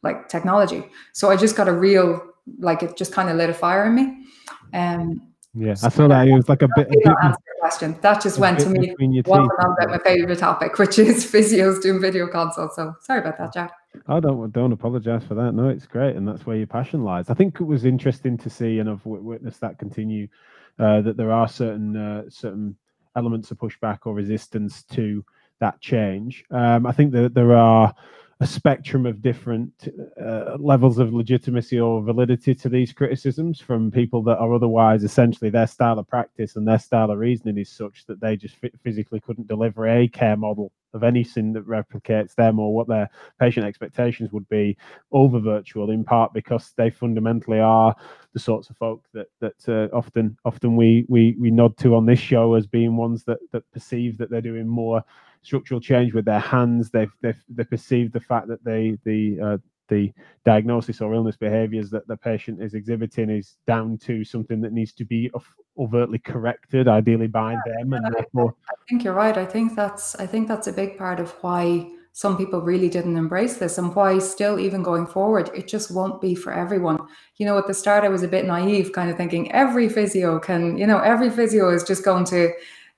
like 0.04 0.28
technology. 0.28 0.84
So 1.14 1.32
I 1.32 1.36
just 1.38 1.56
got 1.56 1.68
a 1.68 1.74
real 1.74 2.33
like 2.60 2.84
it 2.84 2.98
just 2.98 3.14
kind 3.14 3.30
of 3.30 3.38
lit 3.38 3.50
a 3.50 3.54
fire 3.54 3.86
in 3.86 3.96
me. 3.96 4.26
Um, 4.74 5.34
yeah, 5.54 5.76
I 5.84 5.90
feel 5.90 6.08
that 6.10 6.28
it 6.28 6.34
was 6.34 6.50
like 6.50 6.64
a 6.64 6.70
bit. 6.76 6.88
A 6.88 6.90
bit 6.90 7.36
question. 7.60 7.98
That 8.02 8.22
just 8.22 8.40
went 8.40 8.60
to 8.60 8.70
me. 8.70 8.94
One 9.26 9.48
about 9.58 9.90
my 9.90 10.00
favorite 10.00 10.40
topic, 10.40 10.78
which 10.80 11.00
is 11.00 11.26
physios 11.32 11.82
doing 11.82 12.02
video 12.02 12.28
consults. 12.28 12.76
So 12.76 12.94
sorry 13.02 13.20
about 13.20 13.38
that, 13.38 13.54
Jack. 13.54 13.72
I 14.08 14.20
don't 14.20 14.52
don't 14.52 14.72
apologize 14.72 15.24
for 15.24 15.36
that. 15.36 15.54
No, 15.54 15.70
it's 15.70 15.86
great, 15.86 16.16
and 16.16 16.28
that's 16.28 16.46
where 16.46 16.58
your 16.58 16.68
passion 16.68 17.04
lies. 17.04 17.30
I 17.30 17.36
think 17.36 17.62
it 17.62 17.66
was 17.66 17.86
interesting 17.86 18.38
to 18.40 18.50
see, 18.50 18.80
and 18.80 18.90
I've 18.90 19.06
witnessed 19.06 19.62
that 19.62 19.80
continue. 19.80 20.28
Uh, 20.80 21.02
that 21.02 21.18
there 21.18 21.32
are 21.32 21.48
certain 21.48 21.96
uh, 21.96 22.24
certain 22.30 22.76
elements 23.16 23.52
of 23.52 23.60
pushback 23.60 24.00
or 24.06 24.16
resistance 24.16 24.84
to 24.84 25.24
that 25.60 25.80
change. 25.80 26.44
Um, 26.52 26.88
I 26.88 26.92
think 26.92 27.12
that 27.14 27.34
there 27.34 27.56
are 27.56 27.94
a 28.40 28.48
spectrum 28.48 29.06
of 29.06 29.22
different 29.22 29.72
uh, 30.22 30.58
levels 30.60 30.98
of 30.98 31.14
legitimacy 31.14 31.80
or 31.80 32.02
validity 32.02 32.54
to 32.56 32.68
these 32.68 32.92
criticisms 32.92 33.60
from 33.60 33.92
people 33.92 34.24
that 34.24 34.38
are 34.38 34.54
otherwise 34.54 35.04
essentially 35.04 35.50
their 35.50 35.68
style 35.68 36.00
of 36.00 36.08
practice 36.08 36.56
and 36.56 36.68
their 36.68 36.80
style 36.80 37.12
of 37.12 37.20
reasoning 37.20 37.58
is 37.58 37.70
such 37.70 38.06
that 38.08 38.20
they 38.20 38.36
just 38.36 38.56
physically 38.84 39.20
couldn't 39.20 39.48
deliver 39.48 39.88
a 39.88 40.08
care 40.08 40.36
model 40.36 40.72
of 40.94 41.04
anything 41.04 41.54
that 41.54 41.68
replicates 41.68 42.36
them 42.36 42.60
or 42.60 42.74
what 42.74 42.88
their 42.88 43.10
patient 43.40 43.66
expectations 43.66 44.32
would 44.32 44.48
be 44.50 44.78
over 45.12 45.40
virtual 45.40 45.90
in 45.92 46.04
part 46.04 46.34
because 46.34 46.74
they 46.78 46.90
fundamentally 46.90 47.60
are 47.60 47.96
the 48.34 48.40
sorts 48.40 48.70
of 48.70 48.78
folk 48.78 49.04
that 49.14 49.28
that 49.40 49.70
uh, 49.70 49.96
often 49.96 50.38
often 50.46 50.76
we 50.76 51.06
we 51.08 51.36
we 51.40 51.52
nod 51.52 51.76
to 51.78 51.96
on 51.96 52.06
this 52.06 52.20
show 52.20 52.54
as 52.56 52.68
being 52.68 52.96
ones 52.96 53.24
that 53.24 53.40
that 53.52 53.70
perceive 53.72 54.18
that 54.18 54.30
they're 54.30 54.42
doing 54.42 54.68
more 54.68 55.04
structural 55.44 55.80
change 55.80 56.14
with 56.14 56.26
their 56.26 56.40
hands. 56.40 56.90
They've 56.90 57.12
they've 57.22 57.42
they 57.50 57.64
perceive 57.64 58.12
the 58.12 58.20
fact 58.20 58.48
that 58.48 58.64
they 58.64 58.98
the 59.04 59.40
uh, 59.40 59.58
the 59.90 60.12
diagnosis 60.46 61.02
or 61.02 61.14
illness 61.14 61.36
behaviors 61.36 61.90
that 61.92 62.08
the 62.08 62.18
patient 62.18 62.62
is 62.62 62.74
exhibiting 62.74 63.30
is 63.30 63.58
down 63.68 63.98
to 63.98 64.24
something 64.24 64.62
that 64.62 64.74
needs 64.74 64.94
to 64.94 65.06
be 65.06 65.30
overtly 65.78 66.20
corrected, 66.20 66.88
ideally 66.88 67.28
by 67.28 67.56
them. 67.66 67.94
And 67.94 68.16
therefore, 68.16 68.56
I 68.70 68.74
think 68.90 69.04
you're 69.04 69.14
right. 69.14 69.38
I 69.38 69.46
think 69.46 69.76
that's 69.76 70.16
I 70.16 70.26
think 70.26 70.48
that's 70.48 70.68
a 70.68 70.74
big 70.74 70.98
part 70.98 71.20
of 71.20 71.32
why 71.42 71.92
some 72.16 72.38
people 72.38 72.62
really 72.62 72.90
didn't 72.90 73.18
embrace 73.18 73.58
this 73.58 73.80
and 73.80 73.94
why 73.96 74.20
still 74.20 74.60
even 74.60 74.84
going 74.84 75.08
forward 75.08 75.50
it 75.56 75.68
just 75.68 75.90
won't 75.90 76.22
be 76.22 76.36
for 76.36 76.54
everyone 76.54 77.00
you 77.38 77.46
know 77.46 77.58
at 77.58 77.66
the 77.66 77.74
start 77.74 78.04
i 78.04 78.08
was 78.08 78.22
a 78.22 78.28
bit 78.28 78.46
naive 78.46 78.92
kind 78.94 79.10
of 79.10 79.18
thinking 79.18 79.52
every 79.52 79.90
physio 79.90 80.38
can 80.38 80.78
you 80.78 80.86
know 80.86 81.00
every 81.00 81.28
physio 81.32 81.72
is 81.72 81.84
just 81.84 82.06
going 82.06 82.24
to 82.24 82.54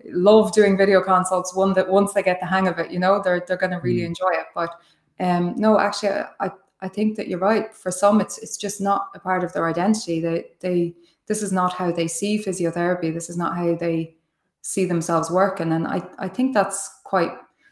love 0.06 0.52
doing 0.52 0.78
video 0.78 1.02
consults. 1.02 1.56
One 1.56 1.74
that 1.74 1.89
once 1.89 2.14
they 2.14 2.24
get 2.24 2.39
the 2.39 2.46
hang 2.46 2.68
of 2.68 2.78
it, 2.80 2.91
you 2.91 3.00
know, 3.00 3.22
they're 3.22 3.43
they're 3.48 3.58
going 3.58 3.72
to 3.72 3.80
really 3.80 4.02
mm. 4.02 4.08
enjoy 4.08 4.32
it. 4.32 4.48
But 4.54 4.72
um, 5.20 5.54
no, 5.58 5.80
actually, 5.80 6.24
I 6.39 6.52
I 6.82 6.88
think 6.88 7.18
that 7.18 7.28
you're 7.28 7.39
right. 7.39 7.74
For 7.74 7.91
some, 7.91 8.22
it's 8.22 8.38
it's 8.38 8.58
just 8.58 8.82
not 8.82 9.08
a 9.16 9.20
part 9.20 9.43
of 9.43 9.54
their 9.54 9.68
identity. 9.68 10.20
They 10.20 10.46
they 10.60 10.93
this 11.28 11.41
is 11.41 11.52
not 11.52 11.74
how 11.74 11.91
they 11.91 12.08
see 12.08 12.38
physiotherapy. 12.43 13.14
This 13.14 13.30
is 13.30 13.38
not 13.38 13.56
how 13.56 13.76
they 13.76 14.16
see 14.62 14.86
themselves 14.86 15.32
working, 15.32 15.72
and 15.72 15.88
I 15.88 16.02
I 16.20 16.28
think 16.28 16.54
that's 16.54 17.02
quite 17.04 17.32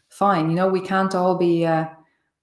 fine. 0.10 0.50
You 0.50 0.56
know, 0.56 0.68
we 0.68 0.82
can't 0.82 1.16
all 1.16 1.38
be. 1.38 1.66
Uh, 1.66 1.86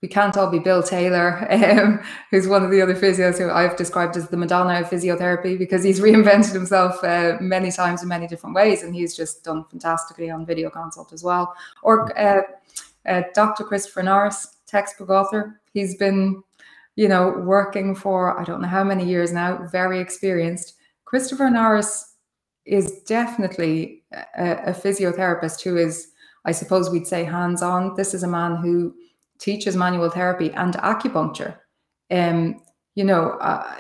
we 0.03 0.09
can't 0.09 0.37
all 0.37 0.51
be 0.51 0.59
Bill 0.59 0.83
Taylor, 0.83 1.47
um, 1.53 2.01
who's 2.31 2.49
one 2.49 2.65
of 2.65 2.71
the 2.71 2.81
other 2.81 2.95
physios 2.95 3.39
who 3.39 3.51
I've 3.51 3.77
described 3.77 4.17
as 4.17 4.29
the 4.29 4.37
Madonna 4.37 4.81
of 4.81 4.89
physiotherapy 4.89 5.59
because 5.59 5.85
he's 5.85 6.01
reinvented 6.09 6.53
himself 6.53 7.03
uh, 7.05 7.37
many 7.41 7.71
times 7.71 8.03
in 8.03 8.09
many 8.09 8.27
different 8.27 8.55
ways, 8.55 8.83
and 8.83 8.95
he's 8.95 9.17
just 9.17 9.45
done 9.45 9.65
fantastically 9.71 10.31
on 10.31 10.47
video 10.47 10.71
consult 10.71 11.13
as 11.13 11.23
well. 11.23 11.55
Or 11.83 12.19
uh, 12.19 12.43
uh, 13.07 13.23
Dr. 13.35 13.65
Christopher 13.65 14.03
Norris, 14.03 14.57
textbook 14.67 15.11
author, 15.11 15.61
he's 15.73 15.97
been, 15.97 16.43
you 16.97 17.09
know, 17.09 17.35
working 17.45 17.95
for 17.95 18.39
I 18.39 18.45
don't 18.45 18.63
know 18.63 18.69
how 18.69 18.85
many 18.85 19.05
years 19.05 19.33
now, 19.33 19.67
very 19.71 20.01
experienced. 20.01 20.75
Christopher 21.05 21.51
Norris 21.51 22.15
is 22.65 23.03
definitely 23.03 24.05
a, 24.13 24.53
a 24.67 24.73
physiotherapist 24.73 25.63
who 25.63 25.77
is, 25.77 26.09
I 26.45 26.53
suppose 26.53 26.89
we'd 26.89 27.07
say, 27.07 27.25
hands-on. 27.25 27.97
This 27.97 28.15
is 28.15 28.23
a 28.23 28.29
man 28.29 28.57
who 28.57 28.95
teaches 29.41 29.77
manual 29.77 30.11
therapy 30.11 30.51
and 30.53 30.75
acupuncture. 30.75 31.57
Um, 32.11 32.63
you 32.95 33.05
know, 33.05 33.31
uh, 33.41 33.77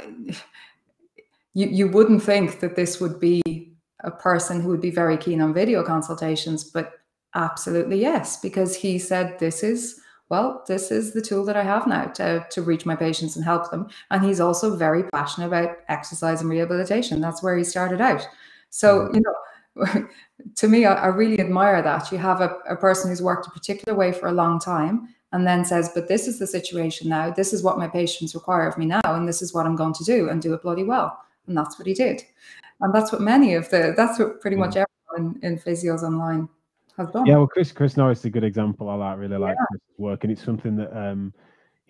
you 1.54 1.66
you 1.66 1.88
wouldn't 1.88 2.22
think 2.22 2.60
that 2.60 2.76
this 2.76 3.00
would 3.00 3.20
be 3.20 3.42
a 4.02 4.10
person 4.10 4.60
who 4.60 4.68
would 4.70 4.80
be 4.80 4.90
very 4.90 5.16
keen 5.16 5.40
on 5.40 5.52
video 5.52 5.82
consultations, 5.82 6.64
but 6.64 6.94
absolutely 7.34 8.00
yes, 8.00 8.40
because 8.40 8.74
he 8.74 8.98
said 8.98 9.38
this 9.38 9.62
is 9.62 10.00
well, 10.30 10.62
this 10.68 10.92
is 10.92 11.12
the 11.12 11.20
tool 11.20 11.44
that 11.44 11.56
I 11.56 11.64
have 11.64 11.88
now 11.88 12.04
to, 12.04 12.46
to 12.50 12.62
reach 12.62 12.86
my 12.86 12.94
patients 12.94 13.34
and 13.34 13.44
help 13.44 13.68
them. 13.72 13.88
And 14.12 14.24
he's 14.24 14.38
also 14.38 14.76
very 14.76 15.02
passionate 15.02 15.48
about 15.48 15.78
exercise 15.88 16.40
and 16.40 16.48
rehabilitation. 16.48 17.20
That's 17.20 17.42
where 17.42 17.58
he 17.58 17.64
started 17.64 18.00
out. 18.00 18.24
So, 18.70 19.00
mm-hmm. 19.00 19.16
you 19.16 19.22
know, 19.22 20.08
to 20.54 20.68
me, 20.68 20.84
I, 20.84 20.94
I 20.94 21.06
really 21.08 21.40
admire 21.40 21.82
that. 21.82 22.12
You 22.12 22.18
have 22.18 22.40
a, 22.40 22.56
a 22.68 22.76
person 22.76 23.10
who's 23.10 23.20
worked 23.20 23.48
a 23.48 23.50
particular 23.50 23.98
way 23.98 24.12
for 24.12 24.28
a 24.28 24.32
long 24.32 24.60
time 24.60 25.08
and 25.32 25.46
then 25.46 25.64
says, 25.64 25.90
but 25.94 26.08
this 26.08 26.26
is 26.26 26.38
the 26.38 26.46
situation 26.46 27.08
now. 27.08 27.30
This 27.30 27.52
is 27.52 27.62
what 27.62 27.78
my 27.78 27.86
patients 27.86 28.34
require 28.34 28.66
of 28.68 28.76
me 28.76 28.86
now. 28.86 29.00
And 29.04 29.28
this 29.28 29.42
is 29.42 29.54
what 29.54 29.66
I'm 29.66 29.76
going 29.76 29.94
to 29.94 30.04
do 30.04 30.28
and 30.28 30.42
do 30.42 30.54
it 30.54 30.62
bloody 30.62 30.82
well. 30.82 31.18
And 31.46 31.56
that's 31.56 31.78
what 31.78 31.86
he 31.86 31.94
did. 31.94 32.22
And 32.80 32.94
that's 32.94 33.12
what 33.12 33.20
many 33.20 33.54
of 33.54 33.70
the, 33.70 33.94
that's 33.96 34.18
what 34.18 34.40
pretty 34.40 34.56
much 34.56 34.76
everyone 34.76 35.38
in, 35.42 35.52
in 35.52 35.58
physios 35.58 36.02
online 36.02 36.48
has 36.96 37.10
done. 37.10 37.26
Yeah, 37.26 37.36
well, 37.36 37.46
Chris, 37.46 37.70
Chris 37.70 37.96
Norris 37.96 38.20
is 38.20 38.24
a 38.24 38.30
good 38.30 38.44
example. 38.44 38.88
I 38.88 38.94
like, 38.94 39.18
really 39.18 39.36
like 39.36 39.56
yeah. 39.58 39.66
Chris's 39.68 39.98
work. 39.98 40.24
And 40.24 40.32
it's 40.32 40.44
something 40.44 40.76
that, 40.76 40.96
um, 40.96 41.32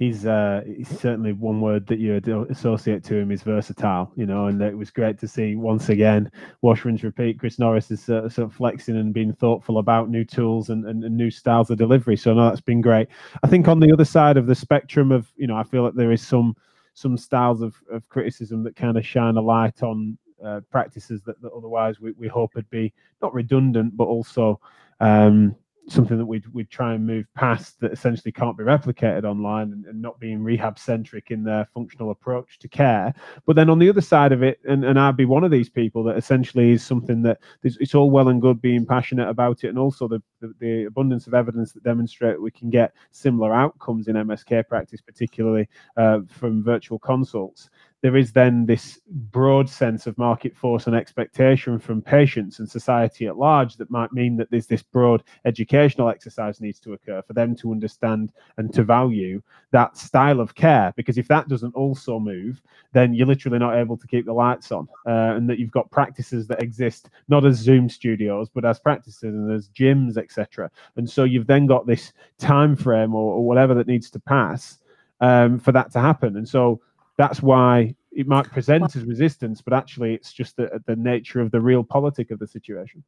he's 0.01 0.25
uh 0.25 0.63
he's 0.67 0.89
certainly 0.99 1.33
one 1.33 1.61
word 1.61 1.87
that 1.87 1.99
you 2.01 2.17
associate 2.49 3.05
to 3.05 3.17
him. 3.17 3.31
Is 3.31 3.43
versatile 3.43 4.11
you 4.17 4.27
know 4.27 4.47
and 4.47 4.61
it 4.61 4.77
was 4.77 4.91
great 4.91 5.19
to 5.21 5.29
see 5.29 5.55
once 5.55 5.91
again 5.91 6.33
wash 6.63 6.85
rinse 6.85 7.05
repeat 7.05 7.39
chris 7.39 7.59
norris 7.59 7.91
is 7.91 8.09
uh, 8.09 8.29
sort 8.29 8.49
of 8.49 8.55
flexing 8.55 8.97
and 8.97 9.13
being 9.13 9.33
thoughtful 9.35 9.79
about 9.79 10.09
new 10.09 10.25
tools 10.25 10.71
and, 10.71 10.87
and, 10.87 11.05
and, 11.05 11.17
new 11.17 11.31
styles 11.31 11.71
of 11.71 11.77
delivery. 11.77 12.17
So 12.17 12.33
no 12.33 12.49
that's 12.49 12.63
been 12.63 12.81
great. 12.81 13.09
I 13.45 13.47
think 13.47 13.69
on 13.69 13.79
the 13.79 13.93
other 13.93 14.07
side 14.07 14.39
of 14.39 14.47
the 14.47 14.55
spectrum 14.55 15.13
of 15.13 15.31
you 15.37 15.47
know 15.47 15.57
i 15.57 15.63
feel 15.63 15.85
like 15.85 15.95
there 15.95 16.13
is 16.13 16.27
some 16.27 16.57
some 16.95 17.17
styles 17.17 17.61
of, 17.61 17.77
of 17.93 18.09
criticism 18.09 18.65
that 18.65 18.75
kind 18.77 18.97
of 18.97 19.07
shine 19.07 19.37
a 19.37 19.41
light 19.41 19.83
on 19.83 20.19
uh, 20.45 20.61
practices 20.71 21.21
that, 21.23 21.41
that 21.43 21.53
otherwise 21.53 22.01
we, 22.01 22.13
we 22.13 22.27
hope 22.27 22.55
would 22.55 22.69
be 22.71 22.93
not 23.21 23.35
redundant 23.35 23.95
but 23.97 24.05
also 24.05 24.59
um 25.01 25.55
something 25.89 26.19
that 26.19 26.27
we'd, 26.27 26.47
we'd 26.49 26.71
try 26.71 26.95
and 26.95 27.07
move 27.07 27.27
past 27.35 27.81
that 27.81 27.93
essentially 27.93 28.33
can't 28.33 28.57
be 28.57 28.65
replicated 28.65 29.25
online 29.25 29.73
and, 29.73 29.87
and, 29.87 30.01
not 30.01 30.19
being 30.21 30.43
rehab 30.43 30.79
centric 30.79 31.31
in 31.31 31.43
their 31.43 31.67
functional 31.75 32.11
approach 32.11 32.59
to 32.59 32.69
care. 32.69 33.13
But 33.47 33.57
then 33.57 33.69
on 33.69 33.79
the 33.79 33.89
other 33.89 34.01
side 34.01 34.33
of 34.33 34.43
it, 34.43 34.61
and, 34.65 34.85
and 34.85 34.99
I'd 34.99 35.17
be 35.17 35.25
one 35.25 35.45
of 35.45 35.51
these 35.51 35.69
people 35.69 36.05
that 36.05 36.17
essentially 36.17 36.73
is 36.73 36.85
something 36.85 37.23
that 37.23 37.39
it's 37.63 37.95
all 37.95 38.11
well 38.11 38.29
and 38.29 38.41
good 38.41 38.63
being 38.63 38.87
passionate 38.87 39.29
about 39.29 39.65
it, 39.65 39.69
and 39.69 39.79
also 39.79 40.09
the, 40.09 40.23
the, 40.41 40.55
the 40.59 40.85
abundance 40.85 41.27
of 41.27 41.35
evidence 41.35 41.73
that 41.73 41.83
demonstrate 41.83 42.41
we 42.41 42.51
can 42.51 42.71
get 42.71 42.95
similar 43.11 43.55
outcomes 43.55 44.09
in 44.09 44.17
MSK 44.17 44.69
practice, 44.69 45.01
particularly 45.01 45.69
uh, 45.97 46.21
from 46.29 46.63
virtual 46.63 46.99
consults 46.99 47.69
there 48.03 48.17
is 48.17 48.33
then 48.33 48.67
this 48.67 49.01
broad 49.09 49.69
sense 49.69 50.07
of 50.07 50.17
market 50.17 50.57
force 50.57 50.87
and 50.87 50.97
expectation 50.97 51.79
from 51.79 52.01
patients 52.01 52.59
and 52.59 52.69
society 52.69 53.27
at 53.27 53.37
large 53.37 53.77
that 53.77 53.91
might 53.91 54.13
mean 54.13 54.37
that 54.37 54.51
there's 54.51 54.67
this 54.67 54.83
broad 54.83 55.23
educational 55.45 56.09
exercise 56.09 56.61
needs 56.61 56.81
to 56.81 56.95
occur 56.95 57.23
for 57.23 57.33
them 57.35 57.55
to 57.55 57.73
understand 57.73 58.33
and 58.57 58.73
to 58.73 58.83
value 58.83 59.43
that 59.71 59.97
style 59.97 60.41
of 60.41 60.55
care. 60.55 60.93
Because 60.97 61.19
if 61.19 61.29
that 61.29 61.49
doesn't 61.49 61.75
also 61.75 62.19
move 62.19 62.63
then 62.93 63.15
you're 63.15 63.27
literally 63.27 63.59
not 63.59 63.77
able 63.77 63.97
to 63.97 64.07
keep 64.07 64.25
the 64.25 64.33
lights 64.33 64.73
on 64.73 64.89
uh, 65.07 65.35
and 65.37 65.49
that 65.49 65.59
you've 65.59 65.71
got 65.71 65.91
practices 65.91 66.47
that 66.47 66.63
exist 66.63 67.11
not 67.29 67.45
as 67.45 67.57
zoom 67.57 67.89
studios 67.89 68.49
but 68.53 68.65
as 68.65 68.81
practices 68.81 69.23
and 69.23 69.53
as 69.53 69.69
gyms 69.69 70.17
etc 70.17 70.71
and 70.97 71.09
so 71.09 71.25
you've 71.25 71.47
then 71.47 71.67
got 71.67 71.87
this 71.87 72.13
time 72.39 72.75
frame 72.75 73.15
or, 73.15 73.35
or 73.35 73.47
whatever 73.47 73.75
that 73.75 73.87
needs 73.87 74.11
to 74.11 74.19
pass 74.19 74.79
um, 75.21 75.59
for 75.59 75.73
that 75.73 75.93
to 75.93 76.01
happen. 76.01 76.37
And 76.37 76.49
so 76.49 76.81
that's 77.21 77.43
why 77.43 77.95
it 78.13 78.27
might 78.27 78.51
present 78.51 78.97
as 78.97 79.05
resistance, 79.05 79.61
but 79.61 79.75
actually 79.75 80.15
it's 80.15 80.33
just 80.33 80.57
the, 80.57 80.81
the 80.87 80.97
nature 80.97 81.41
of 81.41 81.51
the 81.51 81.59
realpolitik 81.59 82.31
of 82.31 82.39
the 82.39 82.47
situation. 82.47 83.05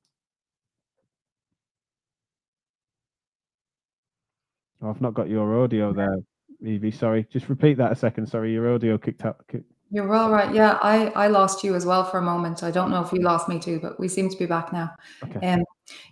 Oh, 4.82 4.90
I've 4.90 5.00
not 5.00 5.14
got 5.14 5.30
your 5.30 5.62
audio 5.62 5.94
there, 5.94 6.18
Evie. 6.62 6.90
Sorry. 6.90 7.26
Just 7.32 7.48
repeat 7.48 7.78
that 7.78 7.90
a 7.90 7.96
second. 7.96 8.26
Sorry, 8.26 8.52
your 8.52 8.74
audio 8.74 8.98
kicked 8.98 9.24
out. 9.24 9.36
Kicked... 9.50 9.64
You're 9.90 10.14
all 10.14 10.30
right. 10.30 10.54
Yeah, 10.54 10.78
I, 10.82 11.06
I 11.24 11.28
lost 11.28 11.64
you 11.64 11.74
as 11.74 11.86
well 11.86 12.04
for 12.04 12.18
a 12.18 12.22
moment. 12.22 12.62
I 12.62 12.70
don't 12.70 12.90
know 12.90 13.02
if 13.02 13.12
you 13.14 13.20
lost 13.20 13.48
me 13.48 13.58
too, 13.58 13.80
but 13.80 13.98
we 13.98 14.08
seem 14.08 14.28
to 14.28 14.36
be 14.36 14.44
back 14.44 14.74
now. 14.74 14.90
Okay. 15.24 15.46
Um, 15.46 15.64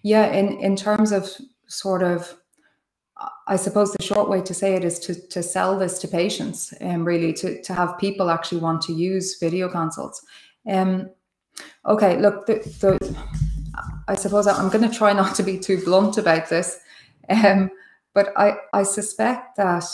yeah, 0.02 0.32
in, 0.32 0.58
in 0.60 0.74
terms 0.74 1.12
of 1.12 1.28
sort 1.66 2.02
of 2.02 2.34
I 3.50 3.56
suppose 3.56 3.92
the 3.92 4.04
short 4.04 4.28
way 4.28 4.40
to 4.42 4.54
say 4.54 4.74
it 4.76 4.84
is 4.84 5.00
to, 5.00 5.14
to 5.28 5.42
sell 5.42 5.76
this 5.76 5.98
to 5.98 6.08
patients 6.08 6.72
and 6.74 7.04
really 7.04 7.32
to, 7.32 7.60
to 7.62 7.74
have 7.74 7.98
people 7.98 8.30
actually 8.30 8.60
want 8.60 8.80
to 8.82 8.92
use 8.92 9.40
video 9.40 9.68
consults. 9.68 10.24
Um, 10.70 11.10
okay, 11.84 12.16
look, 12.20 12.46
the, 12.46 12.54
the, 12.80 13.16
I 14.06 14.14
suppose 14.14 14.46
I'm 14.46 14.68
going 14.68 14.88
to 14.88 14.96
try 14.96 15.12
not 15.12 15.34
to 15.34 15.42
be 15.42 15.58
too 15.58 15.84
blunt 15.84 16.16
about 16.16 16.48
this, 16.48 16.78
um, 17.28 17.72
but 18.14 18.32
I, 18.36 18.54
I 18.72 18.84
suspect 18.84 19.56
that 19.56 19.84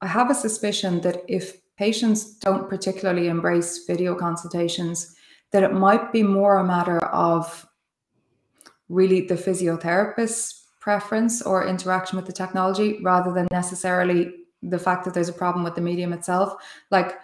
I 0.00 0.06
have 0.06 0.30
a 0.30 0.34
suspicion 0.34 1.00
that 1.00 1.24
if 1.26 1.56
patients 1.76 2.36
don't 2.36 2.70
particularly 2.70 3.26
embrace 3.26 3.86
video 3.86 4.14
consultations, 4.14 5.16
that 5.50 5.64
it 5.64 5.72
might 5.72 6.12
be 6.12 6.22
more 6.22 6.58
a 6.58 6.64
matter 6.64 7.04
of 7.06 7.66
really 8.88 9.22
the 9.22 9.34
physiotherapists 9.34 10.59
preference 10.80 11.42
or 11.42 11.66
interaction 11.66 12.16
with 12.16 12.26
the 12.26 12.32
technology 12.32 12.98
rather 13.02 13.32
than 13.32 13.46
necessarily 13.52 14.34
the 14.62 14.78
fact 14.78 15.04
that 15.04 15.14
there's 15.14 15.28
a 15.28 15.32
problem 15.32 15.64
with 15.64 15.74
the 15.74 15.80
medium 15.80 16.12
itself. 16.12 16.54
Like 16.90 17.18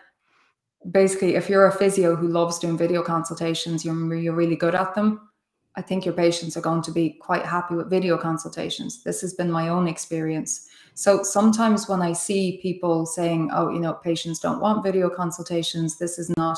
basically, 0.90 1.34
if 1.34 1.48
you're 1.48 1.66
a 1.66 1.72
physio 1.72 2.14
who 2.14 2.28
loves 2.28 2.58
doing 2.58 2.78
video 2.78 3.02
consultations, 3.02 3.84
you're, 3.84 4.14
you're 4.14 4.34
really 4.34 4.56
good 4.56 4.74
at 4.74 4.94
them. 4.94 5.28
I 5.74 5.82
think 5.82 6.06
your 6.06 6.14
patients 6.14 6.56
are 6.56 6.62
going 6.62 6.80
to 6.82 6.90
be 6.90 7.10
quite 7.10 7.44
happy 7.44 7.74
with 7.74 7.90
video 7.90 8.16
consultations. 8.16 9.02
This 9.02 9.20
has 9.20 9.34
been 9.34 9.50
my 9.50 9.68
own 9.68 9.88
experience. 9.88 10.68
So 10.94 11.22
sometimes 11.22 11.86
when 11.86 12.00
I 12.00 12.14
see 12.14 12.58
people 12.62 13.04
saying, 13.04 13.50
oh, 13.52 13.68
you 13.68 13.80
know, 13.80 13.92
patients 13.92 14.38
don't 14.38 14.60
want 14.60 14.82
video 14.82 15.10
consultations, 15.10 15.98
this 15.98 16.18
is 16.18 16.34
not, 16.38 16.56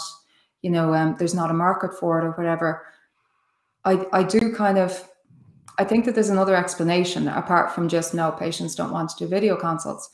you 0.63 0.71
know, 0.71 0.95
um, 0.95 1.17
there's 1.19 1.35
not 1.35 1.51
a 1.51 1.55
market 1.55 1.95
for 1.99 2.21
it 2.21 2.25
or 2.25 2.31
whatever, 2.33 2.85
I, 3.85 4.07
I 4.13 4.23
do 4.23 4.55
kind 4.55 4.79
of 4.79 5.09
I 5.79 5.85
think 5.85 6.05
that 6.05 6.15
there's 6.15 6.29
another 6.29 6.57
explanation 6.57 7.29
apart 7.29 7.73
from 7.73 7.89
just 7.89 8.13
no 8.13 8.33
patients 8.33 8.75
don't 8.75 8.93
want 8.93 9.11
to 9.11 9.17
do 9.17 9.29
video 9.29 9.57
consults. 9.57 10.11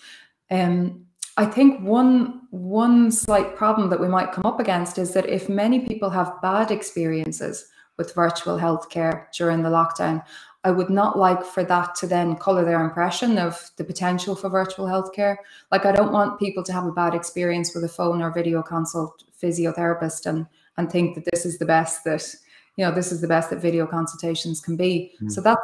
Um, 0.51 1.07
I 1.37 1.47
think 1.47 1.81
one 1.81 2.43
one 2.51 3.11
slight 3.11 3.57
problem 3.57 3.91
that 3.91 4.01
we 4.01 4.07
might 4.07 4.31
come 4.31 4.47
up 4.47 4.61
against 4.61 4.99
is 4.99 5.15
that 5.15 5.27
if 5.27 5.49
many 5.49 5.81
people 5.81 6.11
have 6.11 6.41
bad 6.43 6.71
experiences 6.71 7.67
with 7.97 8.15
virtual 8.15 8.59
healthcare 8.59 9.27
during 9.37 9.63
the 9.63 9.71
lockdown, 9.71 10.23
I 10.63 10.71
would 10.71 10.91
not 10.91 11.19
like 11.19 11.45
for 11.45 11.65
that 11.65 11.95
to 11.97 12.07
then 12.07 12.37
color 12.37 12.65
their 12.65 12.85
impression 12.85 13.39
of 13.39 13.71
the 13.77 13.85
potential 13.85 14.37
for 14.37 14.49
virtual 14.49 14.87
healthcare. 14.87 15.37
Like 15.73 15.87
I 15.87 15.93
don't 15.93 16.13
want 16.13 16.39
people 16.39 16.63
to 16.65 16.73
have 16.73 16.87
a 16.87 16.93
bad 16.93 17.15
experience 17.15 17.75
with 17.75 17.85
a 17.85 17.89
phone 17.89 18.23
or 18.23 18.31
video 18.31 18.63
consult 18.63 19.25
physiotherapist 19.43 20.27
and 20.27 20.47
and 20.77 20.91
think 20.91 21.15
that 21.15 21.25
this 21.33 21.47
is 21.47 21.59
the 21.59 21.67
best 21.67 22.05
that 22.05 22.35
you 22.77 22.85
know, 22.85 22.93
this 22.93 23.13
is 23.13 23.21
the 23.21 23.29
best 23.29 23.51
that 23.51 23.61
video 23.61 23.87
consultations 23.87 24.61
can 24.61 24.77
be. 24.77 25.13
Mm. 25.23 25.31
So 25.31 25.41
that's 25.41 25.61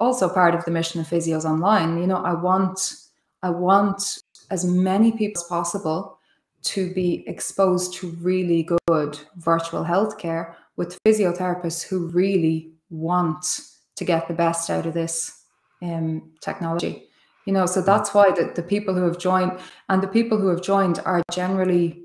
also 0.00 0.28
part 0.28 0.54
of 0.54 0.64
the 0.64 0.70
mission 0.70 1.00
of 1.00 1.06
Physios 1.06 1.44
Online. 1.44 1.98
You 1.98 2.06
know, 2.06 2.16
I 2.16 2.34
want, 2.34 2.94
I 3.42 3.50
want 3.50 4.18
as 4.50 4.64
many 4.64 5.12
people 5.12 5.40
as 5.42 5.48
possible 5.48 6.18
to 6.62 6.92
be 6.92 7.24
exposed 7.26 7.94
to 7.94 8.10
really 8.20 8.68
good 8.88 9.18
virtual 9.36 9.84
healthcare 9.84 10.54
with 10.76 10.98
physiotherapists 11.04 11.86
who 11.86 12.08
really 12.08 12.72
want 12.90 13.60
to 13.96 14.04
get 14.04 14.28
the 14.28 14.34
best 14.34 14.70
out 14.70 14.86
of 14.86 14.94
this 14.94 15.44
um, 15.82 16.30
technology. 16.40 17.04
You 17.46 17.52
know, 17.52 17.66
so 17.66 17.80
that's 17.80 18.12
why 18.12 18.30
the, 18.30 18.52
the 18.54 18.62
people 18.62 18.94
who 18.94 19.04
have 19.04 19.18
joined 19.18 19.58
and 19.88 20.02
the 20.02 20.08
people 20.08 20.38
who 20.38 20.48
have 20.48 20.62
joined 20.62 21.00
are 21.04 21.22
generally, 21.32 22.02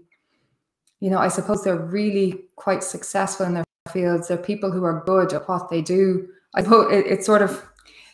you 1.02 1.10
know, 1.10 1.18
I 1.18 1.28
suppose 1.28 1.64
they're 1.64 1.76
really 1.76 2.46
quite 2.56 2.84
successful 2.84 3.46
in 3.46 3.54
their 3.56 3.66
fields. 3.94 4.28
They're 4.28 4.38
people 4.38 4.72
who 4.72 4.84
are 4.84 5.04
good 5.06 5.32
at 5.32 5.48
what 5.48 5.70
they 5.70 5.82
do. 5.82 6.28
I 6.56 6.64
suppose 6.64 6.92
it, 6.92 7.06
it's 7.08 7.26
sort 7.26 7.42
of, 7.42 7.64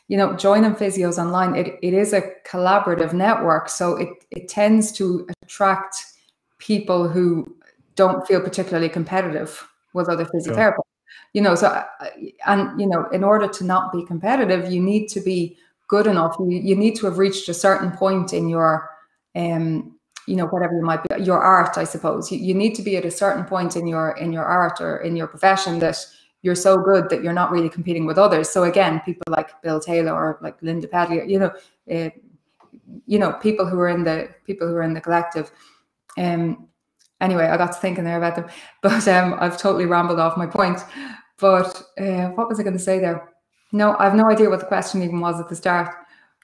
you 0.09 0.17
know, 0.17 0.33
joining 0.35 0.75
physios 0.75 1.17
online, 1.17 1.55
it, 1.55 1.79
it 1.81 1.93
is 1.93 2.13
a 2.13 2.23
collaborative 2.45 3.13
network. 3.13 3.69
So 3.69 3.95
it, 3.95 4.09
it 4.31 4.47
tends 4.47 4.91
to 4.93 5.27
attract 5.43 5.95
people 6.57 7.07
who 7.07 7.55
don't 7.95 8.25
feel 8.27 8.41
particularly 8.41 8.89
competitive 8.89 9.67
with 9.93 10.09
other 10.09 10.25
physiotherapists. 10.25 10.55
Sure. 10.55 10.85
You 11.33 11.41
know, 11.41 11.55
so, 11.55 11.67
uh, 11.67 11.85
and, 12.47 12.79
you 12.79 12.87
know, 12.87 13.07
in 13.11 13.23
order 13.23 13.47
to 13.47 13.63
not 13.63 13.91
be 13.91 14.05
competitive, 14.05 14.71
you 14.71 14.81
need 14.81 15.09
to 15.09 15.21
be 15.21 15.57
good 15.87 16.07
enough. 16.07 16.35
You, 16.39 16.57
you 16.57 16.75
need 16.75 16.95
to 16.97 17.05
have 17.05 17.17
reached 17.17 17.49
a 17.49 17.53
certain 17.53 17.91
point 17.91 18.33
in 18.33 18.49
your, 18.49 18.89
um, 19.35 19.98
you 20.29 20.35
know, 20.35 20.45
whatever 20.45 20.73
you 20.73 20.83
might 20.83 21.01
be, 21.03 21.23
your 21.23 21.39
art, 21.39 21.77
I 21.77 21.83
suppose. 21.83 22.31
You, 22.31 22.37
you 22.37 22.53
need 22.53 22.75
to 22.75 22.83
be 22.83 22.95
at 22.97 23.03
a 23.03 23.11
certain 23.11 23.43
point 23.45 23.75
in 23.75 23.87
your 23.87 24.11
in 24.11 24.31
your 24.31 24.45
art 24.45 24.79
or 24.79 24.97
in 24.97 25.15
your 25.15 25.27
profession 25.27 25.79
that 25.79 26.05
you're 26.43 26.55
so 26.55 26.77
good 26.77 27.09
that 27.09 27.23
you're 27.23 27.33
not 27.33 27.51
really 27.51 27.69
competing 27.69 28.05
with 28.05 28.17
others. 28.17 28.47
So 28.49 28.63
again, 28.63 29.01
people 29.01 29.25
like 29.27 29.59
Bill 29.63 29.79
Taylor 29.79 30.13
or 30.13 30.37
like 30.41 30.61
Linda 30.61 30.87
Pedley, 30.87 31.29
you 31.29 31.39
know, 31.39 31.51
uh, 31.91 32.09
you 33.07 33.17
know, 33.17 33.33
people 33.33 33.65
who 33.65 33.79
are 33.79 33.89
in 33.89 34.03
the 34.03 34.29
people 34.45 34.67
who 34.67 34.75
are 34.75 34.83
in 34.83 34.93
the 34.93 35.01
collective. 35.01 35.51
Um, 36.17 36.67
anyway, 37.19 37.47
I 37.47 37.57
got 37.57 37.73
to 37.73 37.79
thinking 37.79 38.03
there 38.03 38.17
about 38.17 38.35
them, 38.35 38.47
but 38.83 39.07
um, 39.07 39.35
I've 39.39 39.57
totally 39.57 39.87
rambled 39.87 40.19
off 40.19 40.37
my 40.37 40.47
point. 40.47 40.79
But 41.39 41.81
uh, 41.97 42.27
what 42.35 42.47
was 42.47 42.59
I 42.59 42.63
going 42.63 42.77
to 42.77 42.87
say 42.89 42.99
there? 42.99 43.33
No, 43.71 43.95
I 43.97 44.03
have 44.05 44.15
no 44.15 44.29
idea 44.29 44.49
what 44.49 44.59
the 44.59 44.65
question 44.65 45.01
even 45.01 45.19
was 45.19 45.39
at 45.39 45.49
the 45.49 45.55
start. 45.55 45.89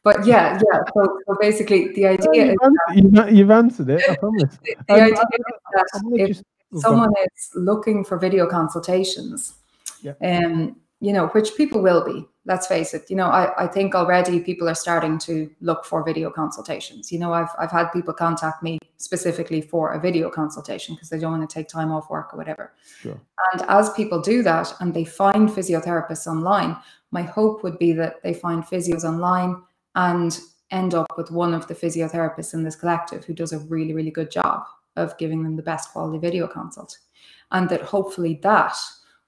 But 0.05 0.23
yeah, 0.23 0.61
yeah. 0.71 0.81
So, 0.93 1.19
so 1.27 1.35
basically, 1.41 1.91
the 1.93 2.05
idea 2.05 2.53
you've, 2.53 3.05
is 3.05 3.11
that, 3.13 3.33
you've 3.33 3.49
answered 3.49 3.89
it. 3.89 4.03
I 4.07 4.15
promise. 4.15 4.55
the, 4.63 4.75
the 4.87 4.93
um, 4.93 5.01
idea 5.01 5.17
I, 5.17 5.23
is 5.33 5.59
that 5.73 6.01
if 6.13 6.27
just, 6.27 6.43
oh, 6.75 6.79
someone 6.79 7.11
is 7.25 7.49
looking 7.55 8.05
for 8.05 8.19
video 8.19 8.45
consultations, 8.45 9.55
yeah. 10.03 10.13
um, 10.23 10.75
you 10.99 11.11
know, 11.11 11.29
which 11.29 11.57
people 11.57 11.81
will 11.81 12.05
be, 12.05 12.23
let's 12.45 12.67
face 12.67 12.93
it, 12.93 13.09
you 13.09 13.15
know, 13.15 13.25
I, 13.25 13.63
I 13.63 13.67
think 13.67 13.95
already 13.95 14.39
people 14.39 14.69
are 14.69 14.75
starting 14.75 15.17
to 15.19 15.49
look 15.59 15.83
for 15.85 16.03
video 16.03 16.29
consultations. 16.29 17.11
You 17.11 17.17
know, 17.17 17.33
I've, 17.33 17.49
I've 17.57 17.71
had 17.71 17.87
people 17.89 18.13
contact 18.13 18.61
me 18.61 18.77
specifically 18.97 19.59
for 19.59 19.93
a 19.93 19.99
video 19.99 20.29
consultation 20.29 20.93
because 20.93 21.09
they 21.09 21.17
don't 21.17 21.31
want 21.31 21.49
to 21.49 21.51
take 21.51 21.67
time 21.67 21.91
off 21.91 22.11
work 22.11 22.31
or 22.31 22.37
whatever. 22.37 22.73
Sure. 23.01 23.19
And 23.53 23.63
as 23.69 23.91
people 23.93 24.21
do 24.21 24.43
that 24.43 24.71
and 24.81 24.93
they 24.93 25.03
find 25.03 25.49
physiotherapists 25.49 26.27
online, 26.27 26.77
my 27.09 27.23
hope 27.23 27.63
would 27.63 27.79
be 27.79 27.91
that 27.93 28.21
they 28.21 28.35
find 28.35 28.63
physios 28.63 29.03
online 29.03 29.63
and 29.95 30.39
end 30.71 30.93
up 30.93 31.07
with 31.17 31.31
one 31.31 31.53
of 31.53 31.67
the 31.67 31.75
physiotherapists 31.75 32.53
in 32.53 32.63
this 32.63 32.75
collective 32.75 33.23
who 33.25 33.33
does 33.33 33.53
a 33.53 33.59
really, 33.59 33.93
really 33.93 34.11
good 34.11 34.31
job 34.31 34.63
of 34.95 35.17
giving 35.17 35.43
them 35.43 35.55
the 35.55 35.63
best 35.63 35.91
quality 35.91 36.17
video 36.17 36.47
consult. 36.47 36.97
And 37.51 37.69
that 37.69 37.81
hopefully 37.81 38.39
that 38.43 38.75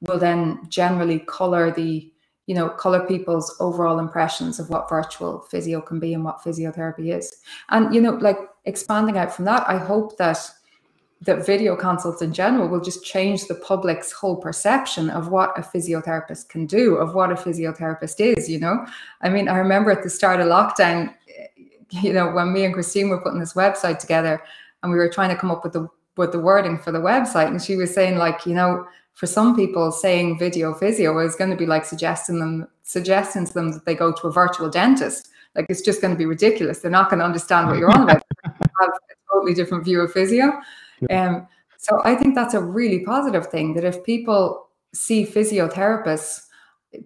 will 0.01 0.19
then 0.19 0.61
generally 0.69 1.19
color 1.19 1.71
the 1.71 2.11
you 2.47 2.55
know, 2.55 2.69
color 2.69 3.05
people's 3.05 3.55
overall 3.59 3.99
impressions 3.99 4.57
of 4.57 4.69
what 4.69 4.89
virtual 4.89 5.41
physio 5.51 5.81
can 5.81 5.99
be 5.99 6.13
and 6.13 6.23
what 6.23 6.41
physiotherapy 6.41 7.13
is. 7.15 7.41
And, 7.69 7.93
you 7.93 8.01
know, 8.01 8.11
like 8.11 8.37
expanding 8.63 9.17
out 9.17 9.33
from 9.33 9.45
that, 9.45 9.67
I 9.67 9.77
hope 9.77 10.17
that 10.17 10.39
that 11.21 11.45
video 11.45 11.75
consults 11.75 12.21
in 12.21 12.31
general 12.31 12.67
will 12.67 12.79
just 12.79 13.03
change 13.03 13.45
the 13.45 13.55
public's 13.55 14.11
whole 14.11 14.35
perception 14.35 15.09
of 15.09 15.29
what 15.29 15.57
a 15.57 15.61
physiotherapist 15.61 16.49
can 16.49 16.65
do, 16.65 16.95
of 16.95 17.15
what 17.15 17.31
a 17.31 17.35
physiotherapist 17.35 18.19
is, 18.19 18.49
you 18.49 18.59
know. 18.59 18.85
I 19.21 19.29
mean, 19.29 19.49
I 19.49 19.57
remember 19.57 19.91
at 19.91 20.03
the 20.03 20.09
start 20.09 20.39
of 20.39 20.47
lockdown, 20.47 21.13
eh, 21.35 21.47
you 21.89 22.13
know, 22.13 22.31
when 22.31 22.53
me 22.53 22.65
and 22.65 22.73
Christine 22.73 23.09
were 23.09 23.21
putting 23.21 23.39
this 23.39 23.53
website 23.53 23.97
together 23.97 24.41
and 24.83 24.91
we 24.91 24.97
were 24.97 25.09
trying 25.09 25.29
to 25.29 25.35
come 25.35 25.49
up 25.49 25.63
with 25.63 25.73
the 25.73 25.87
with 26.17 26.31
the 26.31 26.39
wording 26.39 26.79
for 26.79 26.91
the 26.91 26.99
website. 26.99 27.47
And 27.47 27.61
she 27.61 27.75
was 27.75 27.93
saying, 27.93 28.17
like, 28.17 28.45
you 28.45 28.55
know, 28.55 28.87
for 29.17 29.25
some 29.25 29.55
people 29.55 29.91
saying 29.91 30.37
video 30.37 30.75
physio 30.75 31.17
is 31.17 31.35
going 31.35 31.49
to 31.49 31.55
be 31.55 31.65
like 31.65 31.83
suggesting 31.83 32.39
them 32.39 32.67
suggesting 32.83 33.47
to 33.47 33.53
them 33.53 33.71
that 33.71 33.83
they 33.83 33.95
go 33.95 34.11
to 34.11 34.27
a 34.27 34.31
virtual 34.31 34.69
dentist 34.69 35.29
like 35.55 35.65
it's 35.69 35.81
just 35.81 36.01
going 36.01 36.13
to 36.13 36.17
be 36.17 36.27
ridiculous 36.27 36.79
they're 36.79 36.91
not 36.91 37.09
going 37.09 37.17
to 37.17 37.25
understand 37.25 37.67
what 37.67 37.79
you're 37.79 37.89
on 37.89 38.03
about 38.03 38.21
have 38.45 38.89
a 38.89 39.33
totally 39.33 39.55
different 39.55 39.83
view 39.83 39.99
of 40.01 40.11
physio 40.11 40.53
um, 41.11 41.47
so 41.77 42.01
i 42.05 42.15
think 42.15 42.35
that's 42.35 42.53
a 42.53 42.61
really 42.61 42.99
positive 42.99 43.47
thing 43.47 43.73
that 43.73 43.83
if 43.83 44.03
people 44.03 44.67
see 44.93 45.25
physiotherapists 45.25 46.43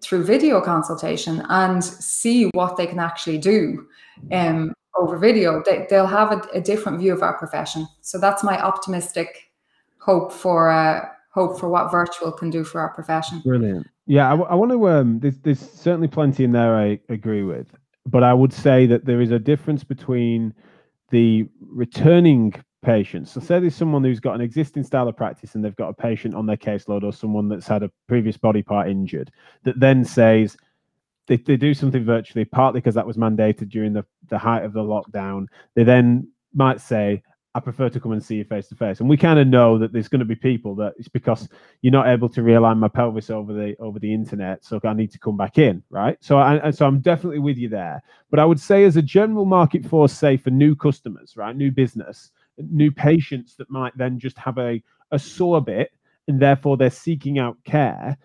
through 0.02 0.24
video 0.24 0.62
consultation 0.62 1.44
and 1.50 1.84
see 1.84 2.46
what 2.54 2.78
they 2.78 2.86
can 2.86 3.00
actually 3.00 3.38
do 3.38 3.86
um, 4.32 4.74
over 4.98 5.18
video 5.18 5.64
they, 5.66 5.86
will 5.90 6.06
have 6.06 6.32
a, 6.32 6.42
a, 6.54 6.62
different 6.62 7.00
view 7.00 7.12
of 7.12 7.24
our 7.24 7.38
profession 7.38 7.88
so 8.02 8.20
that's 8.20 8.44
my 8.44 8.60
optimistic 8.62 9.52
hope 9.98 10.32
for 10.32 10.70
uh, 10.70 11.06
hope 11.32 11.60
for 11.60 11.70
what 11.70 11.92
virtual 11.92 12.32
can 12.32 12.50
do 12.50 12.64
for 12.64 12.80
our 12.82 12.94
profession. 12.94 13.40
Brilliant. 13.40 13.88
Yeah, 14.06 14.32
I, 14.32 14.36
I 14.36 14.56
want 14.56 14.72
to. 14.72 14.90
Um, 14.90 15.20
there's, 15.20 15.38
there's 15.40 15.60
certainly 15.60 16.08
plenty 16.08 16.44
in 16.44 16.52
there 16.52 16.76
I 16.76 17.00
agree 17.10 17.44
with, 17.44 17.68
but 18.06 18.24
I 18.24 18.34
would 18.34 18.54
say 18.54 18.86
that 18.88 19.06
there 19.06 19.22
is 19.22 19.32
a 19.32 19.40
difference 19.40 19.84
between 19.84 20.54
the 21.10 21.48
returning 21.62 22.54
patients. 22.82 23.32
So, 23.32 23.40
say 23.40 23.60
there's 23.60 23.76
someone 23.76 24.04
who's 24.04 24.20
got 24.20 24.36
an 24.36 24.42
existing 24.42 24.84
style 24.84 25.08
of 25.08 25.16
practice 25.16 25.56
and 25.56 25.64
they've 25.64 25.76
got 25.76 25.90
a 25.90 25.94
patient 25.94 26.36
on 26.36 26.46
their 26.46 26.58
caseload 26.58 27.04
or 27.04 27.14
someone 27.14 27.50
that's 27.50 27.68
had 27.68 27.84
a 27.84 27.92
previous 28.08 28.38
body 28.38 28.62
part 28.62 28.90
injured 28.90 29.32
that 29.64 29.80
then 29.80 30.04
says, 30.04 30.58
they, 31.28 31.38
they 31.38 31.58
do 31.58 31.74
something 31.74 32.04
virtually, 32.04 32.46
partly 32.46 32.82
because 32.82 32.96
that 32.96 33.08
was 33.08 33.18
mandated 33.18 33.70
during 33.70 33.94
the, 33.94 34.06
the 34.30 34.38
height 34.38 34.64
of 34.64 34.74
the 34.74 34.82
lockdown. 34.82 35.46
They 35.76 35.84
then 35.84 36.28
might 36.54 36.82
say, 36.82 37.24
I 37.54 37.60
prefer 37.60 37.90
to 37.90 38.00
come 38.00 38.14
and 38.14 38.24
see 38.24 38.36
you 38.36 38.46
face 38.46 38.68
to 38.70 38.76
face. 38.76 39.02
And 39.02 39.10
we 39.10 39.18
kind 39.18 39.38
of 39.38 39.46
know 39.46 39.78
that 39.78 39.92
there's 39.92 40.08
going 40.08 40.20
to 40.20 40.26
be 40.26 40.36
people 40.36 40.74
that 40.76 40.94
it's 40.98 41.10
because 41.10 41.50
you're 41.82 41.92
not 41.92 42.08
able 42.08 42.30
to 42.30 42.42
realign 42.42 42.78
my 42.78 42.88
pelvis 42.88 43.30
over 43.30 43.52
the 43.54 43.76
over 43.80 44.00
the 44.00 44.14
internet, 44.14 44.64
so 44.64 44.80
I 44.84 44.94
need 44.94 45.12
to 45.12 45.20
come 45.20 45.36
back 45.36 45.58
in, 45.58 45.84
right? 45.90 46.18
So 46.22 46.38
I 46.38 46.72
so 46.72 46.86
I'm 46.86 47.02
definitely 47.02 47.40
with 47.40 47.58
you 47.58 47.68
there. 47.68 48.02
But 48.30 48.40
I 48.40 48.46
would 48.46 48.60
say 48.60 48.86
as 48.86 48.96
a 48.96 49.02
general 49.02 49.46
market 49.46 49.86
force, 49.86 50.14
say 50.14 50.38
for 50.38 50.50
new 50.50 50.76
customers, 50.76 51.36
right, 51.36 51.56
new 51.56 51.72
business, 51.72 52.32
new 52.70 52.92
patients 52.92 53.56
that 53.56 53.70
might 53.70 53.98
then 53.98 54.20
just 54.20 54.38
have 54.38 54.58
a 54.58 54.82
a 55.12 55.20
sore 55.20 55.62
bit 55.62 55.92
and 56.28 56.40
therefore 56.40 56.78
they're 56.78 56.90
seeking 56.90 57.40
out 57.40 57.58
care. 57.66 58.18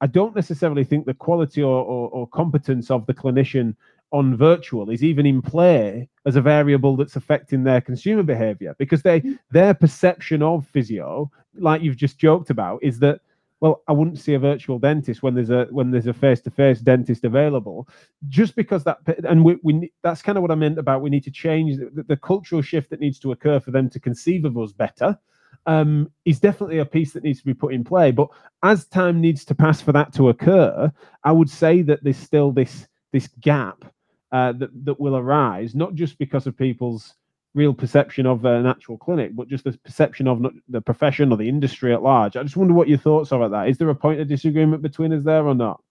I 0.00 0.06
don't 0.08 0.34
necessarily 0.34 0.82
think 0.82 1.06
the 1.06 1.14
quality 1.14 1.62
or, 1.62 1.84
or, 1.84 2.08
or 2.08 2.26
competence 2.26 2.90
of 2.90 3.06
the 3.06 3.14
clinician 3.14 3.76
on 4.10 4.36
virtual 4.36 4.90
is 4.90 5.02
even 5.02 5.24
in 5.24 5.40
play 5.40 6.08
as 6.26 6.36
a 6.36 6.42
variable 6.42 6.96
that's 6.96 7.16
affecting 7.16 7.64
their 7.64 7.80
consumer 7.80 8.22
behavior 8.22 8.74
because 8.78 9.02
they 9.02 9.20
mm. 9.20 9.38
their 9.50 9.72
perception 9.72 10.42
of 10.42 10.66
physio 10.66 11.30
like 11.54 11.80
you've 11.80 11.96
just 11.96 12.18
joked 12.18 12.50
about 12.50 12.78
is 12.82 12.98
that 12.98 13.20
well 13.62 13.82
i 13.88 13.92
wouldn't 13.92 14.18
see 14.18 14.34
a 14.34 14.38
virtual 14.38 14.78
dentist 14.78 15.22
when 15.22 15.34
there's 15.34 15.48
a 15.48 15.66
when 15.70 15.90
there's 15.90 16.06
a 16.06 16.12
face-to-face 16.12 16.80
dentist 16.80 17.24
available 17.24 17.88
just 18.28 18.54
because 18.54 18.84
that 18.84 18.98
and 19.24 19.42
we, 19.42 19.56
we 19.62 19.90
that's 20.02 20.20
kind 20.20 20.36
of 20.36 20.42
what 20.42 20.50
i 20.50 20.54
meant 20.54 20.78
about 20.78 21.00
we 21.00 21.08
need 21.08 21.24
to 21.24 21.30
change 21.30 21.78
the, 21.78 22.04
the 22.08 22.16
cultural 22.16 22.60
shift 22.60 22.90
that 22.90 23.00
needs 23.00 23.18
to 23.18 23.32
occur 23.32 23.58
for 23.58 23.70
them 23.70 23.88
to 23.88 23.98
conceive 23.98 24.44
of 24.44 24.58
us 24.58 24.72
better 24.72 25.18
um, 25.66 26.10
is 26.24 26.40
definitely 26.40 26.78
a 26.78 26.84
piece 26.84 27.12
that 27.12 27.22
needs 27.22 27.38
to 27.38 27.46
be 27.46 27.54
put 27.54 27.72
in 27.72 27.84
play. 27.84 28.10
But 28.10 28.26
as 28.64 28.86
time 28.86 29.20
needs 29.20 29.44
to 29.44 29.54
pass 29.54 29.80
for 29.80 29.92
that 29.92 30.12
to 30.14 30.28
occur 30.28 30.90
i 31.22 31.30
would 31.30 31.48
say 31.48 31.82
that 31.82 32.02
there's 32.02 32.16
still 32.16 32.50
this 32.50 32.88
this 33.12 33.28
gap 33.40 33.84
uh, 34.32 34.52
that 34.52 34.70
that 34.84 34.98
will 34.98 35.16
arise, 35.16 35.74
not 35.74 35.94
just 35.94 36.18
because 36.18 36.46
of 36.46 36.56
people's 36.56 37.14
real 37.54 37.74
perception 37.74 38.26
of 38.26 38.44
an 38.44 38.66
actual 38.66 38.96
clinic, 38.96 39.36
but 39.36 39.48
just 39.48 39.64
the 39.64 39.72
perception 39.84 40.26
of 40.26 40.44
the 40.68 40.80
profession 40.80 41.32
or 41.32 41.36
the 41.36 41.48
industry 41.48 41.92
at 41.92 42.02
large. 42.02 42.36
I 42.36 42.42
just 42.42 42.56
wonder 42.56 42.74
what 42.74 42.88
your 42.88 42.98
thoughts 42.98 43.30
are 43.32 43.42
about 43.42 43.50
that. 43.50 43.68
Is 43.68 43.78
there 43.78 43.90
a 43.90 43.94
point 43.94 44.20
of 44.20 44.28
disagreement 44.28 44.82
between 44.82 45.12
us 45.12 45.24
there 45.24 45.46
or 45.46 45.54
not? 45.54 45.82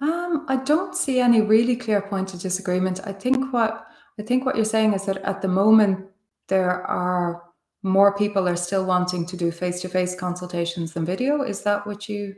Um, 0.00 0.44
I 0.48 0.56
don't 0.56 0.94
see 0.94 1.20
any 1.20 1.40
really 1.40 1.76
clear 1.76 2.00
point 2.00 2.34
of 2.34 2.40
disagreement. 2.40 3.00
I 3.04 3.12
think 3.12 3.52
what 3.52 3.86
I 4.18 4.22
think 4.22 4.44
what 4.44 4.54
you're 4.54 4.64
saying 4.64 4.92
is 4.94 5.06
that 5.06 5.18
at 5.18 5.42
the 5.42 5.48
moment 5.48 6.06
there 6.48 6.82
are 6.86 7.42
more 7.82 8.16
people 8.16 8.48
are 8.48 8.56
still 8.56 8.84
wanting 8.84 9.26
to 9.26 9.36
do 9.36 9.50
face-to-face 9.50 10.14
consultations 10.14 10.92
than 10.92 11.04
video. 11.04 11.42
Is 11.42 11.62
that 11.62 11.86
what 11.86 12.08
you 12.08 12.34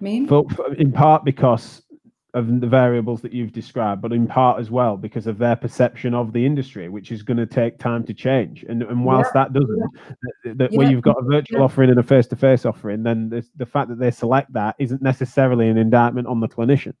mean? 0.00 0.26
For, 0.26 0.44
in 0.78 0.90
part 0.90 1.24
because 1.24 1.82
of 2.34 2.60
the 2.60 2.66
variables 2.66 3.20
that 3.20 3.32
you've 3.32 3.52
described, 3.52 4.00
but 4.00 4.12
in 4.12 4.26
part 4.26 4.58
as 4.58 4.70
well 4.70 4.96
because 4.96 5.26
of 5.26 5.36
their 5.36 5.56
perception 5.56 6.14
of 6.14 6.32
the 6.32 6.46
industry, 6.46 6.88
which 6.88 7.12
is 7.12 7.22
going 7.22 7.36
to 7.36 7.46
take 7.46 7.78
time 7.78 8.04
to 8.04 8.14
change. 8.14 8.64
And 8.68 8.82
and 8.82 9.04
whilst 9.04 9.32
yeah. 9.34 9.44
that 9.44 9.52
doesn't, 9.52 9.82
yeah. 10.44 10.52
that, 10.54 10.72
yeah. 10.72 10.78
when 10.78 10.90
you've 10.90 11.02
got 11.02 11.18
a 11.18 11.22
virtual 11.22 11.62
offering 11.62 11.90
and 11.90 11.98
a 11.98 12.02
face-to-face 12.02 12.64
offering, 12.64 13.02
then 13.02 13.28
the, 13.28 13.46
the 13.56 13.66
fact 13.66 13.90
that 13.90 13.98
they 13.98 14.10
select 14.10 14.52
that 14.54 14.76
isn't 14.78 15.02
necessarily 15.02 15.68
an 15.68 15.76
indictment 15.76 16.26
on 16.26 16.40
the 16.40 16.48
clinician. 16.48 16.94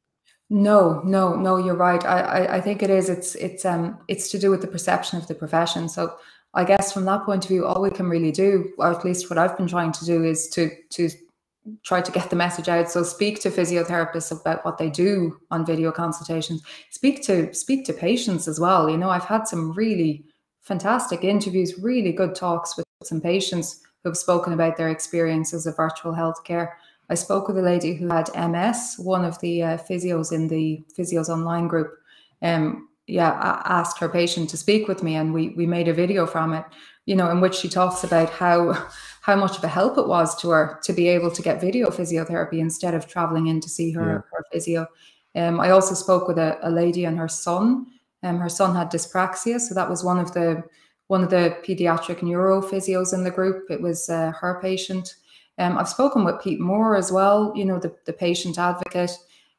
No, 0.50 1.00
no, 1.02 1.34
no, 1.34 1.56
you're 1.56 1.76
right. 1.76 2.04
I, 2.04 2.20
I, 2.20 2.56
I 2.56 2.60
think 2.60 2.82
it 2.82 2.90
is. 2.90 3.08
It's 3.08 3.34
it's 3.36 3.64
um 3.64 3.98
it's 4.08 4.30
to 4.32 4.38
do 4.38 4.50
with 4.50 4.60
the 4.60 4.66
perception 4.66 5.18
of 5.18 5.26
the 5.28 5.34
profession. 5.34 5.88
So 5.88 6.14
I 6.52 6.64
guess 6.64 6.92
from 6.92 7.06
that 7.06 7.24
point 7.24 7.44
of 7.44 7.48
view, 7.48 7.64
all 7.64 7.80
we 7.80 7.90
can 7.90 8.10
really 8.10 8.32
do, 8.32 8.70
or 8.76 8.90
at 8.90 9.02
least 9.02 9.30
what 9.30 9.38
I've 9.38 9.56
been 9.56 9.66
trying 9.66 9.92
to 9.92 10.04
do, 10.04 10.22
is 10.22 10.48
to 10.48 10.70
to 10.90 11.08
try 11.82 12.00
to 12.00 12.12
get 12.12 12.30
the 12.30 12.36
message 12.36 12.68
out. 12.68 12.90
So 12.90 13.02
speak 13.02 13.40
to 13.42 13.50
physiotherapists 13.50 14.40
about 14.40 14.64
what 14.64 14.78
they 14.78 14.90
do 14.90 15.38
on 15.50 15.64
video 15.64 15.92
consultations. 15.92 16.62
Speak 16.90 17.22
to 17.24 17.52
speak 17.54 17.84
to 17.86 17.92
patients 17.92 18.48
as 18.48 18.58
well. 18.58 18.90
You 18.90 18.96
know, 18.96 19.10
I've 19.10 19.24
had 19.24 19.46
some 19.46 19.72
really 19.72 20.24
fantastic 20.62 21.24
interviews, 21.24 21.78
really 21.78 22.12
good 22.12 22.34
talks 22.34 22.76
with 22.76 22.86
some 23.02 23.20
patients 23.20 23.80
who 24.02 24.10
have 24.10 24.16
spoken 24.16 24.52
about 24.52 24.76
their 24.76 24.90
experiences 24.90 25.66
of 25.66 25.76
virtual 25.76 26.12
healthcare. 26.12 26.72
I 27.10 27.14
spoke 27.14 27.48
with 27.48 27.58
a 27.58 27.62
lady 27.62 27.94
who 27.94 28.08
had 28.08 28.30
MS, 28.34 28.96
one 28.98 29.24
of 29.24 29.38
the 29.40 29.62
uh, 29.62 29.76
physios 29.78 30.32
in 30.32 30.48
the 30.48 30.82
physios 30.98 31.28
online 31.28 31.68
group. 31.68 31.92
Um, 32.40 32.88
yeah, 33.06 33.32
I 33.32 33.80
asked 33.80 33.98
her 33.98 34.08
patient 34.08 34.48
to 34.50 34.56
speak 34.56 34.88
with 34.88 35.02
me, 35.02 35.16
and 35.16 35.34
we 35.34 35.50
we 35.50 35.66
made 35.66 35.88
a 35.88 35.94
video 35.94 36.26
from 36.26 36.54
it. 36.54 36.64
You 37.04 37.16
know, 37.16 37.30
in 37.30 37.40
which 37.40 37.56
she 37.56 37.68
talks 37.68 38.04
about 38.04 38.30
how 38.30 38.88
how 39.22 39.36
much 39.36 39.56
of 39.56 39.62
a 39.62 39.68
help 39.68 39.96
it 39.98 40.08
was 40.08 40.34
to 40.40 40.50
her 40.50 40.80
to 40.82 40.92
be 40.92 41.08
able 41.08 41.30
to 41.30 41.42
get 41.42 41.60
video 41.60 41.90
physiotherapy 41.90 42.58
instead 42.58 42.92
of 42.92 43.06
traveling 43.06 43.46
in 43.46 43.60
to 43.60 43.68
see 43.68 43.92
her, 43.92 44.04
yeah. 44.04 44.36
her 44.36 44.44
physio. 44.52 44.86
Um, 45.36 45.60
I 45.60 45.70
also 45.70 45.94
spoke 45.94 46.26
with 46.26 46.38
a, 46.38 46.58
a 46.62 46.70
lady 46.70 47.04
and 47.04 47.16
her 47.16 47.28
son. 47.28 47.86
Um, 48.24 48.38
her 48.38 48.48
son 48.48 48.74
had 48.74 48.90
dyspraxia, 48.90 49.60
so 49.60 49.74
that 49.74 49.88
was 49.88 50.04
one 50.04 50.18
of 50.18 50.34
the 50.34 50.62
one 51.06 51.22
of 51.22 51.30
the 51.30 51.56
pediatric 51.64 52.22
neuro 52.22 52.60
physios 52.60 53.14
in 53.14 53.22
the 53.22 53.30
group. 53.30 53.70
It 53.70 53.80
was 53.80 54.08
uh, 54.08 54.32
her 54.32 54.60
patient. 54.60 55.14
Um, 55.58 55.78
I've 55.78 55.88
spoken 55.88 56.24
with 56.24 56.42
Pete 56.42 56.60
Moore 56.60 56.96
as 56.96 57.12
well. 57.12 57.52
You 57.54 57.64
know, 57.64 57.78
the, 57.78 57.94
the 58.06 58.12
patient 58.12 58.58
advocate. 58.58 59.12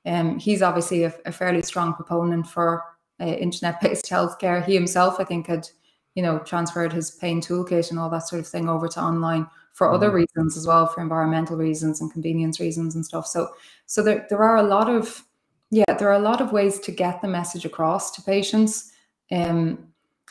Um, 0.05 0.39
he's 0.39 0.61
obviously 0.61 1.03
a, 1.03 1.13
a 1.25 1.31
fairly 1.31 1.61
strong 1.61 1.93
proponent 1.93 2.47
for 2.47 2.83
uh, 3.21 3.25
internet-based 3.25 4.05
healthcare. 4.09 4.65
He 4.65 4.73
himself, 4.73 5.19
I 5.19 5.23
think, 5.23 5.47
had 5.47 5.69
you 6.15 6.23
know, 6.23 6.39
transferred 6.39 6.93
his 6.93 7.11
pain 7.11 7.41
toolkit 7.41 7.89
and 7.89 7.99
all 7.99 8.09
that 8.09 8.27
sort 8.27 8.39
of 8.39 8.47
thing 8.47 8.69
over 8.69 8.87
to 8.87 9.01
online 9.01 9.47
for 9.73 9.87
mm-hmm. 9.87 9.95
other 9.95 10.11
reasons 10.11 10.55
as 10.55 10.67
well, 10.67 10.87
for 10.87 11.01
environmental 11.01 11.57
reasons 11.57 12.01
and 12.01 12.11
convenience 12.11 12.59
reasons 12.59 12.95
and 12.95 13.05
stuff. 13.05 13.25
So, 13.25 13.49
so 13.85 14.03
there, 14.03 14.25
there 14.29 14.43
are 14.43 14.57
a 14.57 14.63
lot 14.63 14.89
of, 14.89 15.23
yeah, 15.71 15.95
there 15.97 16.09
are 16.09 16.13
a 16.13 16.19
lot 16.19 16.41
of 16.41 16.51
ways 16.51 16.79
to 16.81 16.91
get 16.91 17.21
the 17.21 17.27
message 17.27 17.65
across 17.65 18.11
to 18.11 18.21
patients. 18.21 18.91
Um, 19.31 19.87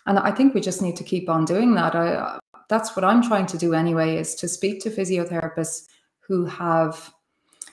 and 0.07 0.19
I 0.19 0.31
think 0.31 0.55
we 0.55 0.61
just 0.61 0.83
need 0.83 0.97
to 0.97 1.05
keep 1.05 1.29
on 1.29 1.45
doing 1.45 1.75
that. 1.75 1.95
I, 1.97 2.39
that's 2.69 2.95
what 2.95 3.05
I'm 3.05 3.23
trying 3.23 3.47
to 3.47 3.59
do 3.59 3.75
anyway, 3.75 4.17
is 4.17 4.35
to 4.37 4.49
speak 4.49 4.81
to 4.83 4.91
physiotherapists 4.91 5.89
who 6.21 6.47
have, 6.47 7.13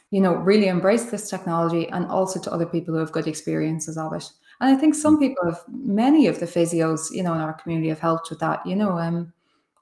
you 0.09 0.19
know, 0.19 0.33
really 0.33 0.67
embraced 0.67 1.11
this 1.11 1.29
technology 1.29 1.87
and 1.89 2.07
also 2.07 2.39
to 2.39 2.51
other 2.51 2.65
people 2.65 2.93
who 2.93 2.99
have 2.99 3.11
good 3.11 3.27
experiences 3.27 3.97
of 3.97 4.13
it. 4.13 4.29
And 4.61 4.75
I 4.75 4.79
think 4.79 4.95
some 4.95 5.17
mm. 5.17 5.21
people 5.21 5.45
have, 5.45 5.63
many 5.69 6.27
of 6.27 6.39
the 6.39 6.45
physios, 6.45 7.11
you 7.11 7.23
know, 7.23 7.33
in 7.33 7.41
our 7.41 7.53
community 7.53 7.89
have 7.89 7.99
helped 7.99 8.29
with 8.29 8.39
that. 8.39 8.65
You 8.65 8.75
know, 8.75 8.97
um, 8.97 9.31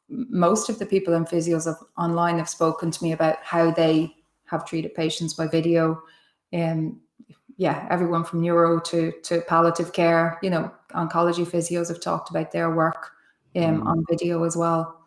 most 0.10 0.70
of 0.70 0.80
the 0.80 0.86
people 0.86 1.14
in 1.14 1.26
physios 1.26 1.66
have, 1.66 1.84
online 1.98 2.38
have 2.38 2.50
spoken 2.50 2.92
to 2.92 3.04
me 3.04 3.12
about 3.12 3.38
how 3.42 3.72
they 3.72 4.16
have 4.46 4.66
treated 4.66 4.94
patients 4.94 5.34
by 5.34 5.48
video. 5.48 6.02
Um, 6.54 7.02
yeah, 7.58 7.88
everyone 7.90 8.24
from 8.24 8.42
neuro 8.42 8.80
to 8.82 9.12
to 9.24 9.42
palliative 9.42 9.92
care, 9.92 10.38
you 10.44 10.50
know, 10.52 10.72
oncology 10.92 11.46
physios 11.46 11.88
have 11.88 12.00
talked 12.00 12.30
about 12.30 12.52
their 12.52 12.70
work 12.70 13.12
um, 13.56 13.82
mm. 13.82 13.86
on 13.86 14.06
video 14.08 14.44
as 14.44 14.56
well. 14.56 15.02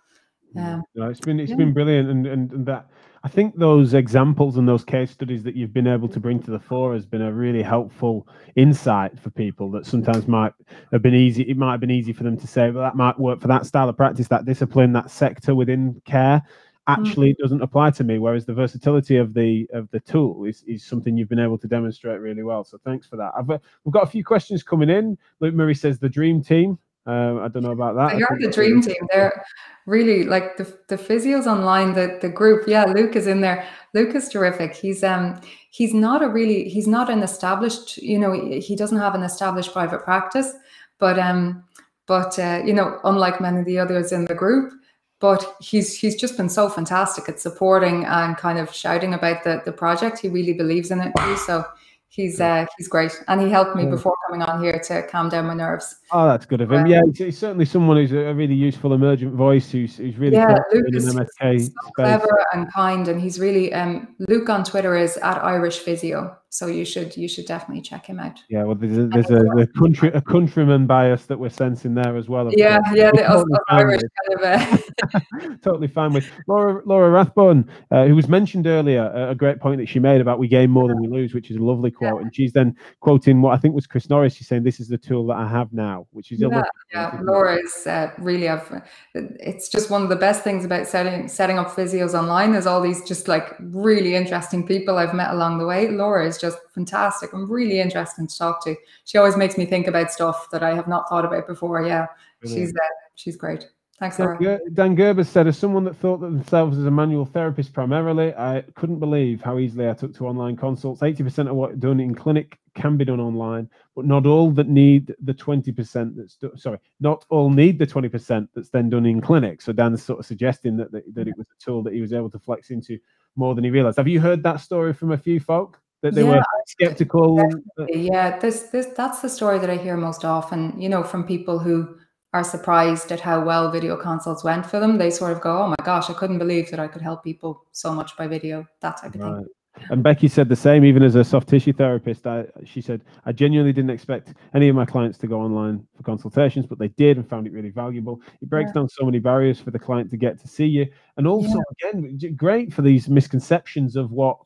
Um, 0.57 0.83
no, 0.97 1.09
it's 1.09 1.21
been 1.21 1.39
it's 1.39 1.51
yeah. 1.51 1.57
been 1.57 1.73
brilliant, 1.73 2.11
and, 2.11 2.27
and 2.27 2.53
and 2.53 2.67
that 2.67 2.90
I 3.23 3.29
think 3.29 3.57
those 3.57 3.93
examples 3.93 4.57
and 4.57 4.67
those 4.67 4.83
case 4.83 5.11
studies 5.11 5.43
that 5.43 5.55
you've 5.55 5.75
been 5.75 5.87
able 5.87 6.09
to 6.09 6.19
bring 6.19 6.43
to 6.43 6.51
the 6.51 6.59
fore 6.59 6.95
has 6.95 7.05
been 7.05 7.21
a 7.21 7.33
really 7.33 7.63
helpful 7.63 8.27
insight 8.57 9.19
for 9.21 9.29
people 9.29 9.71
that 9.73 9.85
sometimes 9.85 10.27
might 10.27 10.55
have 10.91 11.03
been 11.03 11.15
easy. 11.15 11.43
It 11.43 11.59
might 11.59 11.73
have 11.73 11.81
been 11.81 11.91
easy 11.91 12.15
for 12.15 12.25
them 12.25 12.39
to 12.39 12.47
say, 12.47 12.71
well, 12.71 12.83
that 12.83 12.97
might 12.97 13.19
work 13.19 13.41
for 13.41 13.49
that 13.49 13.67
style 13.67 13.91
of 13.91 13.97
practice, 13.97 14.29
that 14.29 14.47
discipline, 14.47 14.95
that 14.95 15.11
sector 15.11 15.55
within 15.55 16.01
care. 16.07 16.41
Actually, 16.87 17.33
mm-hmm. 17.33 17.43
doesn't 17.43 17.61
apply 17.61 17.91
to 17.91 18.05
me. 18.05 18.19
Whereas 18.19 18.47
the 18.47 18.55
versatility 18.55 19.17
of 19.17 19.35
the 19.35 19.69
of 19.75 19.91
the 19.91 20.01
tool 20.01 20.47
is, 20.47 20.65
is 20.67 20.83
something 20.83 21.15
you've 21.15 21.29
been 21.29 21.39
able 21.39 21.59
to 21.59 21.69
demonstrate 21.69 22.21
really 22.21 22.43
well. 22.43 22.65
So 22.65 22.79
thanks 22.85 23.07
for 23.07 23.17
that. 23.17 23.33
I've, 23.37 23.51
uh, 23.51 23.59
we've 23.85 23.93
got 23.93 24.05
a 24.05 24.11
few 24.11 24.25
questions 24.25 24.63
coming 24.63 24.89
in. 24.89 25.19
Luke 25.41 25.55
Murray 25.55 25.75
says 25.75 25.99
the 25.99 26.09
dream 26.09 26.43
team. 26.43 26.79
Um, 27.11 27.41
I 27.41 27.49
don't 27.49 27.65
know 27.65 27.73
about 27.73 27.97
that. 27.97 28.17
They 28.17 28.23
are 28.23 28.39
the 28.39 28.51
dream 28.51 28.81
team. 28.81 29.03
They're 29.11 29.45
really 29.87 30.23
like 30.23 30.57
the, 30.57 30.65
the 30.87 30.97
physios 30.97 31.47
online, 31.47 31.93
the, 31.93 32.19
the 32.21 32.29
group. 32.29 32.69
Yeah, 32.69 32.85
Luke 32.85 33.17
is 33.17 33.27
in 33.27 33.41
there. 33.41 33.67
Luke 33.95 34.15
is 34.15 34.29
terrific. 34.29 34.77
He's 34.77 35.03
um 35.03 35.41
he's 35.71 35.93
not 35.93 36.23
a 36.23 36.29
really 36.29 36.69
he's 36.69 36.87
not 36.87 37.11
an 37.11 37.25
established, 37.25 37.97
you 37.97 38.17
know, 38.17 38.33
he 38.61 38.77
doesn't 38.77 38.99
have 38.99 39.17
an 39.17 39.25
established 39.25 39.73
private 39.73 40.05
practice, 40.05 40.53
but 40.99 41.19
um 41.19 41.65
but 42.07 42.39
uh, 42.39 42.63
you 42.65 42.73
know, 42.73 43.01
unlike 43.03 43.41
many 43.41 43.61
of 43.61 43.67
the 43.67 43.79
others 43.79 44.13
in 44.13 44.27
the 44.27 44.35
group, 44.35 44.73
but 45.19 45.57
he's 45.61 45.99
he's 45.99 46.15
just 46.15 46.37
been 46.37 46.49
so 46.49 46.69
fantastic 46.69 47.29
at 47.29 47.41
supporting 47.41 48.05
and 48.05 48.37
kind 48.37 48.59
of 48.61 48.73
shouting 48.73 49.15
about 49.15 49.43
the 49.43 49.63
the 49.65 49.73
project. 49.73 50.21
He 50.21 50.29
really 50.29 50.53
believes 50.55 50.93
in 50.93 51.01
it 51.01 51.13
too. 51.17 51.37
So 51.39 51.65
he's 52.11 52.41
uh, 52.41 52.67
he's 52.77 52.89
great, 52.89 53.23
and 53.29 53.41
he 53.41 53.49
helped 53.49 53.77
me 53.77 53.87
before 53.87 54.15
coming 54.27 54.43
on 54.43 54.63
here 54.63 54.79
to 54.79 55.03
calm 55.07 55.29
down 55.29 55.47
my 55.47 55.55
nerves. 55.55 55.97
Oh, 56.11 56.27
that's 56.27 56.45
good 56.45 56.61
of 56.61 56.71
him. 56.71 56.81
Um, 56.81 56.87
yeah, 56.87 57.01
he's, 57.07 57.19
he's, 57.19 57.39
certainly 57.39 57.65
someone 57.65 57.97
who's 57.97 58.13
a 58.13 58.35
really 58.35 58.55
useful 58.55 58.93
emergent 58.93 59.35
voice 59.35 59.71
who's, 59.71 59.97
who's 59.97 60.17
really 60.19 60.37
yeah, 60.37 60.59
Luke 60.73 60.87
is 60.89 61.15
MSK 61.15 61.61
so 61.67 61.73
clever 61.97 62.45
and 62.53 62.71
kind, 62.73 63.09
and 63.09 63.21
he's 63.21 63.41
really 63.41 63.73
um, 63.73 64.15
Luke 64.29 64.49
on 64.51 64.65
Twitter 64.65 64.97
is 64.97 65.17
at 65.19 65.43
Irish 65.43 65.79
Physio, 65.79 66.37
so 66.53 66.67
you 66.67 66.85
should 66.85 67.17
you 67.17 67.29
should 67.29 67.47
definitely 67.47 67.81
check 67.81 68.05
him 68.05 68.19
out. 68.19 68.43
Yeah, 68.49 68.65
well, 68.65 68.75
there's 68.75 68.99
a, 68.99 69.07
there's 69.07 69.31
a, 69.31 69.47
a 69.57 69.67
country 69.69 70.09
a 70.09 70.21
countryman 70.21 70.85
bias 70.85 71.27
that 71.27 71.39
we're 71.39 71.49
sensing 71.49 71.95
there 71.95 72.17
as 72.17 72.29
well. 72.29 72.51
Yeah, 72.53 72.81
course. 72.81 72.97
yeah, 72.97 73.11
the 73.13 73.23
totally 73.23 73.59
Irish 73.69 74.01
kind 74.29 74.35
of. 74.35 75.43
Uh... 75.43 75.57
totally 75.63 75.87
fine 75.87 76.13
with 76.13 76.29
Laura 76.49 76.83
Laura 76.85 77.09
Rathbone, 77.11 77.71
uh, 77.93 78.07
who 78.07 78.17
was 78.17 78.29
mentioned 78.29 78.67
earlier. 78.67 79.13
A 79.15 79.35
great 79.35 79.61
point 79.61 79.79
that 79.79 79.89
she 79.89 80.01
made 80.01 80.21
about 80.21 80.41
we 80.41 80.49
gain 80.49 80.71
more 80.71 80.89
than 80.89 81.01
we 81.01 81.07
lose, 81.07 81.35
which 81.35 81.53
is 81.53 81.57
a 81.57 81.63
lovely 81.63 81.93
quote, 81.93 82.17
yeah. 82.17 82.23
and 82.23 82.35
she's 82.35 82.53
then 82.53 82.77
quoting 82.99 83.41
what 83.43 83.55
I 83.55 83.57
think 83.57 83.77
was 83.77 83.87
Chris 83.87 84.11
Norris. 84.11 84.35
She's 84.35 84.49
saying 84.49 84.65
this 84.65 84.81
is 84.81 84.89
the 84.89 84.99
tool 84.99 85.29
that 85.29 85.37
I 85.37 85.47
have 85.47 85.73
now, 85.73 86.09
which 86.11 86.33
is 86.33 86.41
yeah, 86.41 86.63
yeah. 86.93 87.17
Laura 87.23 87.59
is 87.63 87.87
uh, 87.87 88.11
really. 88.19 88.49
I've, 88.49 88.83
it's 89.15 89.69
just 89.69 89.89
one 89.89 90.03
of 90.03 90.09
the 90.09 90.17
best 90.17 90.43
things 90.43 90.65
about 90.65 90.89
setting 90.89 91.29
setting 91.29 91.61
up 91.61 91.69
physios 91.69 92.19
online 92.19 92.51
There's 92.51 92.67
all 92.67 92.81
these 92.81 93.05
just 93.05 93.29
like 93.29 93.55
really 93.61 94.17
interesting 94.17 94.67
people 94.67 94.99
I've 94.99 95.15
met 95.15 95.31
along 95.31 95.59
the 95.59 95.67
way. 95.67 95.89
Laura 95.89 96.27
is 96.27 96.40
just 96.41 96.59
fantastic. 96.75 97.33
I'm 97.33 97.51
really 97.51 97.81
interesting 97.81 98.27
to 98.27 98.39
talk 98.39 98.65
to. 98.65 98.77
She 99.05 99.19
always 99.19 99.37
makes 99.37 99.59
me 99.59 99.67
think 99.67 99.87
about 99.87 100.11
stuff 100.11 100.51
that 100.51 100.63
I 100.63 100.75
have 100.75 100.89
not 100.89 101.09
thought 101.09 101.25
about 101.25 101.47
before. 101.47 101.83
Yeah, 101.87 102.07
Brilliant. 102.41 102.69
she's 102.69 102.75
uh, 102.75 102.95
she's 103.15 103.37
great. 103.37 103.69
Thanks, 104.01 104.19
Laura. 104.19 104.59
Dan 104.73 104.95
Gerber 104.95 105.25
said, 105.25 105.47
as 105.47 105.59
someone 105.59 105.85
that 105.85 105.95
thought 105.95 106.23
that 106.23 106.29
themselves 106.29 106.79
as 106.79 106.87
a 106.87 106.91
manual 106.91 107.27
therapist 107.27 107.75
primarily, 107.75 108.35
I 108.35 108.65
couldn't 108.75 108.99
believe 108.99 109.43
how 109.43 109.59
easily 109.59 109.91
I 109.91 109.93
took 109.93 110.15
to 110.15 110.27
online 110.27 110.57
consults. 110.57 111.03
80% 111.03 111.51
of 111.51 111.55
what 111.55 111.79
done 111.79 112.01
in 112.01 112.15
clinic 112.15 112.59
can 112.75 112.97
be 112.97 113.05
done 113.05 113.21
online, 113.21 113.69
but 113.95 114.07
not 114.07 114.25
all 114.25 114.53
that 114.53 114.69
need 114.69 115.15
the 115.23 115.35
20% 115.35 116.17
that's 116.17 116.37
do- 116.37 116.53
sorry, 116.57 116.79
not 117.01 117.27
all 117.29 117.51
need 117.51 117.79
the 117.79 117.87
20% 117.87 118.49
that's 118.55 118.71
then 118.71 118.89
done 118.89 119.05
in 119.05 119.21
clinic. 119.21 119.61
So 119.61 119.71
Dan's 119.71 120.03
sort 120.03 120.19
of 120.19 120.25
suggesting 120.25 120.79
that, 120.79 120.91
that, 120.93 121.15
that 121.15 121.29
it 121.29 121.37
was 121.37 121.47
a 121.49 121.63
tool 121.63 121.83
that 121.83 121.93
he 121.93 122.01
was 122.01 122.15
able 122.15 122.31
to 122.31 122.39
flex 122.39 122.71
into 122.71 122.99
more 123.37 123.55
than 123.55 123.65
he 123.65 123.71
realized. 123.71 123.99
Have 123.99 124.09
you 124.09 124.19
heard 124.19 124.43
that 124.45 124.61
story 124.61 124.95
from 124.95 125.13
a 125.13 125.19
few 125.19 125.41
folk? 125.41 125.79
That 126.03 126.15
they 126.15 126.23
yeah, 126.23 126.37
were 126.37 126.43
skeptical. 126.67 127.41
Uh, 127.79 127.85
yeah, 127.89 128.39
this 128.39 128.63
this 128.65 128.87
that's 128.97 129.21
the 129.21 129.29
story 129.29 129.59
that 129.59 129.69
I 129.69 129.77
hear 129.77 129.97
most 129.97 130.25
often, 130.25 130.81
you 130.81 130.89
know, 130.89 131.03
from 131.03 131.25
people 131.25 131.59
who 131.59 131.97
are 132.33 132.45
surprised 132.45 133.13
at 133.13 133.21
how 133.21 133.45
well 133.45 133.71
video 133.71 133.97
consults 133.97 134.45
went 134.45 134.65
for 134.65 134.81
them. 134.81 134.97
They 134.97 135.11
sort 135.11 135.33
of 135.33 135.41
go, 135.41 135.63
"Oh 135.63 135.69
my 135.69 135.85
gosh, 135.85 136.09
I 136.09 136.15
couldn't 136.15 136.39
believe 136.39 136.71
that 136.71 136.81
I 136.81 136.89
could 136.89 137.03
help 137.03 137.23
people 137.23 137.65
so 137.73 137.93
much 137.93 138.17
by 138.17 138.27
video." 138.27 138.67
That 138.81 138.97
type 138.99 139.15
of 139.15 139.21
right. 139.21 139.37
thing. 139.37 139.47
And 139.89 140.03
Becky 140.03 140.29
said 140.29 140.49
the 140.49 140.57
same. 140.57 140.85
Even 140.85 141.03
as 141.03 141.15
a 141.15 141.25
soft 141.25 141.49
tissue 141.49 141.73
therapist, 141.73 142.27
I, 142.27 142.45
she 142.65 142.81
said 142.81 143.03
I 143.25 143.33
genuinely 143.33 143.73
didn't 143.73 143.91
expect 143.91 144.35
any 144.55 144.69
of 144.69 144.77
my 144.77 144.85
clients 144.85 145.19
to 145.19 145.27
go 145.27 145.41
online 145.41 145.87
for 145.97 146.03
consultations, 146.03 146.67
but 146.67 146.79
they 146.79 146.89
did 146.89 147.17
and 147.17 147.29
found 147.29 147.47
it 147.47 147.53
really 147.53 147.71
valuable. 147.71 148.21
It 148.43 148.49
breaks 148.49 148.71
yeah. 148.71 148.81
down 148.81 148.89
so 148.89 149.05
many 149.05 149.19
barriers 149.19 149.61
for 149.61 149.71
the 149.71 149.79
client 149.79 150.11
to 150.11 150.17
get 150.17 150.39
to 150.41 150.49
see 150.49 150.67
you, 150.67 150.87
and 151.17 151.27
also 151.27 151.59
yeah. 151.83 151.91
again, 151.91 152.37
great 152.37 152.73
for 152.73 152.83
these 152.83 153.09
misconceptions 153.09 153.97
of 153.97 154.11
what 154.11 154.41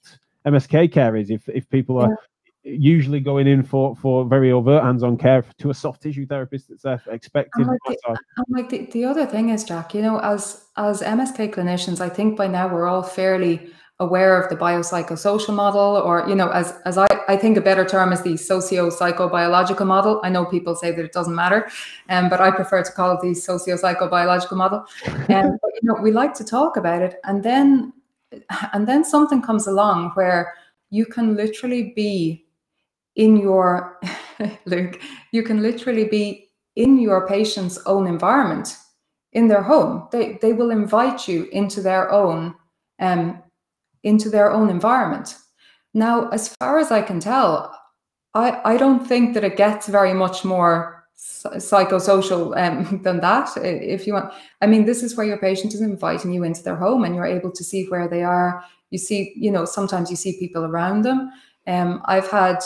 MSK 0.46 0.92
care 0.92 1.16
is. 1.16 1.30
If 1.30 1.48
if 1.48 1.68
people 1.70 1.98
are 1.98 2.16
usually 2.64 3.20
going 3.20 3.46
in 3.46 3.62
for 3.62 3.94
for 3.96 4.24
very 4.24 4.50
overt 4.50 4.82
hands-on 4.82 5.16
care 5.18 5.44
to 5.58 5.70
a 5.70 5.74
soft 5.74 6.02
tissue 6.02 6.26
therapist 6.26 6.68
that's 6.68 6.84
uh, 6.84 6.98
expected. 7.10 7.66
like, 7.66 7.78
the, 7.84 8.18
like 8.48 8.68
the, 8.70 8.86
the 8.92 9.04
other 9.04 9.26
thing 9.26 9.50
is, 9.50 9.64
Jack, 9.64 9.94
you 9.94 10.02
know, 10.02 10.18
as 10.20 10.64
as 10.76 11.02
MSK 11.02 11.54
clinicians, 11.54 12.00
I 12.00 12.08
think 12.08 12.36
by 12.36 12.46
now 12.46 12.72
we're 12.72 12.86
all 12.86 13.02
fairly 13.02 13.70
aware 14.00 14.40
of 14.42 14.48
the 14.48 14.56
biopsychosocial 14.56 15.54
model, 15.54 15.96
or 15.96 16.26
you 16.28 16.34
know, 16.34 16.48
as 16.50 16.74
as 16.84 16.98
I, 16.98 17.06
I 17.28 17.36
think 17.36 17.56
a 17.56 17.60
better 17.60 17.84
term 17.84 18.12
is 18.12 18.22
the 18.22 18.36
socio-psychobiological 18.36 19.86
model. 19.86 20.20
I 20.24 20.30
know 20.30 20.44
people 20.46 20.74
say 20.74 20.90
that 20.90 21.04
it 21.04 21.12
doesn't 21.12 21.34
matter, 21.34 21.68
um, 22.08 22.28
but 22.28 22.40
I 22.40 22.50
prefer 22.50 22.82
to 22.82 22.92
call 22.92 23.12
it 23.12 23.20
the 23.20 23.34
socio-psychobiological 23.34 24.56
model. 24.56 24.84
And 25.28 25.30
um, 25.30 25.58
but, 25.60 25.70
you 25.74 25.88
know, 25.88 25.96
we 26.02 26.12
like 26.12 26.34
to 26.34 26.44
talk 26.44 26.76
about 26.76 27.02
it, 27.02 27.20
and 27.24 27.42
then 27.42 27.92
and 28.72 28.86
then 28.86 29.04
something 29.04 29.42
comes 29.42 29.66
along 29.66 30.12
where 30.14 30.54
you 30.90 31.06
can 31.06 31.36
literally 31.36 31.92
be 31.96 32.46
in 33.16 33.36
your 33.36 33.98
Luke, 34.66 35.00
you 35.32 35.42
can 35.42 35.62
literally 35.62 36.04
be 36.04 36.50
in 36.76 36.98
your 36.98 37.26
patient's 37.26 37.78
own 37.86 38.06
environment, 38.06 38.76
in 39.32 39.48
their 39.48 39.62
home. 39.62 40.08
They 40.12 40.38
they 40.42 40.52
will 40.52 40.70
invite 40.70 41.28
you 41.28 41.44
into 41.52 41.80
their 41.80 42.10
own 42.10 42.54
um, 43.00 43.42
into 44.02 44.28
their 44.28 44.52
own 44.52 44.70
environment. 44.70 45.36
Now, 45.94 46.28
as 46.30 46.54
far 46.60 46.78
as 46.78 46.90
I 46.90 47.02
can 47.02 47.20
tell, 47.20 47.76
I, 48.34 48.60
I 48.64 48.76
don't 48.76 49.06
think 49.06 49.34
that 49.34 49.44
it 49.44 49.56
gets 49.56 49.86
very 49.86 50.12
much 50.12 50.44
more 50.44 50.93
psychosocial 51.16 52.56
um, 52.56 53.00
than 53.02 53.20
that. 53.20 53.50
If 53.56 54.06
you 54.06 54.14
want, 54.14 54.32
I 54.60 54.66
mean, 54.66 54.84
this 54.84 55.02
is 55.02 55.16
where 55.16 55.26
your 55.26 55.38
patient 55.38 55.74
is 55.74 55.80
inviting 55.80 56.32
you 56.32 56.44
into 56.44 56.62
their 56.62 56.76
home 56.76 57.04
and 57.04 57.14
you're 57.14 57.26
able 57.26 57.50
to 57.52 57.64
see 57.64 57.86
where 57.86 58.08
they 58.08 58.22
are. 58.22 58.64
You 58.90 58.98
see, 58.98 59.32
you 59.36 59.50
know, 59.50 59.64
sometimes 59.64 60.10
you 60.10 60.16
see 60.16 60.38
people 60.38 60.64
around 60.64 61.02
them. 61.02 61.30
Um, 61.66 62.02
I've 62.04 62.28
had 62.28 62.58